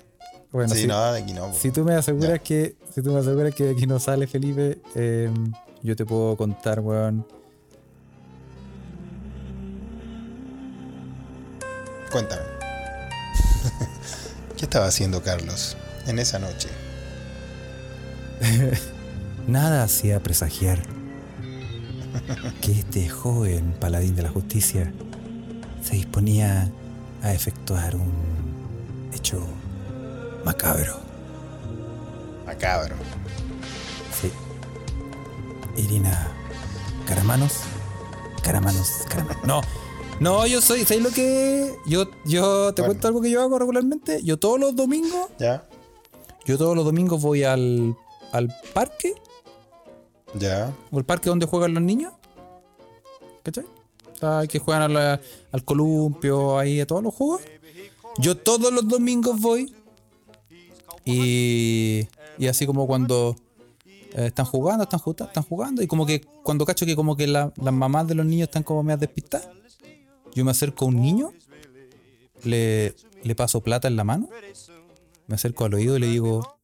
Bueno, 0.53 0.75
sí, 0.75 0.83
si, 0.83 0.87
no, 0.87 1.13
de 1.13 1.21
aquí 1.23 1.33
no. 1.33 1.51
po. 1.51 1.59
si 1.59 1.71
tú 1.71 1.85
me 1.85 1.95
aseguras 1.95 2.41
que 2.41 2.77
si 2.95 3.03
tú 3.03 3.11
me 3.13 3.21
aseguras 3.21 3.55
que 3.55 3.65
de 3.65 3.71
aquí 3.73 3.87
no 3.87 3.99
sale 3.99 4.27
Felipe, 4.27 4.79
eh, 4.95 5.31
yo 5.83 5.97
te 5.97 6.07
puedo 6.07 6.37
contar, 6.37 6.81
weón. 6.81 7.27
Cuéntame. 12.11 12.43
¿Qué 14.57 14.65
estaba 14.65 14.87
haciendo 14.87 15.23
Carlos 15.23 15.77
en 16.07 16.19
esa 16.19 16.39
noche? 16.39 16.69
Nada 19.47 19.85
hacía 19.85 20.21
presagiar 20.21 20.83
que 22.61 22.73
este 22.73 23.09
joven 23.09 23.75
paladín 23.81 24.15
de 24.15 24.23
la 24.23 24.29
justicia 24.29 24.93
se 25.83 25.97
disponía 25.97 26.71
a 27.23 27.33
efectuar 27.33 27.97
un 27.97 28.13
hecho 29.13 29.45
macabro. 30.45 31.01
Macabro. 32.47 32.95
Irina 35.77 36.31
Caramanos. 37.07 37.61
Caramanos, 38.43 38.89
Caramanos. 39.09 39.45
No, 39.47 39.61
no, 40.21 40.47
yo 40.47 40.61
soy, 40.61 40.85
¿sabes 40.85 41.03
lo 41.03 41.11
que? 41.11 41.75
Yo, 41.87 42.07
yo 42.25 42.73
te 42.75 42.83
Bueno. 42.83 42.93
cuento 42.95 43.09
algo 43.09 43.21
que 43.21 43.31
yo 43.31 43.41
hago 43.43 43.59
regularmente. 43.59 44.21
Yo 44.23 44.39
todos 44.39 44.59
los 44.59 44.75
domingos, 44.77 45.29
¿Ya? 45.39 45.67
yo 46.45 46.59
todos 46.59 46.75
los 46.77 46.85
domingos 46.85 47.21
voy 47.23 47.45
al, 47.45 47.97
al 48.33 48.53
parque, 48.75 49.15
¿Ya? 50.35 50.73
o 50.91 50.99
el 50.99 51.05
parque 51.05 51.29
donde 51.29 51.47
juegan 51.47 51.75
los 51.75 51.83
niños. 51.83 52.13
¿Cachai? 53.43 53.65
Que 54.49 54.59
juegan 54.61 54.83
a 54.83 54.89
la- 54.89 55.21
al 55.51 55.65
columpio, 55.65 56.57
ahí 56.59 56.81
a 56.81 56.87
todos 56.87 57.03
los 57.03 57.13
juegos. 57.15 57.41
Yo 58.19 58.37
todos 58.37 58.73
los 58.73 58.87
domingos 58.87 59.41
voy. 59.41 59.75
Y, 61.05 62.07
y 62.39 62.47
así 62.47 62.67
como 62.67 62.87
cuando 62.87 63.35
eh, 64.15 64.27
están 64.27 64.47
jugando, 64.47 64.85
están, 64.85 65.01
ju- 65.01 65.25
están 65.27 65.43
jugando. 65.45 65.83
Y 65.83 65.87
como 65.87 66.07
que 66.07 66.21
cuando 66.43 66.65
cacho 66.67 66.87
que 66.87 66.97
como 66.97 67.17
que 67.17 67.27
la- 67.27 67.53
las 67.57 67.75
mamás 67.75 68.07
de 68.09 68.15
los 68.15 68.27
niños 68.27 68.49
están 68.49 68.63
como 68.63 68.83
medio 68.83 68.99
despistadas. 68.99 69.49
Yo 70.35 70.45
me 70.45 70.51
acerco 70.51 70.85
a 70.85 70.89
un 70.89 71.01
niño, 71.01 71.33
le, 72.45 72.95
le 73.23 73.35
paso 73.35 73.61
plata 73.61 73.87
en 73.89 73.97
la 73.97 74.05
mano, 74.05 74.29
me 75.27 75.35
acerco 75.35 75.65
al 75.65 75.75
oído 75.75 75.97
y 75.97 76.01
le 76.01 76.07
digo, 76.07 76.59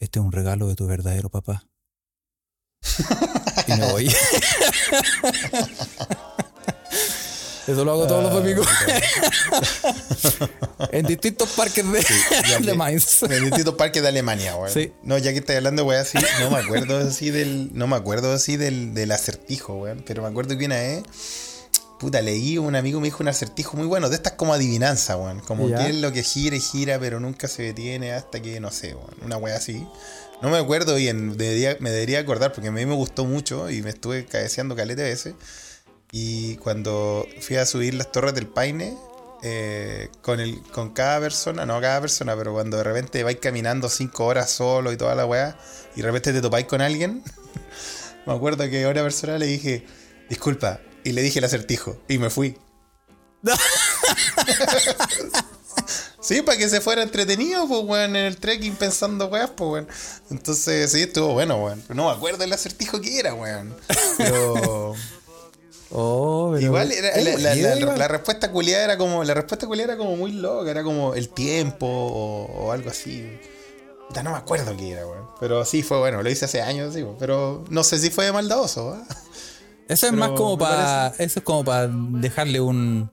este 0.00 0.18
es 0.18 0.24
un 0.24 0.32
regalo 0.32 0.66
de 0.68 0.74
tu 0.74 0.86
verdadero 0.86 1.28
papá. 1.28 1.66
y 3.68 3.72
me 3.72 3.92
voy. 3.92 4.08
Eso 7.66 7.84
lo 7.84 7.92
hago 7.92 8.06
todos 8.06 8.22
los 8.24 8.32
domingos. 8.32 8.66
en 10.92 11.06
distintos 11.06 11.48
parques 11.50 11.90
de, 11.90 12.04
ya 12.48 12.58
de 12.58 12.66
que- 12.66 12.74
Mainz. 12.74 13.22
En 13.22 13.32
el 13.32 13.44
distinto 13.46 13.76
parque 13.76 14.00
de 14.02 14.08
Alemania, 14.08 14.56
weón. 14.56 14.72
Sí. 14.72 14.92
No, 15.02 15.18
ya 15.18 15.32
que 15.32 15.38
estás 15.38 15.56
hablando, 15.56 15.84
weón, 15.84 16.02
así, 16.02 16.18
no 16.40 16.50
me 16.50 16.58
acuerdo 16.58 16.98
así 16.98 17.30
del. 17.30 17.70
No 17.74 17.86
me 17.86 17.96
acuerdo 17.96 18.32
así 18.32 18.56
del, 18.56 18.94
del 18.94 19.12
acertijo, 19.12 19.74
weón. 19.74 20.02
Pero 20.06 20.22
me 20.22 20.28
acuerdo 20.28 20.56
que 20.58 20.66
una 20.66 20.76
vez. 20.76 21.02
Puta, 21.98 22.20
leí, 22.20 22.58
un 22.58 22.74
amigo 22.76 23.00
me 23.00 23.06
dijo 23.06 23.22
un 23.22 23.28
acertijo 23.28 23.76
muy 23.76 23.86
bueno, 23.86 24.10
de 24.10 24.16
estas 24.16 24.32
como 24.34 24.52
adivinanza, 24.52 25.16
weón. 25.16 25.40
Como 25.40 25.68
Ya. 25.68 25.78
que 25.78 25.90
es 25.90 25.94
lo 25.96 26.12
que 26.12 26.22
gira 26.22 26.56
y 26.56 26.60
gira, 26.60 26.98
pero 26.98 27.20
nunca 27.20 27.48
se 27.48 27.62
detiene 27.62 28.12
hasta 28.12 28.42
que, 28.42 28.60
no 28.60 28.70
sé, 28.70 28.94
weón. 28.94 29.14
Una 29.24 29.36
weá 29.36 29.56
así. 29.56 29.86
No 30.42 30.50
me 30.50 30.58
acuerdo 30.58 30.96
bien, 30.96 31.38
debería- 31.38 31.76
me 31.80 31.90
debería 31.90 32.18
acordar 32.18 32.52
porque 32.52 32.68
a 32.68 32.72
mí 32.72 32.84
me 32.84 32.94
gustó 32.94 33.24
mucho 33.24 33.70
y 33.70 33.80
me 33.80 33.90
estuve 33.90 34.26
cabeceando 34.26 34.76
caleta 34.76 35.02
veces. 35.02 35.34
Y 36.16 36.58
cuando 36.58 37.26
fui 37.40 37.56
a 37.56 37.66
subir 37.66 37.92
las 37.94 38.12
torres 38.12 38.34
del 38.34 38.46
Paine, 38.46 38.96
eh, 39.42 40.10
con, 40.22 40.38
el, 40.38 40.62
con 40.70 40.90
cada 40.90 41.18
persona, 41.18 41.66
no 41.66 41.80
cada 41.80 42.00
persona, 42.00 42.36
pero 42.36 42.52
cuando 42.52 42.76
de 42.76 42.84
repente 42.84 43.24
vais 43.24 43.38
caminando 43.40 43.88
cinco 43.88 44.26
horas 44.26 44.48
solo 44.48 44.92
y 44.92 44.96
toda 44.96 45.16
la 45.16 45.26
weá, 45.26 45.58
y 45.96 46.02
de 46.02 46.06
repente 46.06 46.32
te 46.32 46.40
topáis 46.40 46.66
con 46.66 46.80
alguien, 46.82 47.24
me 48.26 48.32
acuerdo 48.32 48.70
que 48.70 48.84
a 48.84 48.88
una 48.90 49.02
persona 49.02 49.38
le 49.38 49.46
dije, 49.46 49.86
disculpa, 50.28 50.78
y 51.02 51.10
le 51.10 51.22
dije 51.22 51.40
el 51.40 51.46
acertijo, 51.46 52.00
y 52.06 52.18
me 52.18 52.30
fui. 52.30 52.56
Sí, 56.20 56.40
para 56.40 56.56
que 56.56 56.70
se 56.70 56.80
fuera 56.80 57.02
entretenido, 57.02 57.68
pues, 57.68 57.82
weón, 57.84 58.16
en 58.16 58.24
el 58.24 58.38
trekking 58.38 58.76
pensando 58.76 59.26
weas, 59.26 59.50
pues, 59.50 59.70
weón. 59.70 59.88
Entonces, 60.30 60.90
sí, 60.90 61.02
estuvo 61.02 61.34
bueno, 61.34 61.62
weón. 61.62 61.84
No 61.90 62.06
me 62.06 62.12
acuerdo 62.12 62.44
el 62.44 62.52
acertijo 62.54 62.98
que 62.98 63.18
era, 63.18 63.34
weón. 63.34 63.76
Pero. 64.16 64.94
Oh, 65.96 66.50
pero- 66.52 66.66
Igual 66.66 66.92
era, 66.92 67.10
la, 67.16 67.22
la- 67.22 67.30
bueno, 67.32 67.42
la- 67.48 67.76
igual. 67.78 67.98
la 67.98 68.08
respuesta 68.08 68.50
culiada 68.50 68.84
era 68.84 68.98
como. 68.98 69.22
La 69.24 69.34
respuesta 69.34 69.66
culiada 69.66 69.92
era 69.92 69.98
como 69.98 70.16
muy 70.16 70.32
loca, 70.32 70.70
era 70.70 70.82
como 70.82 71.14
el 71.14 71.28
tiempo 71.28 71.86
o, 71.86 72.46
o 72.66 72.72
algo 72.72 72.90
así. 72.90 73.26
Puta, 74.08 74.22
No 74.22 74.32
me 74.32 74.36
acuerdo 74.36 74.76
qué 74.76 74.90
era, 74.92 75.06
weón. 75.06 75.26
Pero 75.40 75.64
sí 75.64 75.82
fue 75.82 75.98
bueno, 75.98 76.22
lo 76.22 76.28
hice 76.30 76.44
hace 76.46 76.60
años, 76.62 76.94
sí. 76.94 77.04
Pero 77.18 77.64
no 77.70 77.84
sé 77.84 77.98
si 77.98 78.10
fue 78.10 78.30
maldadoso, 78.32 78.90
weón. 78.90 79.04
Eso 79.88 80.06
es 80.06 80.12
Pero 80.12 80.16
más 80.16 80.30
como 80.30 80.58
para. 80.58 81.08
Eso 81.18 81.38
es 81.38 81.44
como 81.44 81.64
para 81.64 81.88
dejarle 81.88 82.60
un. 82.60 83.10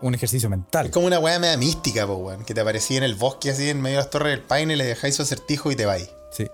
Un 0.00 0.14
ejercicio 0.14 0.48
mental. 0.48 0.86
Es 0.86 0.92
como 0.92 1.08
una 1.08 1.18
weá 1.18 1.40
media 1.40 1.56
mística, 1.56 2.06
po, 2.06 2.14
weón. 2.14 2.44
Que 2.44 2.54
te 2.54 2.60
aparecía 2.60 2.98
en 2.98 3.02
el 3.02 3.16
bosque 3.16 3.50
así 3.50 3.68
en 3.68 3.80
medio 3.80 3.96
de 3.96 4.02
las 4.04 4.10
torres 4.10 4.30
del 4.36 4.44
paine, 4.46 4.76
le 4.76 4.84
dejáis 4.84 5.16
su 5.16 5.22
acertijo 5.22 5.72
y 5.72 5.76
te 5.76 5.86
vais. 5.86 6.08
Sí. 6.30 6.46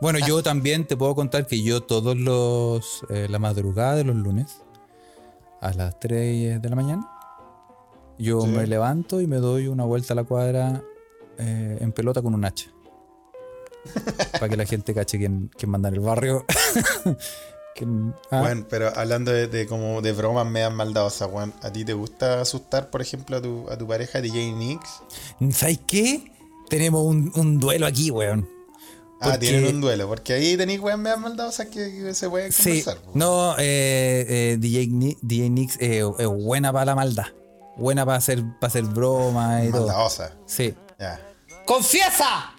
Bueno, 0.00 0.20
yo 0.24 0.42
también 0.44 0.86
te 0.86 0.96
puedo 0.96 1.16
contar 1.16 1.46
que 1.48 1.60
yo 1.62 1.80
todos 1.82 2.16
los. 2.16 3.00
eh, 3.10 3.26
la 3.28 3.40
madrugada 3.40 3.96
de 3.96 4.04
los 4.04 4.14
lunes, 4.14 4.58
a 5.64 5.72
las 5.74 5.98
3 5.98 6.60
de 6.62 6.68
la 6.68 6.76
mañana, 6.76 7.08
yo 8.18 8.42
Sí. 8.42 8.48
me 8.48 8.66
levanto 8.66 9.20
y 9.20 9.26
me 9.26 9.36
doy 9.38 9.66
una 9.68 9.84
vuelta 9.84 10.12
a 10.14 10.16
la 10.16 10.24
cuadra 10.24 10.82
eh, 11.38 11.78
en 11.80 11.92
pelota 11.92 12.22
con 12.22 12.34
un 12.34 12.44
hacha. 12.44 12.70
Para 14.32 14.48
que 14.48 14.56
la 14.56 14.64
gente 14.66 14.94
cache 14.94 15.18
quién, 15.18 15.50
quién 15.56 15.70
manda 15.70 15.88
en 15.88 15.94
el 15.94 16.00
barrio. 16.00 16.44
Quién- 17.76 18.14
ah, 18.30 18.54
pero 18.70 18.88
hablando 18.94 19.32
de, 19.32 19.48
de 19.48 19.66
como 19.66 20.00
de 20.00 20.12
bromas 20.12 20.46
medias 20.46 20.72
maldadosas, 20.72 21.28
weón. 21.28 21.52
¿A 21.60 21.72
ti 21.72 21.84
te 21.84 21.92
gusta 21.92 22.40
asustar, 22.40 22.88
por 22.88 23.02
ejemplo, 23.02 23.36
a 23.38 23.42
tu, 23.42 23.68
a 23.68 23.76
tu 23.76 23.84
pareja 23.88 24.20
DJ 24.20 24.52
Nix? 24.52 24.80
¿Sabes 25.50 25.80
qué? 25.84 26.30
Tenemos 26.68 27.02
un, 27.04 27.32
un 27.34 27.58
duelo 27.58 27.86
aquí, 27.86 28.12
weón. 28.12 28.48
Ah, 29.32 29.38
tienen 29.38 29.66
un 29.76 29.80
duelo, 29.80 30.08
porque 30.08 30.32
ahí 30.34 30.56
tenéis 30.56 30.80
weas 30.80 30.98
medias 30.98 31.18
maldadosas 31.20 31.66
que, 31.66 31.90
que 32.02 32.14
se 32.14 32.28
pueden 32.28 32.52
Sí, 32.52 32.82
conversar. 32.82 32.96
po. 32.98 33.10
no, 33.14 33.54
eh, 33.58 34.26
eh, 34.28 34.56
DJ, 34.58 35.16
DJ 35.22 35.50
Nix 35.50 35.76
eh, 35.80 36.04
es 36.18 36.26
buena 36.26 36.72
para 36.72 36.84
la 36.86 36.94
maldad. 36.94 37.26
Buena 37.76 38.04
para 38.06 38.18
hacer, 38.18 38.42
para 38.60 38.68
hacer 38.68 38.84
bromas 38.84 39.64
y 39.66 39.70
todo. 39.70 39.86
Maldadosa. 39.86 40.32
Sí. 40.46 40.74
Ya. 40.98 41.20
¡Confiesa! 41.64 42.52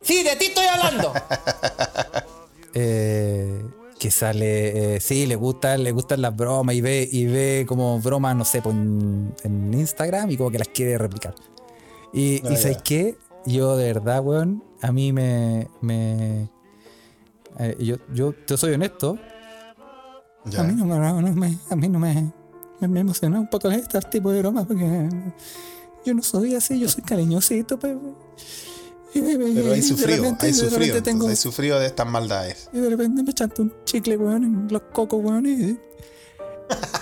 Sí, 0.00 0.22
de 0.24 0.34
ti 0.36 0.46
estoy 0.46 0.66
hablando. 0.66 1.12
Eh, 2.74 3.62
que 3.98 4.10
sale, 4.10 4.94
eh, 4.96 5.00
sí, 5.00 5.26
le 5.26 5.36
gustan, 5.36 5.84
le 5.84 5.92
gustan 5.92 6.22
las 6.22 6.34
bromas 6.34 6.74
y 6.74 6.80
ve, 6.80 7.08
y 7.10 7.26
ve 7.26 7.64
como 7.68 8.00
bromas, 8.00 8.34
no 8.34 8.44
sé, 8.44 8.62
pues, 8.62 8.74
en, 8.74 9.34
en 9.44 9.74
Instagram 9.74 10.30
y 10.30 10.36
como 10.36 10.50
que 10.50 10.58
las 10.58 10.68
quiere 10.68 10.96
replicar. 10.98 11.34
Y, 12.12 12.40
Ah, 12.46 12.52
y 12.52 12.56
¿sabes 12.56 12.78
qué? 12.82 13.16
Yo 13.44 13.76
de 13.76 13.92
verdad, 13.92 14.20
weón, 14.22 14.64
a 14.82 14.92
mí 14.92 15.12
me... 15.12 15.68
me 15.80 16.48
eh, 17.58 17.76
yo, 17.80 17.96
yo 18.12 18.32
te 18.32 18.56
soy 18.56 18.74
honesto, 18.74 19.18
Ya. 20.44 20.60
A 20.60 20.64
mí 20.64 20.74
no 20.74 20.84
me, 20.86 20.96
no 20.98 21.32
me- 21.34 21.58
a 21.70 21.76
mí 21.76 21.88
no 21.88 21.98
me, 22.00 22.32
me, 22.80 22.88
me 22.88 23.00
emociona 23.00 23.38
un 23.38 23.48
poco 23.48 23.70
este 23.70 24.00
tipo 24.00 24.30
de 24.32 24.40
bromas 24.40 24.66
porque 24.66 25.08
yo 26.04 26.14
no 26.14 26.22
soy 26.22 26.54
así, 26.56 26.80
yo 26.80 26.88
soy 26.88 27.02
cariñosito, 27.04 27.78
pero... 27.78 28.00
Pero 29.14 29.46
hay 29.72 29.80
de 29.80 29.82
sufrido, 29.82 30.22
repente- 30.22 30.46
hay 30.46 30.52
de 30.52 30.58
sufrido, 30.58 31.02
tengo- 31.02 31.24
entonces, 31.26 31.38
hay 31.46 31.50
sufrido 31.52 31.78
de 31.78 31.86
estas 31.86 32.06
maldades. 32.08 32.70
y 32.72 32.78
de 32.80 32.88
repente 32.90 33.22
me 33.22 33.32
chanto 33.34 33.62
un 33.62 33.72
chicle, 33.84 34.16
weón, 34.16 34.42
en 34.44 34.68
los 34.70 34.82
cocos, 34.92 35.20
weón, 35.22 35.44
y, 35.46 35.78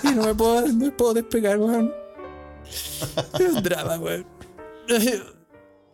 y 0.03 0.11
no 0.13 0.23
me 0.25 0.35
puedo, 0.35 0.67
no 0.67 0.73
me 0.73 0.91
puedo 0.91 1.13
despegar, 1.13 1.57
weón. 1.57 1.91
Es 3.39 3.53
un 3.53 3.63
drama, 3.63 3.97
weón. 3.97 4.25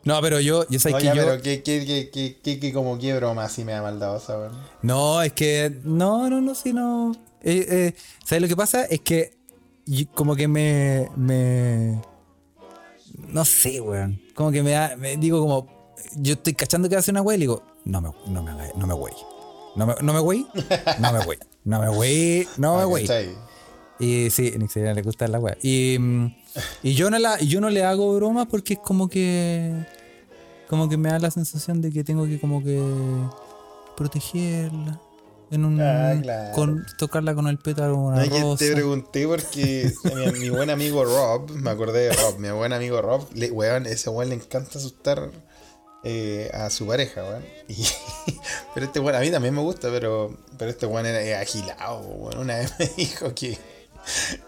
No, 0.07 0.21
pero 0.21 0.39
yo, 0.39 0.65
yo 0.69 0.79
sé 0.79 0.91
No, 0.91 0.97
que 0.97 1.03
ya, 1.05 1.13
yo... 1.13 1.25
pero 1.25 1.41
¿qué, 1.41 1.61
qué, 1.61 1.85
qué, 1.85 2.09
qué, 2.09 2.37
qué, 2.41 2.59
qué- 2.59 2.73
como 2.73 2.97
qué 2.97 3.13
broma 3.15 3.43
así 3.43 3.63
media 3.63 3.81
maldadosa, 3.81 4.37
weón? 4.39 4.51
No, 4.81 5.21
es 5.21 5.33
que. 5.33 5.79
No, 5.83 6.29
no, 6.29 6.41
no, 6.41 6.55
si 6.55 6.73
no. 6.73 7.11
Eh, 7.43 7.65
eh, 7.69 7.93
¿Sabes 8.25 8.41
lo 8.41 8.47
que 8.47 8.55
pasa? 8.55 8.85
Es 8.85 9.01
que. 9.01 9.37
como 10.15 10.35
que 10.35 10.47
me. 10.47 11.09
me 11.15 12.01
no 13.27 13.43
sé, 13.45 13.81
weón. 13.81 14.21
Como 14.33 14.51
que 14.51 14.63
me, 14.63 14.71
da, 14.71 14.95
me 14.97 15.17
digo, 15.17 15.39
como. 15.41 15.93
Yo 16.15 16.33
estoy 16.33 16.53
cachando 16.53 16.87
que 16.89 16.95
hace 16.95 17.11
una 17.11 17.21
wey 17.21 17.37
y 17.37 17.41
digo, 17.41 17.63
no 17.85 18.01
me, 18.01 18.09
no 18.27 18.41
me, 18.43 18.51
no 18.75 18.87
me 18.87 18.93
wey. 18.93 19.13
No 19.75 19.85
me, 19.85 19.95
no 20.01 20.13
me 20.13 20.19
wey. 20.21 20.47
No 20.99 21.11
me 21.13 21.19
wey. 21.25 21.37
No 21.65 21.79
me 21.81 21.89
wey. 21.89 22.47
No 22.57 22.77
me 22.77 22.85
wey. 22.85 23.07
Y 23.99 24.29
sí, 24.29 24.51
a 24.53 24.57
Nixeria 24.57 24.93
le 24.93 25.01
gusta 25.01 25.27
la 25.27 25.39
weá. 25.39 25.57
Y, 25.61 25.97
y 26.83 26.93
yo, 26.93 27.09
no 27.09 27.17
la, 27.17 27.39
yo 27.39 27.59
no 27.59 27.69
le 27.71 27.83
hago 27.83 28.15
bromas 28.15 28.47
porque 28.47 28.73
es 28.75 28.79
como 28.79 29.09
que. 29.09 29.73
Como 30.69 30.89
que 30.89 30.97
me 30.97 31.09
da 31.09 31.19
la 31.19 31.31
sensación 31.31 31.81
de 31.81 31.91
que 31.91 32.03
tengo 32.03 32.25
que 32.25 32.39
como 32.39 32.63
que 32.63 32.81
protegerla. 33.95 34.99
En 35.49 35.63
un, 35.63 35.79
Ah, 35.79 36.13
claro. 36.21 36.53
con, 36.55 36.85
tocarla 36.97 37.33
con 37.33 37.47
el 37.47 37.57
pétalo 37.57 37.93
No, 37.93 38.03
una 38.07 38.25
yo 38.25 38.37
rosa. 38.41 38.65
te 38.65 38.73
pregunté 38.73 39.25
porque 39.25 39.93
mi, 40.33 40.39
mi 40.39 40.49
buen 40.49 40.69
amigo 40.69 41.05
Rob, 41.05 41.49
me 41.51 41.69
acordé 41.69 42.09
de 42.09 42.13
Rob, 42.13 42.37
mi 42.37 42.49
buen 42.49 42.73
amigo 42.73 43.01
Rob, 43.01 43.25
le, 43.33 43.49
weón, 43.49 43.85
ese 43.85 44.09
weón 44.09 44.27
le 44.27 44.35
encanta 44.35 44.77
asustar 44.77 45.31
eh, 46.03 46.51
a 46.53 46.69
su 46.69 46.85
pareja, 46.85 47.23
weón. 47.23 47.45
Y- 47.69 47.87
pero 48.73 48.87
este 48.87 48.99
weón, 48.99 49.15
a 49.15 49.21
mí 49.21 49.31
también 49.31 49.55
me 49.55 49.61
gusta, 49.61 49.87
pero, 49.89 50.35
pero 50.57 50.69
este 50.69 50.85
weón 50.85 51.05
era 51.05 51.21
era 51.21 51.39
agilado, 51.39 52.01
weón. 52.01 52.39
Una 52.39 52.57
vez 52.57 52.73
me 52.77 52.85
dijo 52.97 53.33
que 53.33 53.57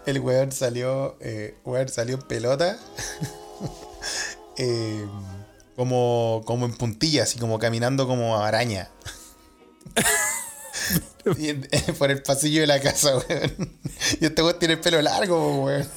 el 0.04 0.20
weón 0.20 0.52
salió, 0.52 1.16
eh, 1.20 1.56
weón 1.64 1.88
salió 1.88 2.16
en 2.16 2.22
pelota, 2.28 2.76
eh, 4.58 5.06
como, 5.80 6.42
como 6.44 6.66
en 6.66 6.74
puntilla, 6.74 7.22
así 7.22 7.38
como 7.38 7.58
caminando 7.58 8.06
como 8.06 8.36
araña. 8.36 8.90
En- 11.24 11.68
por 11.98 12.10
el 12.10 12.22
pasillo 12.22 12.60
de 12.62 12.66
la 12.66 12.80
casa, 12.80 13.16
weón. 13.28 13.78
Y 14.20 14.26
este 14.26 14.42
weón 14.42 14.58
tiene 14.58 14.74
el 14.74 14.80
pelo 14.80 15.00
largo, 15.00 15.64
weón. 15.64 15.88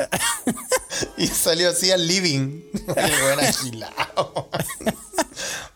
Y 1.17 1.27
salió 1.27 1.69
así 1.69 1.91
al 1.91 2.07
living. 2.07 2.61
El 2.95 3.11
weón 3.25 3.39
agilado. 3.41 4.49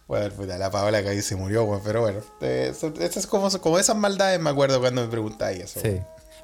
Bueno, 0.07 0.33
puta, 0.35 0.57
la 0.57 0.71
Paola 0.71 1.01
que 1.03 1.09
ahí 1.09 1.21
se 1.21 1.35
murió, 1.35 1.65
weón. 1.65 1.81
Pero 1.83 2.01
bueno, 2.01 2.19
eh, 2.41 2.73
son- 2.79 2.93
esas 3.01 3.27
como, 3.27 3.49
como 3.59 3.77
esas 3.79 3.95
maldades 3.97 4.39
me 4.39 4.49
acuerdo 4.49 4.79
cuando 4.79 5.01
me 5.01 5.07
preguntáis 5.09 5.63
eso. 5.63 5.79
Sí. 5.81 5.97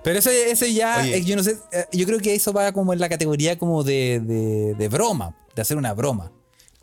Pero 0.03 0.19
eso, 0.19 0.29
eso 0.29 0.65
ya, 0.65 0.99
Oye. 1.01 1.15
eh, 1.17 1.23
yo 1.23 1.37
no 1.37 1.43
sé, 1.43 1.55
eh, 1.71 1.85
yo 1.93 2.05
creo 2.05 2.19
que 2.19 2.35
eso 2.35 2.51
va 2.51 2.73
como 2.73 2.91
en 2.91 2.99
la 2.99 3.07
categoría 3.07 3.57
como 3.57 3.83
de, 3.83 4.19
de, 4.21 4.75
de 4.77 4.87
broma, 4.89 5.33
de 5.55 5.61
hacer 5.61 5.77
una 5.77 5.93
broma. 5.93 6.29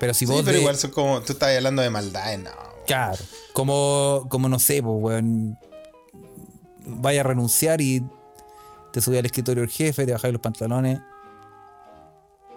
Pero 0.00 0.12
si 0.14 0.26
Sí, 0.26 0.32
vos 0.32 0.40
pero 0.42 0.54
de- 0.54 0.60
igual 0.62 0.76
son 0.76 0.90
como. 0.90 1.20
Tú 1.20 1.34
estás 1.34 1.54
hablando 1.56 1.82
de 1.82 1.90
maldades, 1.90 2.40
no. 2.40 2.50
Claro. 2.86 3.18
Como, 3.52 4.26
como 4.28 4.48
no 4.48 4.58
sé, 4.58 4.82
pues, 4.82 4.96
weón. 5.00 5.56
Vaya 6.86 7.20
a 7.20 7.24
renunciar 7.24 7.80
y 7.80 8.02
te 8.92 9.00
subí 9.00 9.16
al 9.18 9.26
escritorio 9.26 9.62
el 9.62 9.68
jefe, 9.70 10.04
te 10.06 10.12
bajáis 10.12 10.32
los 10.32 10.40
pantalones. 10.42 10.98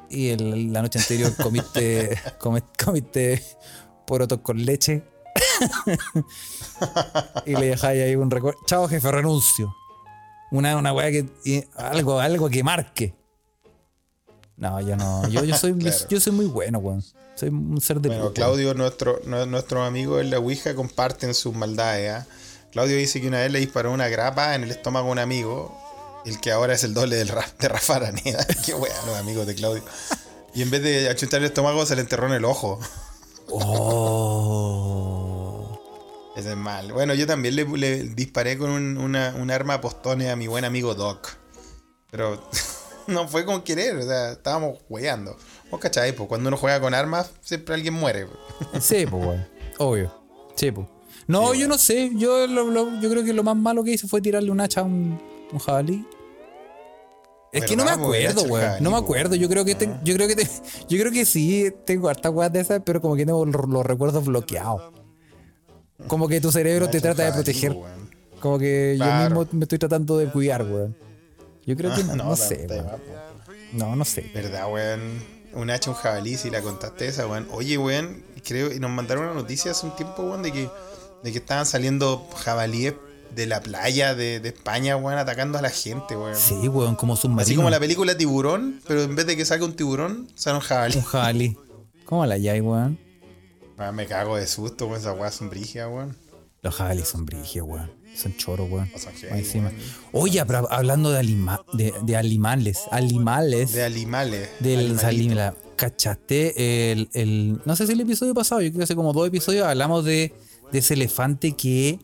Y 0.09 0.29
el- 0.29 0.71
la 0.73 0.81
noche 0.81 0.97
anterior 0.99 1.35
comiste, 1.37 2.17
comi- 2.39 2.63
comiste 2.83 3.43
porotos 4.07 4.39
con 4.39 4.63
leche. 4.65 5.03
y 7.45 7.55
le 7.55 7.65
dejáis 7.67 8.03
ahí 8.03 8.15
un 8.15 8.31
recuerdo. 8.31 8.59
Chao, 8.65 8.87
jefe, 8.87 9.11
renuncio. 9.11 9.75
Una, 10.51 10.77
una 10.77 10.93
weá 10.93 11.11
que. 11.11 11.25
y 11.43 11.63
algo, 11.75 12.19
algo 12.19 12.49
que 12.49 12.63
marque. 12.63 13.13
No, 14.57 14.79
yo 14.81 14.95
no. 14.95 15.27
Yo, 15.27 15.43
yo 15.43 15.55
soy, 15.57 15.73
Claro. 15.77 15.97
yo 16.09 16.19
soy 16.19 16.31
muy 16.33 16.45
bueno, 16.45 16.77
weón. 16.79 17.03
Soy 17.35 17.49
un 17.49 17.79
ser 17.81 17.99
de 17.99 18.09
Bueno, 18.09 18.25
luz. 18.25 18.33
Claudio, 18.33 18.73
nuestro, 18.73 19.21
nue- 19.23 19.47
nuestros 19.47 19.87
amigos 19.87 20.21
en 20.21 20.29
la 20.29 20.39
Ouija 20.39 20.75
comparten 20.75 21.33
sus 21.33 21.53
maldades. 21.55 22.11
¿ah? 22.11 22.27
Claudio 22.71 22.95
dice 22.97 23.19
que 23.21 23.27
una 23.27 23.39
vez 23.39 23.51
le 23.51 23.59
disparó 23.59 23.91
una 23.91 24.07
grapa 24.07 24.55
en 24.55 24.63
el 24.63 24.71
estómago 24.71 25.09
a 25.09 25.11
un 25.11 25.19
amigo, 25.19 25.77
el 26.25 26.39
que 26.39 26.51
ahora 26.51 26.73
es 26.73 26.83
el 26.83 26.93
doble 26.93 27.15
del 27.15 27.31
de 27.59 27.67
Rafa 27.69 27.95
Araneda. 27.95 28.45
Qué 28.65 28.73
weá, 28.75 28.93
los 29.05 29.15
amigos 29.17 29.47
de 29.47 29.55
Claudio. 29.55 29.83
Y 30.53 30.61
en 30.61 30.69
vez 30.69 30.83
de 30.83 31.09
achuntar 31.09 31.39
el 31.39 31.45
estómago, 31.47 31.85
se 31.85 31.95
le 31.95 32.01
enterró 32.01 32.27
en 32.27 32.33
el 32.33 32.45
ojo. 32.45 32.79
Oh. 34.75 35.79
Ese 36.35 36.51
es 36.51 36.57
mal. 36.57 36.91
Bueno, 36.93 37.13
yo 37.13 37.25
también 37.27 37.55
le, 37.55 37.65
le 37.65 38.03
disparé 38.09 38.57
con 38.57 38.69
un, 38.71 38.97
una, 38.97 39.35
un 39.37 39.51
arma 39.51 39.79
postone 39.81 40.29
a 40.31 40.35
mi 40.35 40.47
buen 40.47 40.65
amigo 40.65 40.95
Doc. 40.95 41.29
Pero 42.11 42.41
no 43.07 43.27
fue 43.27 43.45
con 43.45 43.61
querer, 43.63 43.97
o 43.97 44.03
sea, 44.03 44.31
estábamos 44.33 44.79
juegando. 44.87 45.35
Vos 45.73 45.79
cachai, 45.81 46.13
pues 46.15 46.29
cuando 46.29 46.49
uno 46.49 46.57
juega 46.57 46.79
con 46.79 46.93
armas, 46.93 47.31
siempre 47.41 47.73
alguien 47.73 47.95
muere. 47.95 48.27
pues. 48.27 48.83
Sí, 48.85 49.07
pues, 49.09 49.25
weón. 49.25 49.47
Obvio. 49.79 50.13
Sí, 50.55 50.69
pues. 50.71 50.85
No, 51.25 51.55
yo 51.55 51.67
no 51.67 51.79
sé. 51.79 52.11
Yo, 52.13 52.45
lo- 52.45 52.69
lo- 52.69 52.99
yo 53.01 53.09
creo 53.09 53.23
que 53.23 53.33
lo 53.33 53.41
más 53.41 53.55
malo 53.57 53.83
que 53.83 53.91
hice 53.93 54.07
fue 54.07 54.21
tirarle 54.21 54.51
un 54.51 54.61
hacha 54.61 54.81
a 54.81 54.83
un, 54.83 55.19
un 55.51 55.57
jabalí. 55.59 56.05
Es 57.51 57.65
que 57.65 57.75
no 57.75 57.85
me. 57.85 57.91
El 57.91 57.97
acuerdo, 57.99 58.43
weón. 58.43 58.83
No 58.83 58.91
me 58.91 58.97
acuerdo. 58.97 59.33
Yo 59.35 59.49
creo 59.49 59.65
que 59.65 59.73
te- 59.73 59.89
yo 60.03 60.13
creo 60.13 60.27
que 60.27 60.35
te- 60.35 60.47
yo 60.89 60.99
creo 60.99 61.11
que 61.11 61.25
sí 61.25 61.73
tengo 61.85 62.07
hartas 62.07 62.31
weas 62.31 62.53
de 62.53 62.59
esas, 62.59 62.81
pero 62.85 63.01
como 63.01 63.15
que 63.15 63.25
tengo 63.25 63.43
los, 63.43 63.67
los 63.67 63.83
recuerdos 63.85 64.23
bloqueados. 64.25 64.93
Como 66.07 66.27
que 66.27 66.39
tu 66.39 66.51
cerebro 66.51 66.87
te 66.89 67.01
trata 67.01 67.23
de 67.25 67.31
proteger. 67.33 67.75
Como 68.39 68.59
que 68.59 68.93
Claro. 68.97 69.35
yo 69.35 69.41
mismo 69.41 69.57
me 69.57 69.63
estoy 69.63 69.79
tratando 69.79 70.17
de 70.19 70.27
cuidar, 70.27 70.61
weón. 70.63 70.95
Yo 71.65 71.75
creo 71.75 71.95
que 71.95 72.03
no, 72.03 72.15
no, 72.15 72.23
no, 72.25 72.35
sé. 72.35 72.67
No, 73.71 73.95
no 73.95 74.05
sé. 74.05 74.29
¿Verdad, 74.35 74.71
weón? 74.71 75.01
Un 75.53 75.69
hacha, 75.69 75.91
un 75.91 75.95
jabalí, 75.95 76.37
si 76.37 76.49
la 76.49 76.61
contaste 76.61 77.07
esa, 77.07 77.27
weón. 77.27 77.47
Oye, 77.51 77.77
weón, 77.77 78.23
creo, 78.43 78.71
y 78.73 78.79
nos 78.79 78.91
mandaron 78.91 79.25
una 79.25 79.33
noticia 79.33 79.71
hace 79.71 79.85
un 79.85 79.95
tiempo, 79.95 80.23
weón, 80.23 80.41
de 80.43 80.51
que, 80.51 80.69
de 81.23 81.31
que 81.31 81.37
estaban 81.37 81.65
saliendo 81.65 82.27
jabalíes 82.43 82.95
de 83.35 83.47
la 83.47 83.61
playa 83.61 84.15
de, 84.15 84.39
de 84.39 84.49
España, 84.49 84.95
weón, 84.95 85.17
atacando 85.17 85.57
a 85.57 85.61
la 85.61 85.69
gente, 85.69 86.15
weón. 86.15 86.35
Sí, 86.35 86.67
weón, 86.67 86.95
como 86.95 87.15
submarino. 87.15 87.41
Así 87.41 87.55
como 87.55 87.69
la 87.69 87.79
película 87.79 88.17
Tiburón, 88.17 88.81
pero 88.87 89.03
en 89.03 89.15
vez 89.15 89.25
de 89.25 89.37
que 89.37 89.45
salga 89.45 89.65
un 89.65 89.73
tiburón, 89.75 90.27
sale 90.35 90.57
un 90.57 90.61
jabalí. 90.61 90.97
Un 90.97 91.03
jabalí. 91.03 91.57
¿Cómo 92.05 92.25
la 92.25 92.35
hay, 92.35 92.61
weón? 92.61 92.99
Ah, 93.77 93.91
me 93.91 94.05
cago 94.05 94.37
de 94.37 94.45
susto 94.47 94.87
con 94.87 94.97
esa 94.97 95.13
weá 95.13 95.31
sombrígida, 95.31 95.87
weón. 95.87 96.15
Los 96.61 96.75
jabalíes 96.75 97.07
son 97.07 97.25
brígidos, 97.25 97.67
weón. 97.67 97.91
Son 98.15 98.35
choros, 98.37 98.69
weón. 98.69 98.89
Encima. 99.31 99.71
Oye, 100.11 100.39
hablando 100.39 101.11
de, 101.11 101.19
alima- 101.19 101.63
de, 101.73 101.93
de 102.03 102.15
animales, 102.17 102.81
animales, 102.91 103.73
De 103.73 103.83
animales. 103.83 104.49
del 104.59 104.97
¿cachaste? 105.75 106.91
El, 106.91 107.09
el- 107.13 107.59
no 107.65 107.75
sé 107.75 107.87
si 107.87 107.93
el 107.93 108.01
episodio 108.01 108.33
pasado, 108.33 108.61
yo 108.61 108.69
creo 108.69 108.79
que 108.79 108.83
hace 108.83 108.95
como 108.95 109.13
dos 109.13 109.27
episodios 109.27 109.65
hablamos 109.67 110.05
de, 110.05 110.33
de 110.71 110.79
ese 110.79 110.93
elefante 110.93 111.53
que 111.53 111.99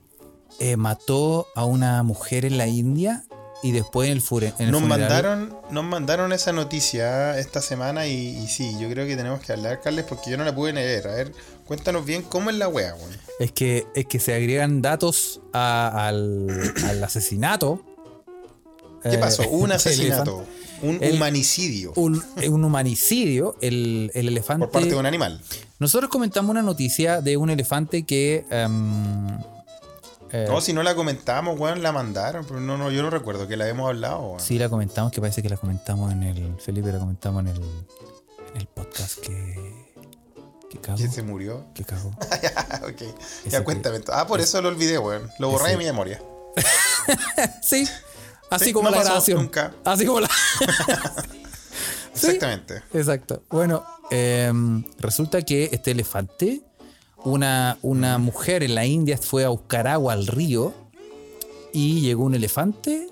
eh, 0.60 0.76
mató 0.76 1.48
a 1.56 1.64
una 1.66 2.02
mujer 2.04 2.44
en 2.46 2.58
la 2.58 2.68
India 2.68 3.24
y 3.62 3.72
después 3.72 4.08
en 4.08 4.14
el, 4.18 4.22
fure, 4.22 4.54
en 4.58 4.72
Nos 4.72 4.82
mandaron, 4.82 5.54
nos 5.70 5.84
mandaron 5.84 6.32
esa 6.32 6.52
noticia 6.54 7.38
esta 7.38 7.62
semana 7.62 8.08
y, 8.08 8.14
y 8.38 8.48
sí, 8.48 8.76
yo 8.80 8.90
creo 8.90 9.06
que 9.06 9.16
tenemos 9.18 9.42
que 9.42 9.52
hablar, 9.52 9.82
Carles, 9.82 10.06
porque 10.08 10.32
yo 10.32 10.38
no 10.38 10.44
la 10.46 10.56
pude 10.56 10.72
leer. 10.74 11.08
A 11.08 11.16
ver, 11.16 11.32
cuéntanos 11.66 12.06
bien 12.06 12.22
cómo 12.24 12.50
es 12.50 12.56
la 12.56 12.68
wea, 12.70 12.96
weón. 12.96 13.12
Es 13.40 13.52
que, 13.52 13.86
es 13.96 14.06
que 14.06 14.20
se 14.20 14.34
agregan 14.34 14.82
datos 14.82 15.42
a- 15.54 16.08
al, 16.08 16.48
al 16.86 17.04
asesinato. 17.04 17.82
¿Qué 19.04 19.16
Eh, 19.16 19.18
pasó? 19.18 19.44
Un 19.50 19.72
asesinato, 19.72 20.46
un 20.82 20.98
el- 21.02 21.16
humanicidio 21.16 21.92
un, 21.98 22.24
un 22.50 22.64
humanicidio, 22.64 23.56
el, 23.62 24.12
el 24.14 24.28
elefante. 24.30 24.66
por 24.68 24.72
parte 24.72 24.90
de 24.90 24.96
un 24.96 25.06
animal. 25.06 25.42
Nosotros 25.80 26.10
comentamos 26.10 26.50
una 26.52 26.62
noticia 26.62 27.22
de 27.22 27.36
un 27.38 27.50
elefante 27.50 28.04
que. 28.04 28.46
em, 28.50 29.28
eh, 30.32 30.46
No, 30.48 30.62
si 30.62 30.74
no 30.74 30.84
la 30.84 30.96
comentamos, 30.96 31.60
weón, 31.60 31.82
la 31.84 31.92
mandaron, 31.92 32.46
pero 32.46 32.60
no, 32.60 32.78
no, 32.78 32.92
yo 32.92 33.02
no 33.02 33.10
recuerdo 33.10 33.48
que 33.48 33.58
la 33.58 33.68
hemos 33.68 33.88
hablado, 33.90 34.20
weón. 34.22 34.40
sí, 34.40 34.58
la 34.60 34.70
comentamos, 34.70 35.12
que 35.12 35.22
parece 35.22 35.42
que 35.42 35.50
la 35.50 35.58
comentamos 35.58 36.12
en 36.12 36.24
el. 36.24 36.56
Felipe, 36.60 36.92
la 36.92 37.00
comentamos 37.00 37.42
en 37.42 37.48
el, 37.50 37.58
en 37.58 38.58
el 38.58 38.68
podcast 38.68 39.20
que. 39.20 39.88
Que 40.70 40.78
cago. 40.80 40.98
¿Quién 40.98 41.12
se 41.12 41.24
murió? 41.24 41.66
Que 41.74 41.84
cago. 41.84 42.10
ok. 42.84 43.02
Ese 43.02 43.50
Ya 43.50 43.60
que- 43.60 43.64
cuéntame. 43.66 44.02
Ah, 44.12 44.28
por 44.28 44.40
eso 44.40 44.62
lo 44.62 44.70
olvidé, 44.70 45.00
weón. 45.00 45.30
Lo 45.40 45.50
borré 45.50 45.64
ese- 45.66 45.72
de 45.74 45.78
mi 45.78 45.86
memoria. 45.86 46.22
Sí. 47.64 47.88
Así 48.52 48.66
Sí, 48.66 48.74
como 48.74 48.86
no 48.86 48.92
la 48.92 48.98
pasó 48.98 49.10
grabación. 49.10 49.38
nunca. 49.42 49.74
Así 49.84 50.06
como 50.06 50.20
la. 50.22 50.30
Sí. 52.14 52.26
Exactamente. 52.28 52.84
Exacto. 52.94 53.44
Bueno, 53.50 53.86
em, 54.12 54.84
resulta 54.98 55.42
que 55.42 55.70
este 55.72 55.92
elefante, 55.92 56.62
una, 57.26 57.78
una 57.82 58.18
mujer 58.18 58.64
en 58.64 58.76
la 58.76 58.86
India 58.86 59.18
fue 59.18 59.44
a 59.46 59.50
buscar 59.50 59.88
agua 59.88 60.14
al 60.14 60.28
río 60.28 60.74
y 61.74 62.02
llegó 62.02 62.24
un 62.24 62.36
elefante 62.36 63.10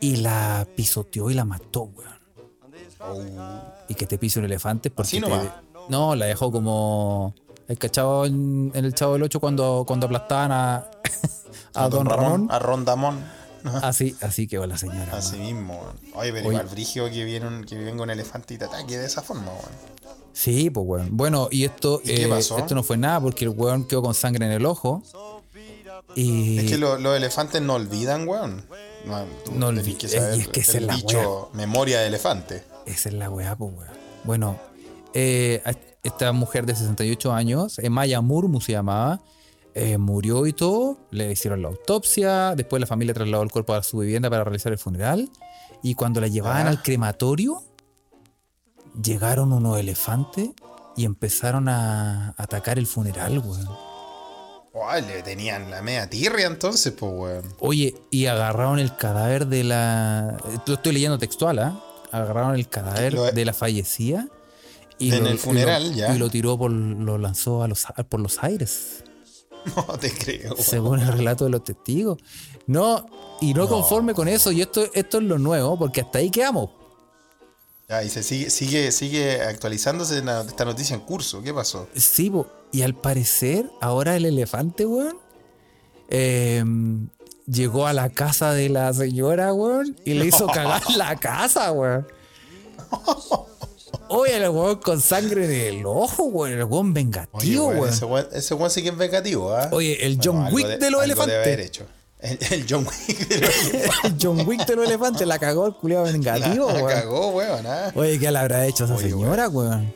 y 0.00 0.16
la 0.16 0.66
pisoteó 0.76 1.30
y 1.30 1.34
la 1.34 1.44
mató, 1.44 1.82
weón. 1.94 2.12
Y 3.88 3.94
que 3.94 4.06
te 4.06 4.18
pise 4.18 4.38
un 4.38 4.44
elefante 4.44 4.90
porque 4.90 5.08
Así 5.08 5.20
te- 5.20 5.28
nomás. 5.28 5.46
no, 5.88 6.14
la 6.14 6.26
dejó 6.26 6.50
como 6.52 7.34
el 7.68 7.78
cachado 7.78 8.26
en, 8.26 8.70
en 8.74 8.84
el 8.84 8.94
Chavo 8.94 9.14
del 9.14 9.22
8 9.24 9.40
cuando, 9.40 9.84
cuando 9.86 10.06
aplastaban 10.06 10.52
a, 10.52 10.86
a 11.74 11.88
Don 11.88 12.06
Ramón. 12.06 12.48
A 12.50 12.58
Rondamón. 12.58 13.42
Así, 13.64 14.16
así 14.20 14.48
quedó 14.48 14.66
la 14.66 14.76
señora. 14.76 15.16
Así 15.16 15.36
mismo, 15.38 15.74
weón. 15.80 15.96
Oye, 16.14 16.32
pero 16.32 16.48
Oye. 16.48 16.56
igual 16.58 16.66
brigio 16.68 17.08
que, 17.10 17.24
viene 17.24 17.46
un, 17.46 17.64
que 17.64 17.76
venga 17.76 18.02
un 18.02 18.10
elefante 18.10 18.54
y 18.54 18.58
te 18.58 18.64
ataque 18.64 18.98
de 18.98 19.06
esa 19.06 19.22
forma, 19.22 19.46
weón. 19.52 20.01
Sí, 20.32 20.70
pues 20.70 20.86
weón. 20.86 21.08
Bueno, 21.16 21.48
y 21.50 21.64
esto, 21.64 22.00
¿Y 22.02 22.08
qué 22.14 22.24
eh, 22.24 22.28
pasó? 22.28 22.58
esto 22.58 22.74
no 22.74 22.82
fue 22.82 22.96
nada 22.96 23.20
porque 23.20 23.44
el 23.44 23.50
weón 23.50 23.84
quedó 23.84 24.02
con 24.02 24.14
sangre 24.14 24.46
en 24.46 24.52
el 24.52 24.64
ojo. 24.66 25.02
Y 26.14 26.58
Es 26.58 26.70
que 26.70 26.78
lo- 26.78 26.98
los 26.98 27.16
elefantes 27.16 27.62
no 27.62 27.74
olvidan, 27.74 28.26
weón. 28.28 28.64
No, 29.06 29.24
No 29.54 29.66
tenés 29.68 29.86
olvi- 29.86 29.96
que 29.96 30.06
y 30.06 30.10
saber 30.10 30.40
es 30.40 30.48
que 30.48 30.60
esa 30.60 30.78
es 30.78 30.84
la 30.84 30.94
dicho 30.94 31.50
memoria 31.54 32.00
de 32.00 32.06
elefante. 32.08 32.62
esa 32.86 33.08
es 33.08 33.14
la 33.14 33.30
weá, 33.30 33.56
pues 33.56 33.72
weón. 33.74 33.90
Bueno, 34.24 34.58
eh, 35.14 35.62
esta 36.02 36.32
mujer 36.32 36.66
de 36.66 36.74
68 36.74 37.32
años, 37.32 37.78
eh, 37.78 37.90
Maya 37.90 38.20
Murmu 38.20 38.60
se 38.60 38.72
llamaba, 38.72 39.20
eh, 39.74 39.96
murió 39.98 40.46
y 40.46 40.52
todo, 40.52 40.98
le 41.10 41.32
hicieron 41.32 41.62
la 41.62 41.68
autopsia, 41.68 42.54
después 42.54 42.78
la 42.80 42.86
familia 42.86 43.14
trasladó 43.14 43.42
el 43.42 43.50
cuerpo 43.50 43.74
a 43.74 43.82
su 43.82 43.98
vivienda 43.98 44.28
para 44.30 44.44
realizar 44.44 44.70
el 44.72 44.78
funeral, 44.78 45.30
y 45.82 45.94
cuando 45.94 46.20
la 46.20 46.28
llevaban 46.28 46.66
Ah. 46.66 46.70
al 46.70 46.82
crematorio, 46.82 47.62
llegaron 49.00 49.52
unos 49.52 49.78
elefantes 49.78 50.50
y 50.96 51.04
empezaron 51.04 51.68
a 51.68 52.34
atacar 52.36 52.78
el 52.78 52.86
funeral, 52.86 53.38
weón. 53.38 53.68
Oh, 54.74 54.94
le 54.94 55.22
tenían 55.22 55.70
la 55.70 55.82
media 55.82 56.08
tirria 56.08 56.46
entonces, 56.46 56.92
pues, 56.92 57.12
weón. 57.14 57.44
Oye, 57.60 57.94
y 58.10 58.26
agarraron 58.26 58.78
el 58.78 58.96
cadáver 58.96 59.46
de 59.46 59.64
la. 59.64 60.38
Lo 60.66 60.74
estoy 60.74 60.92
leyendo 60.92 61.18
textual, 61.18 61.58
¿ah? 61.58 61.80
Agarraron 62.10 62.54
el 62.54 62.68
cadáver 62.68 63.14
Lo- 63.14 63.30
de 63.30 63.44
la 63.44 63.52
fallecida. 63.52 64.28
Y 64.98 65.12
En 65.12 65.24
lo- 65.24 65.30
el 65.30 65.38
funeral, 65.38 65.82
y 65.84 65.90
lo, 65.90 65.94
ya. 65.96 66.14
Y 66.14 66.18
lo 66.18 66.30
tiró 66.30 66.56
por. 66.58 66.70
Lo 66.70 67.18
lanzó 67.18 67.62
a 67.62 67.68
los, 67.68 67.86
por 68.08 68.20
los 68.20 68.42
aires. 68.42 69.04
No 69.76 69.84
te 69.96 70.10
creo, 70.12 70.54
weón. 70.54 70.64
Según 70.64 70.98
el 71.00 71.06
relato 71.12 71.44
de 71.44 71.50
los 71.50 71.62
testigos. 71.62 72.18
No, 72.66 73.06
y 73.40 73.54
no, 73.54 73.68
conforme 73.68 74.12
con 74.14 74.26
eso, 74.26 74.50
y 74.52 74.60
esto, 74.60 74.84
esto 74.92 75.18
es 75.18 75.22
lo 75.24 75.38
nuevo, 75.38 75.78
porque 75.78 76.00
hasta 76.00 76.18
ahí 76.18 76.30
quedamos. 76.30 76.70
Ya, 77.92 78.02
y 78.02 78.08
se 78.08 78.22
sigue, 78.22 78.48
sigue, 78.48 78.90
sigue 78.90 79.42
actualizándose 79.42 80.22
la- 80.22 80.40
esta 80.48 80.64
noticia 80.64 80.94
en 80.94 81.02
curso. 81.02 81.42
¿Qué 81.42 81.52
pasó? 81.52 81.88
Sí, 81.94 82.32
y 82.70 82.80
al 82.80 82.94
parecer, 82.94 83.70
ahora 83.82 84.16
el 84.16 84.24
elefante, 84.24 84.86
weón, 84.86 85.18
eh, 86.08 86.64
llegó 87.46 87.86
a 87.86 87.92
la 87.92 88.08
casa 88.08 88.54
de 88.54 88.70
la 88.70 88.94
señora, 88.94 89.52
weón, 89.52 89.94
y 90.06 90.14
le 90.14 90.24
hizo 90.24 90.46
cagar 90.46 90.80
la 90.96 91.16
casa, 91.16 91.70
weón. 91.72 92.06
Oye, 94.08 94.36
el 94.38 94.48
weón 94.48 94.76
con 94.76 94.98
sangre 95.02 95.44
en 95.68 95.74
el 95.80 95.84
ojo, 95.86 96.24
weón, 96.24 96.52
el 96.58 96.64
weón 96.64 96.86
Oye, 96.86 96.94
vengativo, 96.94 97.66
weón, 97.66 97.78
weón. 97.80 97.92
ese 97.92 98.04
weón, 98.06 98.28
ese 98.32 98.54
weón 98.54 98.70
sí 98.70 98.82
que 98.82 98.88
es 98.88 98.96
vengativo, 98.96 99.52
¿ah? 99.54 99.68
Oye, 99.70 100.06
el 100.06 100.18
John 100.22 100.48
Wick 100.50 100.66
de 100.66 100.90
los 100.90 101.02
debe 101.02 101.04
elefantes. 101.12 101.36
haber 101.36 101.60
hecho. 101.60 101.84
El, 102.22 102.38
el 102.52 102.66
John 102.68 102.86
Wick 102.86 103.28
de 103.28 103.40
los 103.40 103.56
elefantes. 103.66 104.04
El 104.04 104.16
John 104.22 104.48
Wick 104.48 104.66
de 104.66 104.76
los 104.76 104.86
elefantes 104.86 105.26
la 105.26 105.38
cagó 105.38 105.66
el 105.66 105.74
culiado 105.74 106.04
vengativo, 106.04 106.68
La 106.68 106.74
weón. 106.74 106.88
cagó, 106.88 107.28
weón, 107.30 107.66
¿ah? 107.66 107.90
Oye, 107.96 108.18
¿qué 108.18 108.30
le 108.30 108.38
habrá 108.38 108.64
hecho 108.66 108.84
a 108.84 108.86
esa 108.86 108.94
Oye, 108.96 109.10
señora, 109.10 109.48
weón? 109.48 109.92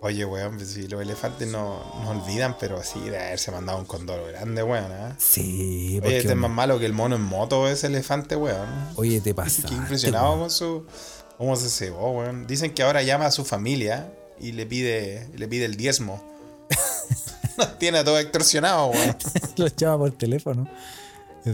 Oye, 0.00 0.24
weón, 0.24 0.56
pues 0.56 0.70
si 0.70 0.88
los 0.88 1.00
elefantes 1.00 1.46
no, 1.46 1.80
no 2.02 2.10
olvidan, 2.10 2.56
pero 2.58 2.82
sí 2.82 2.98
de 3.08 3.16
haberse 3.16 3.52
mandado 3.52 3.78
un 3.78 3.84
condoro 3.84 4.26
grande, 4.26 4.64
weón, 4.64 4.90
¿ah? 4.90 5.14
Sí, 5.18 5.90
Oye, 5.92 6.00
porque. 6.02 6.18
este 6.18 6.30
es 6.30 6.36
más 6.36 6.50
malo 6.50 6.80
que 6.80 6.86
el 6.86 6.92
mono 6.92 7.14
en 7.14 7.22
moto, 7.22 7.68
ese 7.68 7.86
elefante, 7.86 8.34
weón. 8.34 8.66
Oye, 8.96 9.20
te 9.20 9.32
pasa. 9.32 9.62
Qué 9.68 9.74
impresionado 9.74 10.36
con 10.40 10.50
su. 10.50 10.84
¿Cómo 11.38 11.54
se 11.54 11.70
cebó, 11.70 12.10
weón? 12.18 12.48
Dicen 12.48 12.74
que 12.74 12.82
ahora 12.82 13.02
llama 13.02 13.26
a 13.26 13.30
su 13.30 13.44
familia 13.44 14.12
y 14.40 14.50
le 14.50 14.66
pide, 14.66 15.28
le 15.36 15.46
pide 15.46 15.64
el 15.66 15.76
diezmo. 15.76 16.20
Nos 17.56 17.78
tiene 17.78 17.98
a 17.98 18.04
todo 18.04 18.18
extorsionado, 18.18 18.86
weón. 18.86 19.16
Los 19.56 19.76
llama 19.76 19.98
por 19.98 20.10
teléfono. 20.10 20.68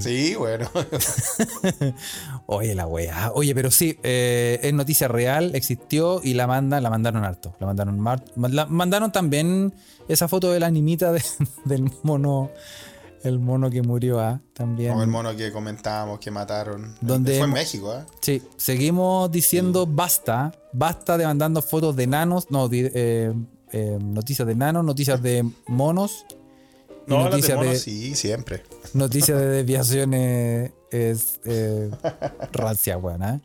Sí, 0.00 0.34
bueno. 0.34 0.68
Oye, 2.46 2.74
la 2.74 2.86
weá. 2.86 3.32
Oye, 3.34 3.54
pero 3.54 3.70
sí, 3.70 3.98
eh, 4.02 4.58
es 4.62 4.72
noticia 4.74 5.08
real, 5.08 5.54
existió 5.54 6.20
y 6.22 6.34
la 6.34 6.46
mandan, 6.46 6.82
la 6.82 6.90
mandaron 6.90 7.24
harto. 7.24 7.54
La 7.60 7.66
mandaron 7.66 7.98
mar- 7.98 8.24
la 8.36 8.66
mandaron 8.66 9.12
también 9.12 9.72
esa 10.08 10.28
foto 10.28 10.50
de 10.52 10.60
la 10.60 10.66
animita 10.66 11.12
de- 11.12 11.22
del 11.64 11.90
mono, 12.02 12.50
el 13.22 13.38
mono 13.38 13.70
que 13.70 13.82
murió, 13.82 14.20
¿ah? 14.20 14.40
También. 14.52 14.90
Como 14.90 15.02
el 15.02 15.08
mono 15.08 15.34
que 15.36 15.52
comentábamos 15.52 16.18
que 16.20 16.30
mataron. 16.30 16.94
Donde 17.00 17.38
Fue 17.38 17.46
en 17.46 17.52
México, 17.52 17.94
¿eh? 17.94 18.04
Sí, 18.20 18.42
seguimos 18.56 19.30
diciendo 19.30 19.86
basta, 19.86 20.52
basta 20.72 21.16
de 21.18 21.24
mandando 21.24 21.62
fotos 21.62 21.96
de 21.96 22.06
nanos, 22.06 22.50
no, 22.50 22.68
eh, 22.72 23.32
eh, 23.72 23.98
noticias 24.00 24.46
de 24.46 24.54
nanos, 24.54 24.84
noticias 24.84 25.20
de 25.22 25.44
monos. 25.66 26.24
No, 27.08 27.24
noticias 27.28 27.56
monos 27.56 27.72
de, 27.72 27.78
sí, 27.78 28.14
siempre. 28.14 28.62
noticias 28.94 29.38
de 29.38 29.46
desviaciones 29.46 30.72
es, 30.90 31.40
eh, 31.44 31.90
rancia, 32.52 32.96
weón, 32.98 33.22
¿ah? 33.22 33.40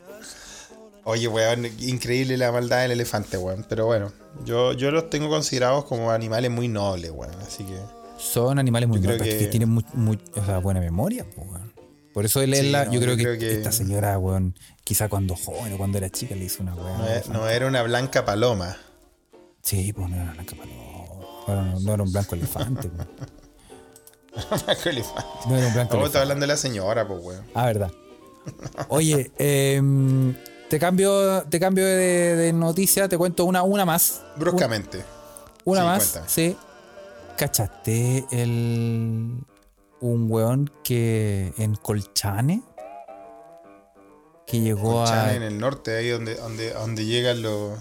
Oye, 1.05 1.27
weón, 1.27 1.65
increíble 1.79 2.37
la 2.37 2.51
maldad 2.51 2.81
del 2.83 2.91
elefante, 2.91 3.37
weón. 3.37 3.65
Pero 3.67 3.85
bueno, 3.85 4.11
yo, 4.45 4.73
yo 4.73 4.91
los 4.91 5.09
tengo 5.09 5.29
considerados 5.29 5.83
como 5.85 6.11
animales 6.11 6.49
muy 6.51 6.67
nobles, 6.67 7.11
weón. 7.11 7.33
Así 7.45 7.63
que. 7.65 7.77
Son 8.17 8.57
animales 8.59 8.87
muy 8.87 8.99
nobles 9.01 9.21
que... 9.21 9.37
que- 9.37 9.47
tienen 9.47 9.69
muy, 9.69 9.85
muy- 9.93 10.19
o 10.35 10.45
sea, 10.45 10.59
buena 10.59 10.79
memoria, 10.79 11.25
weón. 11.35 11.73
Por 12.13 12.25
eso 12.25 12.41
él 12.41 12.53
es 12.53 12.59
Sí, 12.61 12.69
la- 12.71 12.85
no, 12.85 12.93
yo 12.93 12.99
creo, 13.01 13.11
yo 13.13 13.17
que, 13.17 13.23
creo 13.23 13.39
que- 13.39 13.53
esta 13.53 13.71
señora, 13.71 14.17
weón, 14.17 14.55
quizá 14.83 15.09
cuando 15.09 15.35
joven 15.35 15.73
o 15.73 15.77
cuando 15.77 15.97
era 15.97 16.09
chica 16.09 16.35
le 16.35 16.45
hizo 16.45 16.63
una 16.63 16.73
weón. 16.75 16.97
No, 16.99 17.07
es- 17.07 17.27
no 17.29 17.49
era 17.49 17.67
una 17.67 17.81
blanca 17.83 18.23
paloma. 18.23 18.77
Sí, 19.61 19.91
pues 19.93 20.09
no 20.09 20.15
era 20.15 20.31
blanca 20.33 20.55
paloma. 20.55 20.79
No, 21.47 21.61
no, 21.73 21.79
no 21.81 21.93
era 21.95 22.03
un 22.03 22.11
blanco 22.13 22.35
elefante, 22.35 22.89
weón. 24.35 24.77
elefante. 24.85 25.23
No 25.47 25.57
era 25.57 25.67
un 25.67 25.73
blanco 25.73 25.89
¿Cómo 25.91 26.01
elefante. 26.01 26.05
está 26.05 26.21
hablando 26.21 26.43
de 26.43 26.47
la 26.47 26.57
señora, 26.57 27.07
pues, 27.07 27.19
weón? 27.23 27.45
Ah, 27.53 27.65
verdad. 27.65 27.91
Oye, 28.89 29.31
em, 29.37 30.35
te 30.69 30.77
cambio, 30.79 31.43
te 31.43 31.59
cambio 31.59 31.85
de, 31.85 32.35
de 32.35 32.53
noticia, 32.53 33.07
te 33.07 33.17
cuento 33.17 33.45
una, 33.45 33.63
una 33.63 33.85
más. 33.85 34.21
Bruscamente. 34.37 35.03
Una 35.65 35.81
Sí, 35.81 35.85
más, 35.85 36.03
cuéntame. 36.03 36.29
sí. 36.29 36.57
¿Cachaste 37.37 38.25
el 38.31 39.37
un 40.01 40.27
weón 40.31 40.69
que 40.83 41.53
en 41.57 41.75
Colchane? 41.75 42.61
Que 44.45 44.59
llegó 44.59 44.91
Colchane 44.99 45.31
a. 45.31 45.35
en 45.35 45.43
el 45.43 45.57
norte, 45.57 45.95
ahí 45.97 46.09
donde, 46.09 46.35
donde, 46.35 46.73
donde 46.73 47.05
llegan 47.05 47.41
los. 47.41 47.79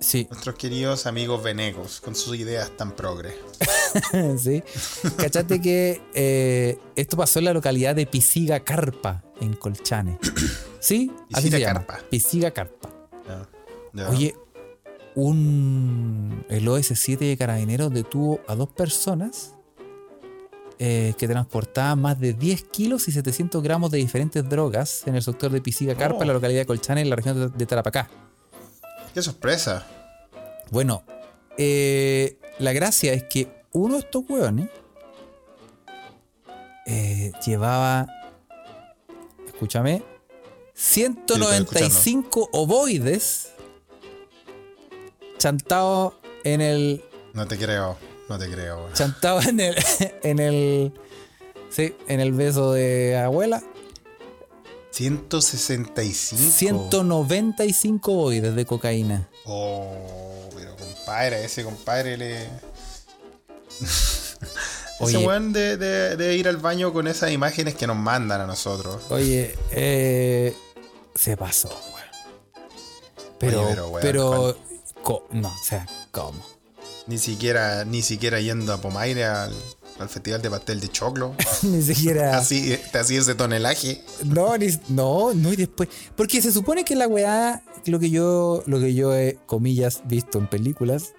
Sí, 0.00 0.26
Nuestros 0.30 0.54
queridos 0.54 1.04
amigos 1.06 1.42
venecos, 1.42 2.00
con 2.00 2.14
sus 2.14 2.34
ideas 2.36 2.70
tan 2.76 2.96
progre. 2.96 3.34
sí. 4.38 4.62
Cachate 5.18 5.60
que 5.60 6.00
eh, 6.14 6.78
esto 6.96 7.18
pasó 7.18 7.38
en 7.38 7.44
la 7.44 7.52
localidad 7.52 7.94
de 7.94 8.06
Pisiga 8.06 8.60
Carpa, 8.60 9.22
en 9.42 9.52
Colchane. 9.54 10.18
¿Sí? 10.80 11.12
Así 11.32 11.50
Pisiga 11.50 11.58
se 11.58 11.60
llama. 11.60 11.86
Carpa. 11.86 12.04
Pisiga 12.08 12.50
Carpa. 12.50 12.88
Oye, 14.08 14.34
un 15.14 16.44
el 16.48 16.66
OS7 16.66 17.18
de 17.18 17.36
Carabineros 17.36 17.92
detuvo 17.92 18.40
a 18.48 18.54
dos 18.54 18.68
personas 18.70 19.54
eh, 20.78 21.12
que 21.18 21.28
transportaban 21.28 22.00
más 22.00 22.18
de 22.18 22.32
10 22.32 22.62
kilos 22.64 23.06
y 23.08 23.12
700 23.12 23.62
gramos 23.62 23.90
de 23.90 23.98
diferentes 23.98 24.48
drogas 24.48 25.02
en 25.06 25.14
el 25.16 25.22
sector 25.22 25.50
de 25.52 25.60
Pisiga 25.60 25.94
Carpa, 25.94 26.18
Oh. 26.18 26.22
en 26.22 26.28
la 26.28 26.34
localidad 26.34 26.60
de 26.60 26.66
Colchane, 26.66 27.02
en 27.02 27.10
la 27.10 27.16
región 27.16 27.52
de 27.54 27.66
Tarapacá. 27.66 28.08
Qué 29.14 29.22
sorpresa. 29.22 29.86
Bueno, 30.70 31.02
eh, 31.56 32.38
la 32.58 32.72
gracia 32.72 33.12
es 33.12 33.24
que 33.24 33.48
uno 33.72 33.94
de 33.94 34.00
estos 34.00 34.24
hueones 34.28 34.68
eh, 36.86 37.32
llevaba, 37.44 38.06
escúchame, 39.46 40.02
195 40.74 42.50
ovoides 42.52 43.50
chantados 45.38 46.14
en 46.44 46.60
el 46.60 47.04
No 47.34 47.46
te 47.46 47.58
creo, 47.58 47.96
no 48.28 48.38
te 48.38 48.50
creo. 48.50 48.78
weón. 48.78 48.92
chantado 48.92 49.42
en 49.42 49.60
el 49.60 49.76
en 50.22 50.38
el 50.38 50.92
sí, 51.68 51.94
en 52.08 52.20
el 52.20 52.32
beso 52.32 52.72
de 52.72 53.18
abuela 53.18 53.62
165. 54.90 56.50
195 56.52 58.12
ovoides 58.12 58.54
de 58.54 58.66
cocaína. 58.66 59.28
Oh, 59.44 60.48
pero 60.54 60.76
compadre, 60.76 61.44
ese 61.44 61.64
compadre 61.64 62.16
le. 62.16 62.48
Oye. 65.00 65.16
Ese 65.16 65.26
weón 65.26 65.52
de, 65.52 65.76
de- 65.78 66.16
de 66.16 66.36
ir 66.36 66.46
al 66.48 66.58
baño 66.58 66.92
con 66.92 67.06
esas 67.08 67.30
imágenes 67.30 67.74
que 67.74 67.86
nos 67.86 67.96
mandan 67.96 68.40
a 68.42 68.46
nosotros. 68.46 69.02
Oye, 69.08 69.56
eh, 69.70 70.54
se 71.14 71.36
pasó, 71.36 71.68
weón. 71.94 72.00
Pero, 73.38 73.62
Oye, 73.62 73.74
pero, 73.74 73.98
pero, 74.02 74.30
weón, 74.42 74.56
co- 75.02 75.26
no, 75.30 75.48
o 75.48 75.64
sea, 75.64 75.86
¿cómo? 76.10 76.44
Ni 77.06 77.16
siquiera, 77.18 77.84
ni 77.86 78.02
siquiera 78.02 78.40
yendo 78.40 78.74
a 78.74 78.78
Pomaire 78.80 79.24
al, 79.24 79.54
al 80.00 80.08
festival 80.08 80.40
de 80.42 80.50
pastel 80.50 80.80
de 80.80 80.88
choclo. 80.88 81.34
Ni 81.62 81.82
siquiera. 81.82 82.36
Así, 82.38 82.76
te 82.90 82.98
hacía 82.98 83.20
ese 83.20 83.34
tonelaje. 83.34 84.02
No, 84.24 84.56
ni- 84.56 84.78
no, 84.88 85.34
no, 85.34 85.52
y 85.52 85.56
después. 85.56 85.88
Porque 86.16 86.40
se 86.42 86.52
supone 86.52 86.84
que 86.84 86.96
la 86.96 87.06
weá, 87.06 87.62
lo 87.86 87.98
que 87.98 88.10
yo, 88.10 88.62
lo 88.66 88.80
que 88.80 88.94
yo 88.94 89.14
he, 89.14 89.38
comillas, 89.46 90.00
visto 90.04 90.38
en 90.38 90.46
películas, 90.48 91.12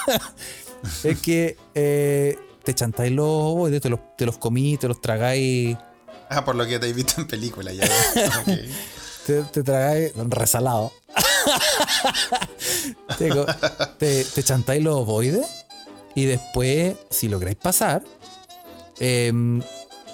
es 1.04 1.18
que 1.20 1.56
eh, 1.74 2.38
te 2.64 2.74
chantáis 2.74 3.12
los 3.12 3.26
ovoides, 3.28 3.80
te 3.80 3.88
los, 3.88 4.00
te 4.16 4.26
los 4.26 4.38
comí, 4.38 4.76
te 4.76 4.88
los 4.88 5.00
tragáis, 5.00 5.76
Ah, 6.28 6.44
por 6.46 6.54
lo 6.54 6.66
que 6.66 6.78
te 6.78 6.88
he 6.88 6.92
visto 6.94 7.20
en 7.20 7.26
película 7.26 7.72
ya. 7.74 7.84
Ok. 8.40 8.58
te, 9.26 9.42
te 9.42 9.62
tragáis 9.62 10.12
resalado. 10.30 10.90
te, 13.98 14.24
te 14.24 14.42
chantáis 14.42 14.82
los 14.82 14.94
ovoides 14.96 15.46
y 16.14 16.24
después, 16.26 16.96
si 17.10 17.28
lográis 17.28 17.56
pasar, 17.56 18.02
em, 19.00 19.60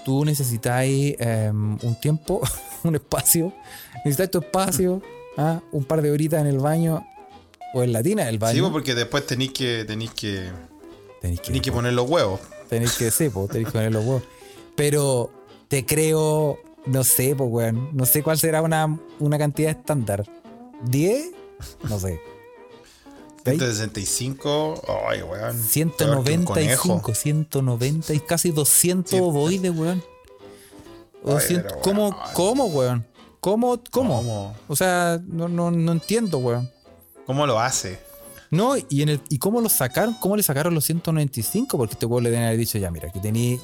tú 0.05 0.25
necesitáis 0.25 1.17
em, 1.19 1.77
un 1.83 2.01
tiempo, 2.01 2.41
un 2.85 2.95
espacio, 2.95 3.53
necesitáis 4.05 4.31
tu 4.31 4.39
espacio, 4.39 5.03
ah, 5.37 5.61
un 5.73 5.85
par 5.85 6.03
de 6.03 6.11
horitas 6.11 6.41
en 6.41 6.47
el 6.47 6.59
baño 6.59 7.07
o 7.75 7.83
en 7.83 7.93
la 7.93 8.03
tina 8.03 8.25
del 8.25 8.35
Sí, 8.37 8.39
baño. 8.39 8.61
pues, 8.63 8.73
porque 8.73 8.95
después 8.95 9.27
tenéis 9.27 9.53
que, 9.53 9.85
tenéis 9.85 10.13
que, 10.13 10.49
tenéis 11.21 11.41
que, 11.41 11.61
que 11.61 11.73
poner 11.73 11.93
los 11.93 12.09
huevos. 12.09 12.41
tenéis 12.69 12.93
que, 12.97 13.11
sí, 13.11 13.29
po, 13.29 13.47
tenéis 13.49 13.67
que 13.67 13.73
poner 13.73 13.93
los 13.93 14.05
huevos. 14.05 14.23
Pero 14.77 15.31
te 15.69 15.85
creo, 15.85 16.59
no 16.87 17.03
sé, 17.05 17.35
pues, 17.37 17.51
weón, 17.51 17.91
no 17.93 18.07
sé 18.07 18.23
cuál 18.23 18.39
será 18.39 18.63
una, 18.63 18.99
una 19.19 19.37
cantidad 19.39 19.71
estándar. 19.73 20.25
¿10? 20.87 21.33
No 21.89 21.99
sé. 21.99 22.21
¿Veis? 23.49 23.59
165. 23.61 24.83
Ay, 25.09 25.23
weón. 25.23 25.57
peor 25.97 26.25
que 26.25 26.33
un 26.39 26.45
conejo. 26.45 26.83
195, 26.83 27.15
190 27.15 28.15
y 28.15 28.21
casi 28.21 28.51
200 28.51 29.13
Cien- 29.13 29.23
ovoides, 29.23 29.77
weón. 29.77 30.03
Ay, 31.25 31.33
200 31.33 31.73
pero, 31.73 31.81
¿Cómo, 31.83 32.09
weón. 32.09 32.33
¿Cómo, 32.35 32.65
weón? 32.67 33.07
¿Cómo, 33.41 33.81
cómo? 33.91 34.17
¿Cómo? 34.17 34.57
O 34.69 34.77
sea, 34.77 35.21
no, 35.27 35.49
no, 35.49 35.71
no 35.71 35.93
entiendo, 35.93 36.39
weón. 36.39 36.71
¿Cómo 37.27 37.47
lo 37.47 37.61
hace? 37.61 37.99
No, 38.51 38.77
y, 38.77 39.03
en 39.03 39.11
el, 39.11 39.21
¿y 39.29 39.39
cómo 39.39 39.61
lo 39.61 39.69
sacaron? 39.69 40.15
¿Cómo 40.15 40.37
le 40.37 40.43
sacaron 40.43 40.75
los 40.75 40.85
195? 40.87 41.77
Porque 41.77 41.93
este 41.95 42.07
weón 42.07 42.25
le 42.25 42.31
deben 42.31 42.47
haber 42.47 42.59
dicho, 42.59 42.79
ya, 42.79 42.91
mira, 42.91 43.09
aquí 43.09 43.21
tení, 43.21 43.61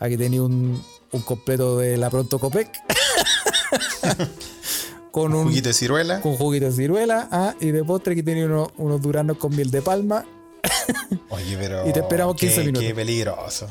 aquí 0.00 0.16
tení 0.16 0.40
un, 0.40 0.82
un 1.12 1.22
completo 1.22 1.78
de 1.78 1.96
la 1.96 2.10
Pronto 2.10 2.38
Copec. 2.38 2.68
con 5.12 5.32
un 5.34 5.44
¿Juguito 5.44 5.68
de 5.68 5.74
ciruela? 5.74 6.20
con 6.20 6.36
juguito 6.36 6.64
de 6.66 6.72
ciruela, 6.72 7.28
ah, 7.30 7.54
y 7.60 7.70
de 7.70 7.84
postre 7.84 8.16
que 8.16 8.22
tenía 8.24 8.46
unos, 8.46 8.70
unos 8.78 9.00
duranos 9.00 9.36
con 9.36 9.54
miel 9.54 9.70
de 9.70 9.80
palma. 9.82 10.24
Oye, 11.30 11.56
pero. 11.58 11.88
Y 11.88 11.92
te 11.92 12.00
esperamos 12.00 12.34
15 12.36 12.54
qué- 12.56 12.60
minutos. 12.66 12.82
Qué 12.88 12.94
peligroso. 12.94 13.66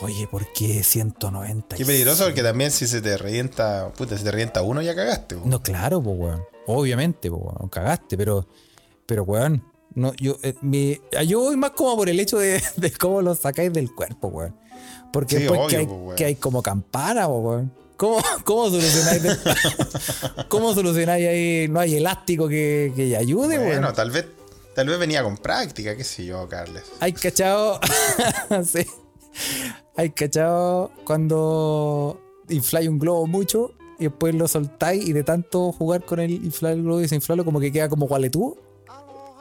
Oye, 0.00 0.26
¿por 0.26 0.52
qué 0.52 0.82
190? 0.82 1.76
Qué 1.76 1.84
peligroso 1.86 2.24
porque 2.24 2.42
también 2.42 2.70
si 2.72 2.86
se 2.88 3.00
te 3.00 3.16
revienta. 3.16 3.92
Puta, 3.96 4.18
si 4.18 4.24
te 4.24 4.30
revienta 4.32 4.62
uno 4.62 4.82
ya 4.82 4.94
cagaste. 4.96 5.36
po. 5.36 5.42
No, 5.46 5.62
claro, 5.62 6.02
pues, 6.02 6.16
weón. 6.18 6.42
Obviamente, 6.66 7.30
pues, 7.30 7.40
weón. 7.42 7.68
Cagaste, 7.68 8.16
pero, 8.16 8.46
pero, 9.06 9.22
weón. 9.24 9.62
No, 9.94 10.12
yo, 10.14 10.38
eh, 10.42 10.54
mi- 10.62 10.98
yo 11.28 11.40
voy 11.40 11.56
más 11.56 11.72
como 11.72 11.96
por 11.96 12.08
el 12.08 12.18
hecho 12.18 12.38
de, 12.38 12.60
de 12.76 12.90
cómo 12.92 13.20
lo 13.22 13.34
sacáis 13.34 13.72
del 13.72 13.94
cuerpo, 13.94 14.28
weón. 14.28 14.56
Porque 15.12 15.36
Sí, 15.36 15.42
después 15.42 15.60
obvio, 15.60 15.68
que, 15.68 15.76
hay, 15.76 15.84
weón. 15.86 16.16
que 16.16 16.24
hay 16.24 16.34
como 16.36 16.62
campana, 16.62 17.28
pues, 17.28 17.40
weón. 17.44 17.72
¿Cómo, 18.02 18.20
cómo 18.42 18.68
solucionáis? 18.68 19.22
de- 19.22 19.38
¿Cómo 20.48 20.74
solucionáis 20.74 21.28
ahí? 21.28 21.68
No 21.68 21.78
hay 21.78 21.94
elástico 21.94 22.48
que, 22.48 22.92
que 22.96 23.16
ayude, 23.16 23.58
Bueno, 23.58 23.80
weón. 23.82 23.94
tal 23.94 24.10
vez. 24.10 24.26
Tal 24.74 24.88
vez 24.88 24.98
venía 24.98 25.22
con 25.22 25.36
práctica, 25.36 25.94
qué 25.96 26.02
sé 26.02 26.24
yo, 26.24 26.48
Carles. 26.48 26.82
Hay 26.98 27.12
cachado. 27.12 27.78
sí. 28.66 28.84
Hay 29.96 30.10
cachado 30.10 30.90
cuando 31.04 32.18
infláis 32.48 32.88
un 32.88 32.98
globo 32.98 33.26
mucho 33.28 33.72
y 34.00 34.04
después 34.04 34.34
lo 34.34 34.48
soltáis 34.48 35.06
y 35.06 35.12
de 35.12 35.22
tanto 35.22 35.70
jugar 35.70 36.04
con 36.04 36.18
el 36.18 36.32
inflar 36.32 36.72
el 36.72 36.82
globo 36.82 36.98
y 36.98 37.02
desinflarlo, 37.02 37.44
como 37.44 37.60
que 37.60 37.70
queda 37.70 37.88
como 37.88 38.08
gualetú. 38.08 38.56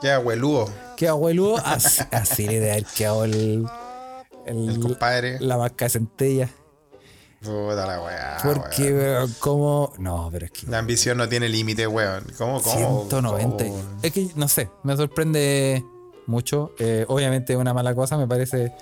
Ya, 0.03 0.19
hueludo. 0.19 0.69
Queda 0.97 1.15
hueludo. 1.15 1.57
Así, 1.65 2.03
así 2.11 2.45
le 2.45 2.55
debe 2.59 2.71
haber 2.73 2.85
quedado 2.85 3.23
el. 3.25 3.65
el- 4.45 4.69
El 4.69 4.79
compadre. 4.79 5.39
la 5.39 5.55
vasca 5.55 5.85
de 5.85 5.89
centella. 5.89 6.49
Puta 7.41 7.87
la 7.87 8.01
weá. 8.01 8.37
Porque, 8.43 8.93
weón. 8.93 9.35
como. 9.39 9.93
No, 9.97 10.29
pero 10.31 10.45
es 10.45 10.51
que. 10.51 10.67
La 10.67 10.77
ambición 10.77 11.17
no 11.17 11.27
tiene 11.27 11.49
límite, 11.49 11.87
weón. 11.87 12.23
¿Cómo, 12.37 12.61
cómo? 12.61 13.07
190. 13.09 13.65
cómo? 13.65 13.83
Es 14.03 14.11
que, 14.11 14.29
no 14.35 14.47
sé, 14.47 14.69
me 14.83 14.95
sorprende 14.95 15.83
mucho. 16.27 16.73
Eh, 16.77 17.05
obviamente 17.07 17.53
es 17.53 17.59
una 17.59 17.73
mala 17.73 17.95
cosa, 17.95 18.17
me 18.17 18.27
parece. 18.27 18.73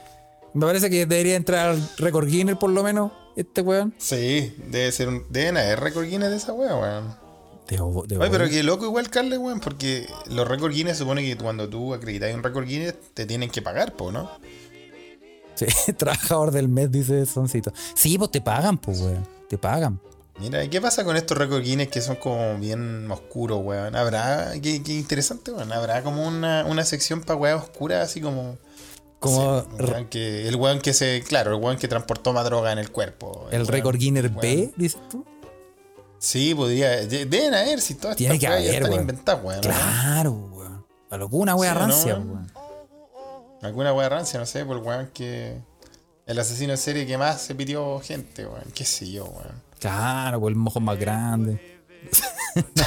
Me 0.54 0.66
parece 0.66 0.90
que 0.90 1.06
debería 1.06 1.36
entrar 1.36 1.70
al 1.70 1.90
récord 1.98 2.28
Guinness 2.28 2.58
por 2.58 2.72
lo 2.72 2.84
menos, 2.84 3.12
este 3.38 3.62
weón. 3.62 3.94
Sí, 3.98 4.56
debe 4.68 4.92
ser 4.92 5.08
un. 5.08 5.26
Deben 5.30 5.56
haber 5.56 5.80
récord 5.80 6.06
Guinness 6.06 6.30
de 6.30 6.38
esa 6.38 6.52
weá, 6.52 6.76
weón. 6.76 7.30
Oye, 7.72 8.30
pero 8.32 8.50
qué 8.50 8.64
loco 8.64 8.86
igual, 8.86 9.10
Carles, 9.12 9.38
weón, 9.38 9.60
porque 9.60 10.08
los 10.28 10.48
récord 10.48 10.74
Guinness 10.74 10.98
supone 10.98 11.22
que 11.22 11.38
cuando 11.38 11.70
tú 11.70 11.94
acreditas 11.94 12.34
un 12.34 12.42
récord 12.42 12.66
Guinness 12.66 12.96
te 13.14 13.26
tienen 13.28 13.52
que 13.52 13.62
pagar, 13.62 13.94
po, 13.96 14.12
¿no? 14.12 14.32
Sí, 15.68 15.94
trabajador 15.98 16.52
del 16.52 16.68
mes, 16.70 16.92
dice 16.92 17.26
Soncito. 17.26 17.72
Sí, 17.96 18.18
pues 18.18 18.32
te 18.32 18.42
pagan, 18.42 18.78
pues, 18.78 19.02
weón. 19.02 19.28
Te 19.50 19.58
pagan. 19.58 20.00
Mira, 20.40 20.64
¿y 20.64 20.70
qué 20.70 20.80
pasa 20.80 21.04
con 21.04 21.18
estos 21.18 21.38
récord 21.38 21.62
Guinness 21.62 21.90
que 21.90 22.00
son 22.02 22.16
como 22.16 22.58
bien 22.60 23.12
oscuros, 23.12 23.60
weón? 23.62 23.96
¿Habrá, 23.96 24.54
qué, 24.62 24.82
qué 24.84 24.94
interesante, 24.94 25.52
weón, 25.52 25.74
habrá 25.74 26.02
como 26.02 26.26
una, 26.26 26.64
una 26.66 26.86
sección 26.86 27.22
para 27.22 27.38
weas 27.38 27.62
oscuras, 27.62 28.06
así 28.10 28.22
como... 28.22 28.58
Como 29.20 29.60
sí, 29.62 29.68
weón 29.84 30.06
que, 30.08 30.48
el 30.48 30.56
weón 30.56 30.80
que 30.80 30.94
se, 30.94 31.22
claro, 31.28 31.54
el 31.58 31.62
weón 31.62 31.78
que 31.78 31.90
transportó 31.90 32.32
más 32.32 32.46
droga 32.46 32.72
en 32.72 32.78
el 32.80 32.90
cuerpo. 32.90 33.48
el 33.52 33.64
weón- 33.64 33.68
récord 33.68 33.98
Guinness 33.98 34.24
weón. 34.32 34.38
B, 34.40 34.72
dices 34.78 35.02
tú. 35.10 35.26
Sí, 36.20 36.56
podría, 36.56 36.90
de- 37.06 37.26
deben 37.26 37.54
haber, 37.54 37.82
si 37.82 37.96
todas 37.96 38.16
Tiene 38.16 38.36
estas 38.36 38.50
que 38.50 38.56
haber, 38.56 38.74
están 38.76 38.90
weón. 38.92 39.02
inventadas, 39.02 39.44
weón. 39.44 39.62
Claro, 39.62 40.32
weón. 40.32 40.86
A 41.10 41.18
locura, 41.18 41.56
weón, 41.56 41.74
Sí, 41.74 41.80
¿no, 41.80 41.86
rancia, 41.88 42.14
weón? 42.16 42.30
weón. 42.32 42.52
Alguna 43.62 43.94
wea 43.94 44.10
rancia, 44.10 44.40
no 44.40 44.46
sé, 44.46 44.66
por 44.66 44.78
el 44.78 44.84
weón 44.84 45.10
que... 45.14 45.58
El 46.26 46.38
asesino 46.40 46.74
en 46.74 46.78
serie 46.78 47.06
que 47.08 47.18
más 47.18 47.42
se 47.42 47.56
pidió 47.56 48.00
gente, 48.00 48.46
weón. 48.46 48.64
Qué 48.74 48.86
sé 48.86 49.10
yo, 49.12 49.26
weón. 49.26 49.62
Claro, 49.80 50.40
pues 50.40 50.52
el 50.52 50.56
mojo 50.58 50.80
más 50.80 50.98
grande. 51.00 51.80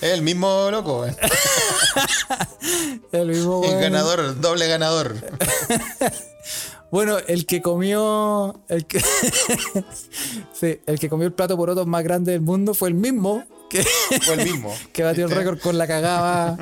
Es 0.00 0.12
el 0.12 0.22
mismo 0.22 0.68
loco, 0.70 1.00
weón. 1.02 1.16
El 3.12 3.28
mismo, 3.28 3.62
El 3.62 3.70
weón. 3.70 3.80
ganador, 3.80 4.20
el 4.20 4.40
doble 4.40 4.66
ganador. 4.68 5.14
Bueno, 6.90 7.18
el 7.26 7.44
que 7.44 7.60
comió. 7.60 8.62
El 8.66 8.86
que, 8.86 8.98
sí, 10.54 10.80
el 10.86 10.98
que 10.98 11.10
comió 11.10 11.26
el 11.26 11.34
plato 11.34 11.54
porotos 11.54 11.86
más 11.86 12.02
grande 12.02 12.32
del 12.32 12.40
mundo 12.40 12.72
fue 12.72 12.88
el 12.88 12.94
mismo 12.94 13.44
que, 13.68 13.84
Fue 14.22 14.36
el 14.36 14.44
mismo. 14.50 14.74
que 14.94 15.02
batió 15.02 15.24
el 15.24 15.28
¿Viste? 15.28 15.44
récord 15.44 15.60
con 15.60 15.76
la 15.76 15.86
cagada 15.86 16.56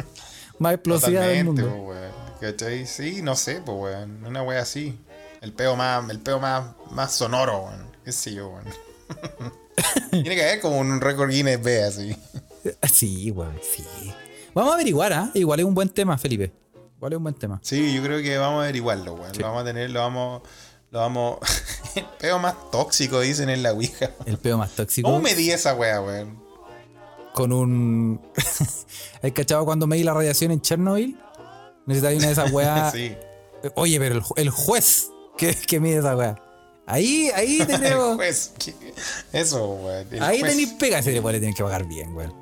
más 0.58 0.74
explosiva 0.74 1.20
del 1.20 1.44
mundo. 1.44 1.64
weón. 1.68 2.10
¿Cachai? 2.40 2.86
Sí, 2.86 3.22
no 3.22 3.34
sé, 3.34 3.62
pues, 3.64 3.76
weón. 3.78 4.24
Una 4.24 4.42
wea 4.42 4.62
así. 4.62 4.98
El 5.40 5.52
peo 5.52 5.76
más, 5.76 6.08
el 6.10 6.20
peo 6.20 6.38
más, 6.38 6.74
más 6.90 7.12
sonoro, 7.12 7.64
weón. 7.64 7.86
Qué 8.04 8.12
sé 8.12 8.34
yo, 8.34 8.48
weón. 8.48 8.64
Tiene 10.10 10.34
que 10.34 10.42
haber 10.42 10.60
como 10.60 10.78
un 10.78 11.00
récord 11.00 11.30
Guinness 11.30 11.62
B 11.62 11.82
así. 11.82 12.16
Sí, 12.92 13.30
weón, 13.30 13.54
sí. 13.62 13.84
Vamos 14.52 14.72
a 14.72 14.74
averiguar, 14.74 15.12
¿ah? 15.12 15.30
Igual 15.34 15.60
es 15.60 15.66
un 15.66 15.74
buen 15.74 15.88
tema, 15.88 16.18
Felipe. 16.18 16.50
Igual 16.96 17.12
es 17.12 17.16
un 17.16 17.22
buen 17.22 17.34
tema. 17.36 17.60
Sí, 17.62 17.94
yo 17.94 18.02
creo 18.02 18.20
que 18.20 18.36
vamos 18.38 18.58
a 18.58 18.62
averiguarlo, 18.64 19.14
weón. 19.14 19.30
Lo 19.38 19.46
vamos 19.46 19.62
a 19.62 19.64
tener, 19.64 19.90
lo 19.90 20.00
vamos. 20.00 20.42
Lo 20.90 20.98
vamos. 20.98 21.38
el 21.94 22.06
peo 22.18 22.40
más 22.40 22.54
tóxico, 22.72 23.20
dicen 23.20 23.50
en 23.50 23.62
la 23.62 23.72
Ouija. 23.72 24.10
El 24.24 24.38
peo 24.38 24.58
más 24.58 24.72
tóxico. 24.72 25.08
¿Cómo 25.08 25.20
medí 25.20 25.50
esa 25.50 25.74
wea, 25.74 26.00
weón? 26.00 26.42
Con 27.32 27.52
un. 27.52 28.20
¿Has 29.22 29.32
cachado 29.32 29.64
cuando 29.64 29.86
medí 29.86 30.02
la 30.02 30.14
radiación 30.14 30.50
en 30.50 30.60
Chernobyl? 30.60 31.16
Necesitáis 31.86 32.18
una 32.18 32.26
de 32.26 32.32
esas 32.32 32.52
weas. 32.52 32.92
sí. 32.94 33.14
Oye, 33.74 33.98
pero 33.98 34.16
el, 34.16 34.22
el 34.36 34.50
juez 34.50 35.08
que, 35.38 35.54
que 35.54 35.80
mide 35.80 35.98
esa 35.98 36.16
wea. 36.16 36.36
Ahí, 36.86 37.30
ahí 37.34 37.58
te. 37.66 37.74
Eso, 39.32 39.66
weón. 39.74 40.06
Ahí 40.20 40.42
tenéis 40.42 40.72
pega, 40.78 40.98
ese 41.00 41.12
le 41.12 41.20
tienen 41.20 41.54
que 41.54 41.62
pagar 41.62 41.84
bien, 41.86 42.14
weón. 42.14 42.32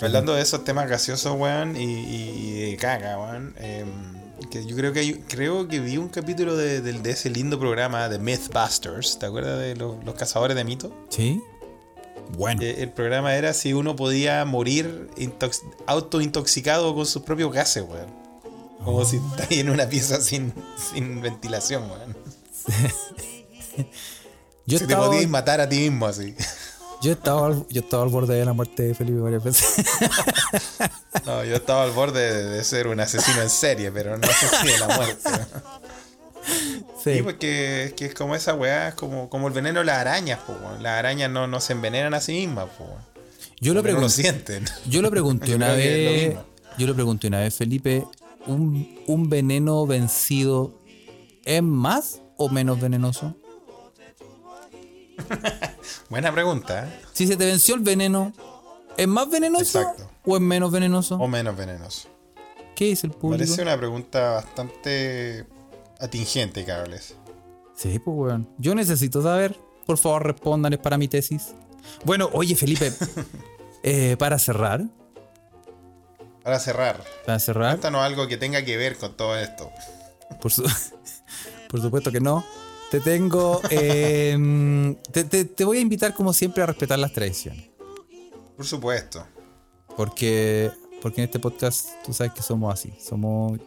Hablando 0.00 0.34
de 0.34 0.42
esos 0.42 0.62
temas 0.64 0.88
gaseosos, 0.88 1.34
weón, 1.38 1.76
y, 1.76 1.82
y- 1.84 2.48
y 2.66 2.70
de 2.70 2.76
caca, 2.76 3.18
weón. 3.18 3.54
em, 3.58 4.16
que 4.50 4.64
yo 4.66 4.76
creo 4.76 4.92
que 4.92 5.00
hay- 5.00 5.24
creo 5.26 5.66
que 5.68 5.80
vi 5.80 5.96
un 5.96 6.08
capítulo 6.08 6.56
de, 6.56 6.80
del- 6.82 7.02
de 7.02 7.10
ese 7.10 7.30
lindo 7.30 7.58
programa 7.58 8.08
de 8.08 8.18
Mythbusters. 8.18 9.18
¿Te 9.18 9.26
acuerdas 9.26 9.58
de 9.58 9.74
los, 9.76 10.02
los 10.04 10.14
cazadores 10.14 10.56
de 10.56 10.64
mitos? 10.64 10.92
¿Sí? 11.08 11.42
Bueno. 12.36 12.60
Eh, 12.62 12.76
el 12.82 12.90
programa 12.92 13.34
era 13.36 13.54
si 13.54 13.72
uno 13.72 13.96
podía 13.96 14.44
morir 14.44 15.08
intox- 15.16 15.62
autointoxicado 15.86 16.94
con 16.94 17.06
sus 17.06 17.22
propios 17.22 17.52
gases, 17.52 17.84
weón. 17.88 18.25
Como 18.86 19.04
si 19.04 19.16
está 19.16 19.46
ahí 19.50 19.60
en 19.60 19.68
una 19.70 19.86
pieza 19.88 20.20
sin, 20.20 20.54
sin 20.92 21.20
ventilación, 21.20 21.90
weón. 21.90 22.16
yo, 24.64 24.78
Si 24.78 24.86
te 24.86 24.96
podías 24.96 25.28
matar 25.28 25.60
a 25.60 25.68
ti 25.68 25.76
mismo 25.80 26.06
así. 26.06 26.34
yo, 27.02 27.12
estaba 27.12 27.48
al, 27.48 27.66
yo 27.68 27.80
estaba 27.82 28.02
al 28.04 28.08
borde 28.10 28.34
de 28.36 28.44
la 28.44 28.52
muerte 28.52 28.84
de 28.84 28.94
Felipe 28.94 29.18
varias 29.18 29.42
veces. 29.44 29.74
No, 31.24 31.44
yo 31.44 31.56
estaba 31.56 31.82
al 31.82 31.90
borde 31.90 32.32
de, 32.32 32.44
de 32.44 32.64
ser 32.64 32.86
un 32.86 33.00
asesino 33.00 33.42
en 33.42 33.50
serie, 33.50 33.90
pero 33.90 34.16
no 34.16 34.26
asesino 34.26 34.72
de 34.72 34.78
la 34.78 34.96
muerte. 34.96 35.30
Sí, 37.02 37.16
sí. 37.16 37.22
porque 37.22 37.84
es 37.86 37.92
que 37.94 38.06
es 38.06 38.14
como 38.14 38.34
esa 38.36 38.54
weá, 38.54 38.88
es 38.88 38.94
como, 38.94 39.28
como 39.28 39.48
el 39.48 39.52
veneno 39.52 39.80
de 39.80 39.86
las 39.86 39.98
arañas, 39.98 40.38
po. 40.40 40.54
Las 40.80 40.98
arañas 40.98 41.28
no, 41.30 41.46
no 41.48 41.60
se 41.60 41.72
envenenan 41.72 42.14
a 42.14 42.20
sí 42.20 42.32
mismas, 42.34 42.66
po, 42.78 42.84
weón. 42.84 43.00
Yo 43.60 43.74
lo, 43.74 43.80
Porque 43.80 43.94
no 43.94 44.00
lo 44.02 44.06
pregun- 44.06 44.10
sienten. 44.10 44.64
yo 44.86 45.02
lo 45.02 45.10
pregunté 45.10 45.54
una 45.56 45.72
vez. 45.72 46.36
Yo 46.78 46.86
lo 46.86 46.94
pregunté 46.94 47.26
una 47.28 47.40
vez, 47.40 47.54
Felipe. 47.54 48.04
¿Un, 48.46 48.98
un 49.06 49.28
veneno 49.28 49.86
vencido 49.86 50.80
es 51.44 51.62
más 51.62 52.20
o 52.36 52.48
menos 52.48 52.80
venenoso? 52.80 53.34
Buena 56.10 56.32
pregunta, 56.32 56.86
¿eh? 56.86 57.00
Si 57.12 57.26
se 57.26 57.36
te 57.36 57.46
venció 57.46 57.74
el 57.74 57.80
veneno, 57.80 58.32
¿es 58.96 59.08
más 59.08 59.28
venenoso 59.28 59.80
Exacto. 59.80 60.10
o 60.24 60.36
es 60.36 60.42
menos 60.42 60.70
venenoso? 60.70 61.16
O 61.16 61.28
menos 61.28 61.56
venenoso. 61.56 62.08
¿Qué 62.74 62.86
dice 62.86 63.06
el 63.06 63.12
público? 63.12 63.38
Parece 63.44 63.62
una 63.62 63.76
pregunta 63.76 64.32
bastante 64.32 65.46
atingente, 65.98 66.64
Carles. 66.64 67.16
Sí, 67.74 67.98
pues, 67.98 68.16
weón. 68.16 68.48
Yo 68.58 68.74
necesito 68.74 69.22
saber. 69.22 69.58
Por 69.86 69.98
favor, 69.98 70.26
respondan, 70.26 70.72
es 70.72 70.78
para 70.80 70.98
mi 70.98 71.08
tesis. 71.08 71.54
Bueno, 72.04 72.28
oye, 72.32 72.56
Felipe, 72.56 72.92
eh, 73.82 74.16
para 74.18 74.38
cerrar, 74.38 74.84
Para 76.46 76.60
cerrar, 76.60 77.02
para 77.26 77.40
cerrar, 77.40 77.70
cuéntanos 77.72 78.02
algo 78.02 78.28
que 78.28 78.36
tenga 78.36 78.64
que 78.64 78.76
ver 78.76 78.96
con 78.96 79.16
todo 79.16 79.36
esto. 79.36 79.68
por, 80.40 80.52
su- 80.52 80.62
por 81.68 81.82
supuesto 81.82 82.12
que 82.12 82.20
no, 82.20 82.46
te 82.92 83.00
tengo, 83.00 83.60
eh, 83.68 84.94
te, 85.10 85.24
te- 85.24 85.44
te 85.44 85.64
voy 85.64 85.78
a 85.78 85.80
invitar 85.80 86.14
como 86.14 86.32
siempre 86.32 86.62
a 86.62 86.66
respetar 86.66 87.00
las 87.00 87.12
tradiciones. 87.12 87.68
Por 88.56 88.64
supuesto. 88.64 89.26
Porque, 89.96 90.70
porque 91.02 91.20
en 91.22 91.24
este 91.24 91.40
podcast 91.40 91.88
tú 92.04 92.12
sabes 92.14 92.32
que 92.32 92.42
somos 92.42 92.72
así, 92.72 92.94
somos 93.04 93.58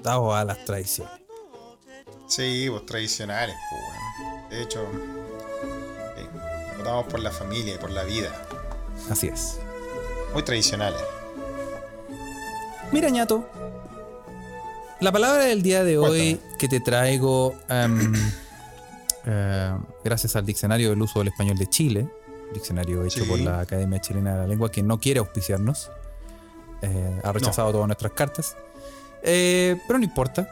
dados 0.00 0.32
a 0.32 0.44
las 0.44 0.64
tradiciones. 0.64 1.12
Sí, 2.28 2.68
pues 2.70 2.86
tradicionales, 2.86 3.56
pues, 3.70 3.82
weón. 3.82 4.50
De 4.50 4.62
hecho, 4.62 4.86
votamos 6.78 7.06
por 7.06 7.18
la 7.18 7.32
familia 7.32 7.74
y 7.74 7.78
por 7.78 7.90
la 7.90 8.04
vida. 8.04 8.30
Así 9.10 9.26
es. 9.26 9.58
Muy 10.32 10.44
tradicionales. 10.44 11.00
Mira, 12.92 13.08
ñato. 13.10 13.48
La 15.00 15.12
palabra 15.12 15.44
del 15.44 15.62
día 15.62 15.82
de 15.84 15.96
hoy 15.98 16.40
que 16.58 16.68
te 16.68 16.80
traigo, 16.80 17.54
em, 17.68 18.12
eh, 19.26 19.76
gracias 20.04 20.36
al 20.36 20.44
Diccionario 20.44 20.90
del 20.90 21.00
Uso 21.00 21.20
del 21.20 21.28
Español 21.28 21.56
de 21.56 21.66
Chile, 21.68 22.08
diccionario 22.52 23.04
hecho 23.04 23.24
Sí. 23.24 23.28
por 23.30 23.38
la 23.38 23.60
Academia 23.60 24.00
Chilena 24.00 24.32
de 24.32 24.38
la 24.40 24.46
Lengua, 24.46 24.70
que 24.70 24.82
no 24.82 24.98
quiere 24.98 25.20
auspiciarnos, 25.20 25.90
eh, 26.82 27.20
ha 27.22 27.32
rechazado 27.32 27.72
todas 27.72 27.86
nuestras 27.86 28.12
cartas, 28.12 28.56
Eh, 29.22 29.76
pero 29.86 29.98
no 29.98 30.04
importa. 30.06 30.48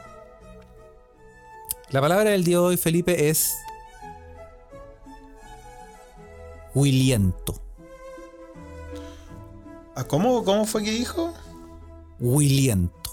La 1.89 2.01
palabra 2.01 2.29
del 2.29 2.43
día 2.43 2.57
de 2.57 2.63
hoy, 2.63 2.77
Felipe, 2.77 3.29
es 3.29 3.55
Williento. 6.75 7.59
Ah, 9.95 10.03
¿Cómo, 10.03 10.43
¿Cómo 10.43 10.65
fue 10.67 10.83
que 10.83 10.91
dijo? 10.91 11.33
Williento. 12.19 13.11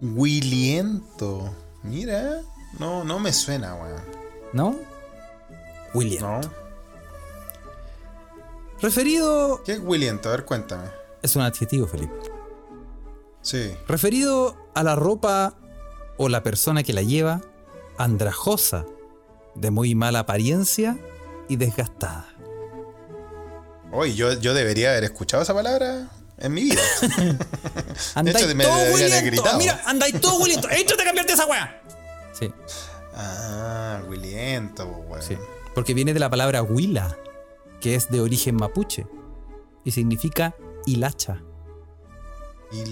Williento. 0.00 1.54
Mira, 1.82 2.42
no, 2.78 3.04
no 3.04 3.18
me 3.18 3.32
suena, 3.32 3.74
weón. 3.74 4.02
¿No? 4.52 4.76
Williento. 5.94 6.26
No. 6.26 6.40
Referido. 8.80 9.62
¿Qué 9.64 9.72
es 9.72 9.80
Williento? 9.82 10.28
A 10.28 10.32
ver, 10.32 10.44
cuéntame. 10.44 10.84
Es 11.22 11.36
un 11.36 11.42
adjetivo, 11.42 11.86
Felipe. 11.86 12.14
Sí. 13.42 13.74
Referido 13.88 14.56
a 14.74 14.82
la 14.82 14.96
ropa 14.96 15.54
o 16.16 16.28
la 16.28 16.42
persona 16.42 16.82
que 16.82 16.92
la 16.92 17.02
lleva, 17.02 17.40
andrajosa, 17.98 18.86
de 19.54 19.70
muy 19.70 19.94
mala 19.94 20.20
apariencia 20.20 20.98
y 21.48 21.56
desgastada. 21.56 22.26
Oye, 23.92 24.14
yo, 24.14 24.32
yo 24.34 24.54
debería 24.54 24.90
haber 24.90 25.04
escuchado 25.04 25.42
esa 25.42 25.54
palabra 25.54 26.08
en 26.40 26.54
mi 26.54 26.62
vida. 26.62 26.80
Andáis 28.14 28.44
hecho, 28.44 28.54
me 28.54 28.64
todo 28.64 29.22
gritado. 29.22 29.58
Mira, 29.58 29.82
andáis 29.86 30.20
todo 30.20 30.38
Williento. 30.38 30.68
¡Échate 30.70 31.02
a 31.02 31.04
cambiarte 31.04 31.32
esa 31.32 31.46
weá! 31.46 31.82
Sí, 32.32 32.52
ah, 33.14 34.00
Williento, 34.08 34.86
weón. 34.86 35.22
sí. 35.22 35.36
Porque 35.74 35.94
viene 35.94 36.14
de 36.14 36.20
la 36.20 36.30
palabra 36.30 36.62
huila, 36.62 37.16
que 37.80 37.94
es 37.94 38.10
de 38.10 38.20
origen 38.20 38.56
mapuche 38.56 39.06
y 39.84 39.90
significa 39.90 40.54
hilacha. 40.86 41.42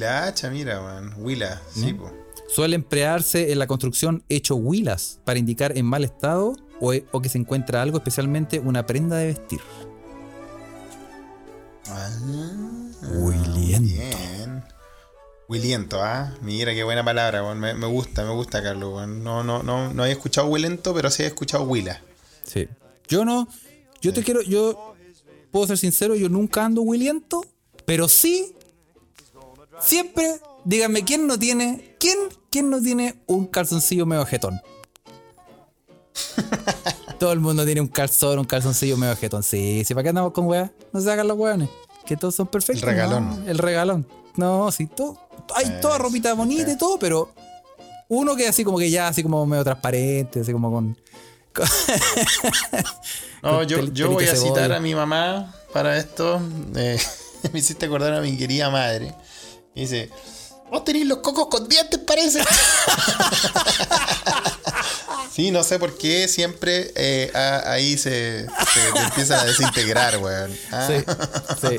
Hacha, 0.07 0.51
mira, 0.51 0.83
weón. 0.83 1.15
Willa, 1.19 1.61
sí, 1.73 1.93
¿Mm? 1.93 1.99
po. 1.99 2.13
Suele 2.49 2.77
emplearse 2.77 3.53
en 3.53 3.59
la 3.59 3.67
construcción 3.67 4.25
hecho 4.29 4.57
huilas 4.57 5.21
para 5.25 5.39
indicar 5.39 5.77
en 5.77 5.87
mal 5.87 6.03
estado 6.03 6.55
o, 6.81 6.93
o 7.13 7.21
que 7.21 7.29
se 7.29 7.39
encuentra 7.39 7.83
algo, 7.83 7.99
especialmente 7.99 8.59
una 8.59 8.87
prenda 8.87 9.17
de 9.17 9.27
vestir. 9.27 9.61
Ah, 11.91 12.11
Williento. 13.13 13.81
Bien. 13.81 14.65
Williento, 15.49 16.03
ah. 16.03 16.35
Mira 16.43 16.75
qué 16.75 16.85
buena 16.85 17.05
palabra, 17.05 17.43
weón. 17.43 17.59
Me, 17.59 17.75
me 17.75 17.87
gusta, 17.87 18.25
me 18.25 18.33
gusta, 18.33 18.63
Carlos, 18.63 18.95
weón. 18.95 19.25
No, 19.25 19.43
no, 19.43 19.63
no, 19.63 19.93
no 19.93 20.03
había 20.03 20.15
escuchado 20.15 20.49
Willento, 20.49 20.95
pero 20.95 21.11
sí 21.11 21.23
he 21.23 21.27
escuchado 21.27 21.65
Willa. 21.65 22.03
Sí. 22.45 22.69
Yo 23.09 23.25
no, 23.25 23.49
yo 24.01 24.13
te 24.13 24.23
quiero, 24.23 24.43
yo 24.43 24.95
puedo 25.51 25.67
ser 25.67 25.79
sincero, 25.79 26.15
yo 26.15 26.29
nunca 26.29 26.65
ando 26.65 26.83
williento, 26.83 27.43
pero 27.85 28.07
sí, 28.07 28.55
siempre, 29.81 30.41
díganme, 30.65 31.05
¿quién 31.05 31.27
no 31.27 31.39
tiene, 31.39 31.97
quién, 31.99 32.19
quién 32.51 32.71
no 32.71 32.83
tiene 32.83 33.17
un 33.27 33.47
calzoncillo 33.47 34.05
medio 34.07 34.27
jetón? 34.27 34.61
Todo 37.19 37.33
el 37.33 37.41
mundo 37.41 37.65
tiene 37.65 37.81
un 37.81 37.89
calzón, 37.89 38.39
un 38.39 38.45
calzoncillo 38.45 38.97
medio 38.97 39.17
jetón. 39.17 39.43
Sí, 39.43 39.83
sí, 39.85 39.95
¿para 39.95 40.05
qué 40.05 40.09
andamos 40.11 40.33
con 40.33 40.47
weas? 40.47 40.71
No 40.93 41.01
se 41.01 41.11
hagan 41.11 41.27
los 41.27 41.37
weones. 41.37 41.69
Que 42.07 42.17
todos 42.17 42.35
son 42.35 42.47
perfectos. 42.47 42.83
El 42.83 42.89
regalón. 42.89 43.45
No, 43.45 43.51
el 43.51 43.59
regalón. 43.59 44.07
No, 44.37 44.71
sí, 44.71 44.87
todo. 44.87 45.19
Hay 45.57 45.81
toda 45.81 45.99
ropita 45.99 46.33
bonita 46.35 46.71
y 46.71 46.79
todo, 46.79 46.99
pero 46.99 47.33
uno 48.09 48.37
que 48.37 48.47
así 48.47 48.65
como 48.65 48.79
que 48.79 48.91
ya, 48.91 49.09
así 49.09 49.23
como 49.23 49.45
medio 49.47 49.65
transparente, 49.65 50.41
así 50.41 50.53
como 50.53 50.71
con. 50.73 50.97
No, 53.43 53.63
yo, 53.63 53.85
yo 53.93 54.11
voy 54.11 54.27
a 54.27 54.35
citar 54.35 54.73
a 54.73 54.81
mi 54.81 54.95
mamá 54.95 55.55
para 55.73 55.97
esto. 55.97 56.41
Eh, 56.77 57.01
me 57.53 57.61
hiciste 57.61 57.87
acordar 57.87 58.15
a 58.15 58.21
mi 58.21 58.37
querida 58.37 58.69
madre. 58.69 59.15
Y 59.75 59.83
dice: 59.83 60.11
Vos 60.71 60.85
tenés 60.85 61.07
los 61.07 61.19
cocos 61.19 61.47
con 61.47 61.69
dientes, 61.69 62.01
parece. 62.01 62.41
Sí, 65.33 65.51
no 65.51 65.63
sé 65.63 65.79
por 65.79 65.97
qué 65.99 66.27
siempre 66.29 66.93
eh, 66.97 67.31
a- 67.35 67.71
ahí 67.73 67.97
se, 67.99 68.47
se 68.47 68.93
te 68.93 68.99
empiezan 69.01 69.41
a 69.41 69.45
desintegrar, 69.45 70.19
weón. 70.23 70.57
Ah. 70.73 70.89
Sí, 70.89 71.05
sí. 71.69 71.79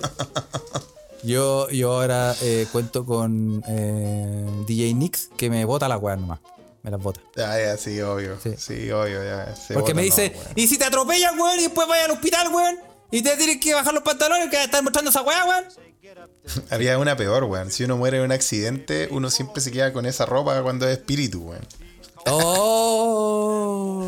Yo, 1.23 1.69
yo 1.69 1.93
ahora 1.93 2.33
eh, 2.41 2.65
cuento 2.71 3.05
con 3.05 3.61
eh, 3.67 4.45
DJ 4.67 4.93
Nix 4.93 5.29
que 5.35 5.49
me 5.49 5.65
bota 5.65 5.87
la 5.87 5.97
weá 5.97 6.15
nomás. 6.15 6.39
Me 6.81 6.91
las 6.91 7.01
bota. 7.01 7.19
Ah, 7.37 7.59
ya, 7.59 7.75
sí, 7.77 7.99
obvio. 7.99 8.37
Sí, 8.41 8.51
Sí. 8.57 8.89
obvio, 8.91 9.21
ya. 9.23 9.53
Porque 9.73 9.93
me 9.93 10.01
dice, 10.03 10.33
no. 10.33 10.41
¿y 10.55 10.67
si 10.67 10.77
te 10.77 10.85
atropellan, 10.85 11.37
weón? 11.37 11.59
Y 11.59 11.63
después 11.63 11.87
vayas 11.89 12.05
al 12.05 12.11
hospital, 12.11 12.47
weón. 12.53 12.79
Y 13.11 13.21
te 13.21 13.35
tienes 13.35 13.57
que 13.59 13.73
bajar 13.73 13.93
los 13.93 14.03
pantalones 14.03 14.49
que 14.49 14.63
están 14.63 14.85
mostrando 14.85 15.09
esa 15.11 15.21
weá, 15.21 15.43
weón. 15.43 15.65
Había 16.69 16.97
una 16.97 17.17
peor, 17.17 17.43
weón. 17.43 17.69
Si 17.69 17.83
uno 17.83 17.97
muere 17.97 18.19
en 18.19 18.23
un 18.23 18.31
accidente, 18.31 19.09
uno 19.11 19.29
siempre 19.29 19.61
se 19.61 19.71
queda 19.71 19.91
con 19.91 20.05
esa 20.05 20.25
ropa 20.25 20.61
cuando 20.63 20.87
es 20.87 20.97
espíritu, 20.97 21.41
weón. 21.41 21.67
Oh. 22.31 24.07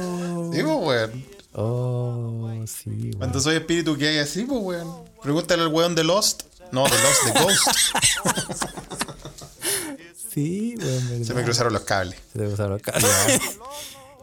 Digo, 0.52 0.78
weón. 0.78 1.26
Oh, 1.54 2.50
sí, 2.66 2.90
weón. 2.90 3.14
Cuando 3.18 3.40
soy 3.40 3.56
espíritu, 3.56 3.98
¿qué 3.98 4.10
hay 4.10 4.20
así, 4.20 4.44
pues, 4.44 4.62
weón? 4.62 5.06
Pregúntale 5.22 5.64
al 5.64 5.70
weón 5.70 5.96
de 5.96 6.04
Lost. 6.04 6.44
No, 6.72 6.84
de 6.86 6.92
Lost, 6.92 7.24
de 7.26 7.32
Ghost. 7.42 7.68
Sí, 10.34 10.76
weón, 10.80 11.10
verdad. 11.10 11.26
Se 11.26 11.34
me 11.34 11.44
cruzaron 11.44 11.74
los 11.74 11.82
cables. 11.82 12.18
Se 12.32 12.40
te 12.40 12.46
cruzaron 12.46 12.72
los 12.72 12.82
cables. 12.82 13.06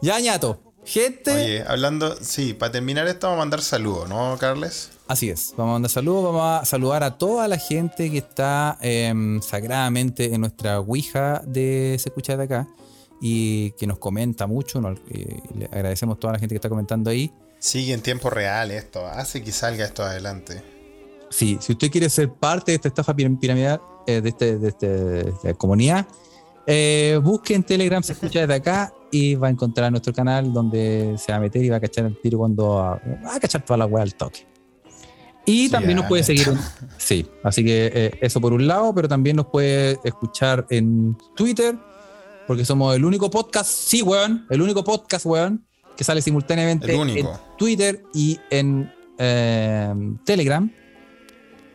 ya, 0.01 0.19
ñato. 0.19 0.59
Gente. 0.83 1.31
Oye, 1.31 1.63
hablando, 1.67 2.17
sí, 2.19 2.55
para 2.55 2.71
terminar 2.71 3.07
esto 3.07 3.27
vamos 3.27 3.37
a 3.37 3.41
mandar 3.41 3.61
saludos, 3.61 4.09
¿no, 4.09 4.35
Carles? 4.39 4.89
Así 5.07 5.29
es, 5.29 5.53
vamos 5.55 5.71
a 5.71 5.73
mandar 5.73 5.91
saludos, 5.91 6.23
vamos 6.23 6.41
a 6.41 6.65
saludar 6.65 7.03
a 7.03 7.15
toda 7.15 7.47
la 7.47 7.59
gente 7.59 8.09
que 8.09 8.17
está 8.17 8.79
em, 8.81 9.39
sagradamente 9.41 10.33
en 10.33 10.41
nuestra 10.41 10.79
Ouija 10.79 11.43
de 11.45 11.95
Se 11.99 12.09
Escucha 12.09 12.35
de 12.35 12.43
Acá 12.45 12.67
y 13.21 13.71
que 13.71 13.85
nos 13.87 13.97
comenta 13.97 14.47
mucho, 14.47 14.79
nos- 14.81 14.99
eh, 15.09 15.39
le 15.57 15.65
agradecemos 15.65 16.17
a 16.17 16.19
toda 16.19 16.33
la 16.33 16.39
gente 16.39 16.53
que 16.53 16.57
está 16.57 16.69
comentando 16.69 17.09
ahí. 17.09 17.31
Sigue 17.59 17.93
en 17.93 18.01
tiempo 18.01 18.29
real 18.29 18.71
esto, 18.71 19.05
hace 19.05 19.43
que 19.43 19.51
salga 19.51 19.85
esto 19.85 20.03
adelante. 20.03 20.61
Sí, 21.29 21.57
si 21.61 21.73
usted 21.73 21.91
quiere 21.91 22.09
ser 22.09 22.31
parte 22.31 22.71
de 22.71 22.75
esta 22.77 22.87
estafa 22.87 23.13
piram- 23.15 23.37
piramidal, 23.39 23.81
eh, 24.07 24.21
de, 24.21 24.29
este, 24.29 24.57
de, 24.57 24.67
este- 24.69 24.87
de 24.87 25.29
esta 25.29 25.53
comunidad, 25.53 26.07
eh, 26.65 27.19
busque 27.23 27.53
en 27.55 27.63
Telegram 27.63 28.01
Se 28.01 28.13
Escucha 28.13 28.41
desde 28.41 28.53
acá 28.55 28.93
y 29.11 29.35
va 29.35 29.47
a 29.47 29.49
encontrar 29.51 29.91
nuestro 29.91 30.13
canal 30.13 30.53
donde 30.53 31.15
se 31.17 31.31
va 31.31 31.37
a 31.37 31.41
meter 31.41 31.63
y 31.63 31.69
va 31.69 31.77
a 31.77 31.79
cachar 31.79 32.05
el 32.05 32.19
tiro 32.21 32.37
cuando 32.37 32.67
va 32.75 33.35
a 33.35 33.39
cachar 33.39 33.63
toda 33.65 33.77
la 33.77 33.85
weá 33.85 34.03
al 34.03 34.15
toque. 34.15 34.47
Y 35.45 35.65
Sí, 35.65 35.71
también 35.71 35.95
nos 35.97 36.05
puede 36.05 36.23
seguir. 36.23 36.47
en- 36.47 36.59
sí, 36.97 37.27
así 37.43 37.63
que 37.63 37.91
eh, 37.93 38.11
eso 38.21 38.39
por 38.39 38.53
un 38.53 38.67
lado, 38.67 38.93
pero 38.93 39.07
también 39.07 39.35
nos 39.35 39.47
puede 39.47 39.99
escuchar 40.03 40.65
en 40.69 41.17
Twitter, 41.35 41.75
porque 42.49 42.65
somos 42.65 42.95
el 42.95 43.05
único 43.05 43.29
podcast, 43.29 43.69
sí, 43.69 44.01
weón, 44.01 44.47
el 44.49 44.59
único 44.63 44.83
podcast, 44.83 45.23
weón, 45.27 45.63
que 45.95 46.03
sale 46.03 46.19
simultáneamente 46.19 46.91
en 46.91 47.27
Twitter 47.59 48.01
y 48.11 48.39
en 48.49 48.91
eh, 49.19 49.93
Telegram. 50.25 50.67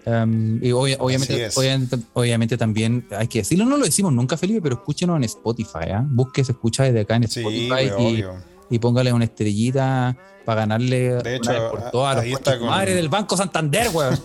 Um, 0.04 0.56
y 0.60 0.72
obvia- 0.72 0.96
obviamente, 0.98 1.48
obviamente, 1.54 1.96
obviamente 2.12 2.56
también 2.58 3.06
hay 3.16 3.28
que 3.28 3.38
decirlo, 3.38 3.66
no 3.66 3.76
lo 3.76 3.84
decimos 3.84 4.12
nunca, 4.12 4.36
Felipe, 4.36 4.60
pero 4.60 4.74
escúchenos 4.74 5.16
en 5.16 5.22
Spotify. 5.22 5.90
¿ah? 5.94 6.04
Busque, 6.08 6.42
se 6.44 6.50
escucha 6.50 6.82
desde 6.82 7.02
acá 7.02 7.14
en 7.14 7.22
Spotify 7.22 8.24
y, 8.68 8.78
póngale 8.80 9.12
una 9.12 9.26
estrellita 9.26 10.16
para 10.44 10.62
ganarle 10.62 10.98
De 11.10 11.18
una 11.20 11.30
hecho, 11.36 11.50
vez 11.52 11.60
por 11.70 11.90
todas 11.92 12.16
a 12.16 12.20
ahí 12.20 12.30
los 12.32 12.40
está 12.40 12.50
coches 12.50 12.60
con- 12.62 12.70
madre 12.70 12.94
del 12.96 13.08
Banco 13.08 13.36
Santander, 13.36 13.90
weón. 13.94 14.18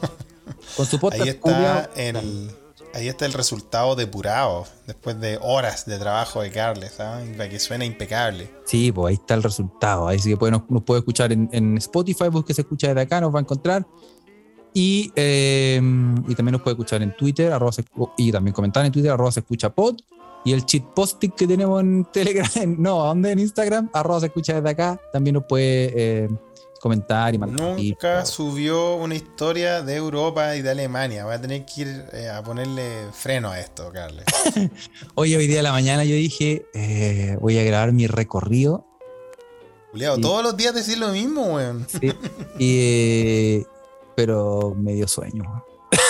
Con 0.76 0.86
su 0.88 1.00
podcast. 1.00 1.22
Ahí 1.22 1.30
está 1.30 1.39
culiao. 1.41 1.89
el, 1.95 2.52
ahí 2.93 3.07
está 3.07 3.25
el 3.25 3.33
resultado 3.33 3.95
depurado 3.95 4.65
después 4.87 5.19
de 5.19 5.37
horas 5.41 5.85
de 5.85 5.97
trabajo 5.99 6.41
de 6.41 6.51
Carles, 6.51 6.93
¿sabes? 6.97 7.29
Para 7.37 7.49
que 7.49 7.59
suene 7.59 7.85
impecable. 7.85 8.49
Sí, 8.65 8.91
pues 8.91 9.09
ahí 9.09 9.13
está 9.15 9.35
el 9.35 9.43
resultado. 9.43 10.07
Ahí 10.07 10.19
sí 10.19 10.29
que 10.31 10.37
puede, 10.37 10.51
nos, 10.51 10.63
puede 10.83 10.99
escuchar 10.99 11.31
en, 11.31 11.77
Spotify, 11.77 12.29
busque 12.29 12.53
se 12.53 12.61
escucha 12.61 12.87
desde 12.89 13.01
acá, 13.01 13.21
nos 13.21 13.33
va 13.33 13.39
a 13.39 13.41
encontrar. 13.41 13.85
Y, 14.73 15.11
eh, 15.15 15.81
y 16.27 16.35
también 16.35 16.53
nos 16.53 16.61
puede 16.61 16.73
escuchar 16.75 17.01
en 17.01 17.15
Twitter, 17.15 17.51
arroba 17.51 17.71
se- 17.71 17.83
y 18.17 18.31
también 18.31 18.53
comentar 18.53 18.85
en 18.85 18.91
Twitter, 18.91 19.11
arroba 19.11 19.31
se 19.31 19.39
escucha 19.39 19.69
pod. 19.69 19.95
Y 20.45 20.53
el 20.53 20.65
cheat 20.65 20.83
posting 20.95 21.31
que 21.31 21.45
tenemos 21.45 21.81
en 21.81 22.05
Telegram, 22.13 22.47
no, 22.77 23.03
¿dónde? 23.03 23.31
En 23.31 23.39
Instagram, 23.39 23.89
arroba 23.93 24.21
se 24.21 24.27
escucha 24.27 24.53
desde 24.55 24.69
acá, 24.69 24.99
también 25.11 25.33
nos 25.33 25.43
puede 25.45 25.91
eh, 25.95 26.29
comentar 26.80 27.34
y 27.36 27.38
mandar 27.38 27.59
Nunca 27.77 28.19
tips. 28.23 28.30
subió 28.30 28.95
una 28.95 29.15
historia 29.15 29.82
de 29.82 29.95
Europa 29.95 30.55
y 30.55 30.61
de 30.61 30.69
Alemania. 30.71 31.25
Voy 31.25 31.34
a 31.36 31.41
tener 31.41 31.65
que 31.65 31.82
ir 31.82 32.05
eh, 32.13 32.30
a 32.30 32.41
ponerle 32.43 33.07
freno 33.11 33.49
a 33.51 33.59
esto, 33.59 33.91
Carles. 33.91 34.25
Hoy, 35.15 35.36
hoy 35.36 35.47
día 35.47 35.57
de 35.57 35.63
la 35.63 35.71
mañana 35.71 36.03
yo 36.03 36.15
dije, 36.15 36.65
eh, 36.73 37.38
voy 37.41 37.57
a 37.59 37.63
grabar 37.63 37.91
mi 37.91 38.07
recorrido. 38.07 38.86
Juliado, 39.91 40.15
Sí. 40.17 40.21
todos 40.21 40.43
los 40.43 40.55
días 40.55 40.73
decir 40.75 40.97
lo 40.99 41.09
mismo, 41.09 41.55
weón. 41.55 41.86
Sí. 41.89 42.11
y, 42.59 42.77
eh, 42.80 43.65
pero 44.15 44.75
me 44.77 44.93
dio 44.93 45.07
sueño. 45.07 45.65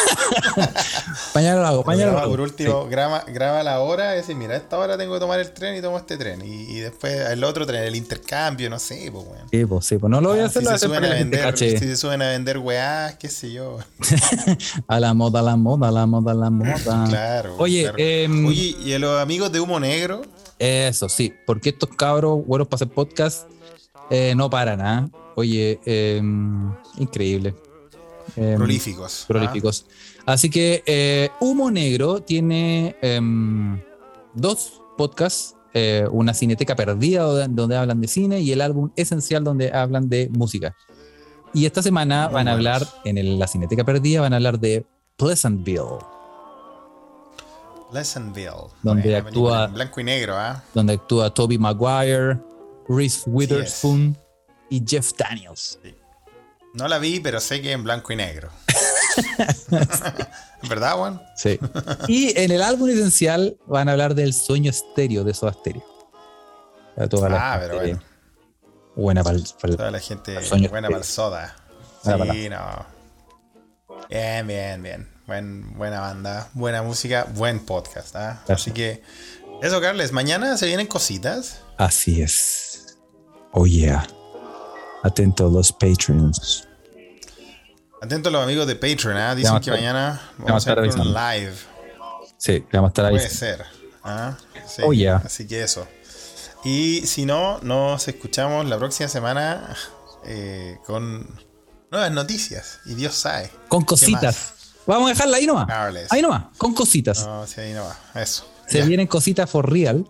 mañana 1.36 1.60
lo 1.62 1.68
hago, 1.68 1.84
mañana 1.84 2.06
lo 2.06 2.12
Graba, 2.12 2.22
hago. 2.24 2.32
por 2.32 2.42
último, 2.42 2.86
graba, 2.88 3.24
graba 3.28 3.64
la 3.64 3.80
hora 3.80 4.14
y 4.14 4.18
decir, 4.18 4.36
mira, 4.36 4.54
a 4.54 4.58
esta 4.58 4.78
hora 4.78 4.98
tengo 4.98 5.14
que 5.14 5.20
tomar 5.20 5.40
el 5.40 5.52
tren 5.52 5.76
y 5.76 5.82
tomo 5.82 5.98
este 5.98 6.18
tren. 6.18 6.42
Y, 6.46 6.64
y 6.72 6.80
después 6.80 7.14
el 7.30 7.44
otro 7.44 7.66
tren, 7.66 7.84
el 7.84 7.96
intercambio, 7.96 8.70
no 8.70 8.80
sé, 8.80 9.10
pues, 9.12 9.26
weón. 9.26 9.48
Sí, 9.52 9.66
pues, 9.66 9.86
sí, 9.86 9.98
pues 9.98 10.10
no 10.12 10.22
lo 10.22 10.30
voy 10.30 10.40
a 10.40 10.44
Ah, 10.44 10.46
hacer, 10.48 10.62
si 10.62 10.66
lo 10.66 10.70
voy 10.72 10.76
a 10.76 10.80
se 10.80 10.86
suben 10.88 11.06
a 11.06 11.10
vender, 11.14 11.58
si 11.58 11.78
se 11.78 11.96
suben 11.98 12.22
a 12.22 12.30
vender 12.30 12.58
weás, 12.60 13.16
qué 13.16 13.30
sé 13.30 13.52
yo. 13.52 13.78
A 14.88 15.00
la 15.00 15.14
moda, 15.14 15.40
a 15.40 15.44
la 15.44 15.56
moda, 15.56 15.88
a 15.90 15.92
la 15.92 16.06
moda, 16.06 16.32
a 16.32 16.36
la 16.36 16.50
moda. 16.50 17.06
Claro. 17.08 17.56
Oye, 17.58 17.84
claro. 17.84 17.98
em, 18.00 18.46
Oye, 18.46 18.76
y 18.84 18.94
a 18.94 19.00
los 19.00 19.20
amigos 19.22 19.52
de 19.52 19.60
Humo 19.60 19.80
Negro, 19.80 20.22
Eso, 20.58 21.08
sí, 21.10 21.34
porque 21.46 21.70
estos 21.70 21.90
cabros, 21.96 22.46
buenos 22.46 22.68
para 22.68 22.78
hacer 22.78 22.90
podcast, 22.94 23.48
eh, 24.10 24.34
no 24.36 24.50
paran, 24.50 24.82
¿ah? 24.82 25.10
Oye, 25.36 25.80
em, 25.86 26.74
increíble. 26.98 27.54
Em, 28.36 28.56
prolíficos. 28.56 29.22
¿ah? 29.24 29.28
prolíficos. 29.28 29.86
Así 30.26 30.50
que 30.50 30.84
eh, 30.86 31.30
Humo 31.40 31.70
Negro 31.72 32.22
tiene 32.22 32.96
em, 33.02 33.82
dos 34.34 34.82
podcasts, 34.98 35.56
eh, 35.74 36.06
una 36.12 36.34
cineteca 36.34 36.76
perdida 36.76 37.24
donde, 37.24 37.48
donde 37.50 37.78
hablan 37.78 38.02
de 38.02 38.08
cine 38.08 38.40
y 38.42 38.52
el 38.52 38.62
álbum 38.62 38.92
esencial 38.96 39.44
donde 39.44 39.72
hablan 39.72 40.10
de 40.10 40.30
música. 40.32 40.76
Y 41.54 41.66
esta 41.66 41.82
semana 41.82 42.26
Muy 42.26 42.34
van 42.36 42.48
a 42.48 42.52
hablar, 42.54 42.88
en 43.06 43.18
el- 43.18 43.40
la 43.40 43.48
cineteca 43.48 43.84
perdida, 43.84 44.22
van 44.22 44.34
a 44.34 44.36
hablar 44.36 44.60
de 44.60 44.86
Pleasantville, 45.18 45.98
Pleasantville. 47.92 48.70
Donde 48.84 49.16
actúa- 49.18 49.66
en 49.66 49.74
blanco 49.74 50.00
y 50.00 50.04
negro, 50.04 50.36
¿ah? 50.38 50.64
donde 50.74 50.94
actúa 50.94 51.34
Toby 51.34 51.58
Maguire, 51.58 52.38
Reese 52.88 53.28
Witherspoon 53.30 54.16
y 54.70 54.84
Jeff 54.86 55.12
Daniels. 55.18 55.80
No 56.80 56.88
la 56.88 56.98
vi, 56.98 57.20
pero 57.20 57.40
sé 57.40 57.62
que 57.62 57.74
en 57.74 57.84
blanco 57.84 58.14
y 58.14 58.16
negro. 58.16 58.50
¿Verdad, 60.70 60.96
Juan? 60.96 61.22
Sí. 61.36 61.60
y 62.08 62.40
en 62.40 62.52
el 62.52 62.62
álbum 62.62 62.90
esencial 62.90 63.58
van 63.68 63.90
a 63.90 63.92
hablar 63.94 64.16
del 64.16 64.34
sueño 64.34 64.72
estéreo 64.72 65.24
de 65.24 65.34
Soda 65.34 65.54
Stereo. 65.54 65.84
A 66.98 67.08
toda 67.08 67.30
la 67.30 67.54
Ah, 67.54 67.60
pero 67.60 67.76
bueno. 67.76 68.00
Buena 68.96 69.24
para 69.24 69.38
el, 69.38 69.44
Toda 69.44 69.92
la 69.92 70.00
gente 70.00 70.42
Sueño 70.44 70.70
buena 70.70 70.88
para 70.88 71.00
el 71.00 71.06
soda. 71.06 71.56
Sí, 72.04 72.50
no. 72.50 72.86
Bien, 74.10 74.48
bien, 74.48 74.84
bien. 74.84 75.10
Buen, 75.28 75.78
buena 75.78 76.00
banda, 76.00 76.50
buena 76.54 76.82
música, 76.82 77.28
buen 77.36 77.60
podcast. 77.60 78.16
¿ah? 78.16 78.42
Gracias. 78.48 78.62
Así 78.62 78.72
que, 78.72 79.04
eso, 79.62 79.80
Carles. 79.82 80.12
Mañana 80.12 80.58
se 80.58 80.66
vienen 80.66 80.88
cositas. 80.88 81.62
Así 81.78 82.22
es. 82.22 82.98
Oh 83.52 83.66
yeah. 83.66 84.08
Atento 85.04 85.48
a 85.48 85.52
los 85.52 85.72
patrons. 85.72 86.69
Atentos 88.02 88.32
los 88.32 88.44
amigos 88.44 88.66
de 88.68 88.76
Patreon. 88.76 89.18
¿ah? 89.18 89.36
Dicen 89.36 89.54
que 89.60 89.70
estar- 89.72 89.76
mañana 89.76 90.22
vamos 90.38 90.68
a 90.68 90.72
estar 90.72 90.80
un 91.00 91.14
live. 91.14 91.54
Sí, 92.38 92.66
vamos 92.72 92.88
a 92.88 92.92
estar 92.92 93.06
ahí. 93.06 93.12
Puede 93.16 93.30
ser. 93.30 93.66
¿ah? 94.04 94.38
Sí, 94.68 94.82
Oh, 94.86 94.94
yeah. 94.94 95.22
Así 95.26 95.46
que 95.48 95.62
eso. 95.64 95.88
Y 96.64 97.06
si 97.08 97.26
no, 97.26 97.60
nos 97.62 98.08
escuchamos 98.08 98.66
la 98.66 98.78
próxima 98.78 99.10
semana 99.10 99.76
eh, 100.26 100.78
con 100.86 101.28
nuevas 101.92 102.12
noticias. 102.12 102.80
Y 102.86 102.94
Dios 102.96 103.16
sabe. 103.16 103.50
Con 103.68 103.82
¿Qué 103.82 103.88
cositas. 103.88 104.54
Vamos 104.86 105.08
a 105.08 105.14
dejarla 105.14 105.38
ahí 105.38 105.46
nomás. 105.46 105.68
Carles. 105.68 106.12
Ahí 106.12 106.22
nomás, 106.22 106.46
con 106.58 106.74
cositas. 106.74 107.26
No, 107.26 107.46
sí, 107.46 107.62
ahí 107.62 107.74
no 107.74 107.84
va. 107.86 107.98
Eso. 108.22 108.46
Se 108.68 108.82
vienen 108.84 109.08
cositas 109.08 109.50
for 109.50 109.70
real. 109.70 110.06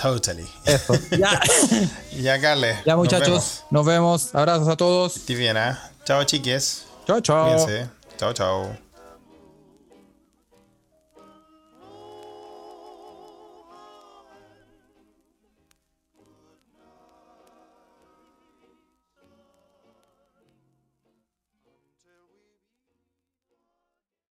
Totally. 0.00 0.48
Eso. 0.64 0.94
ya. 1.18 1.40
Ya, 2.18 2.40
Carles. 2.40 2.78
ya, 2.86 2.92
nos 2.94 3.04
muchachos. 3.04 3.28
vemos. 3.28 3.64
Nos 3.70 3.86
vemos. 3.86 4.34
Abrazos 4.34 4.68
a 4.68 4.76
todos. 4.76 5.16
Estés 5.16 5.38
bien, 5.38 5.56
¿ah? 5.56 5.89
Chao, 6.04 6.24
chiques. 6.24 6.86
Chao, 7.06 7.20
chao. 7.20 7.44
Cuídense. 7.44 7.88
Chao, 8.18 8.32
chao. 8.32 8.89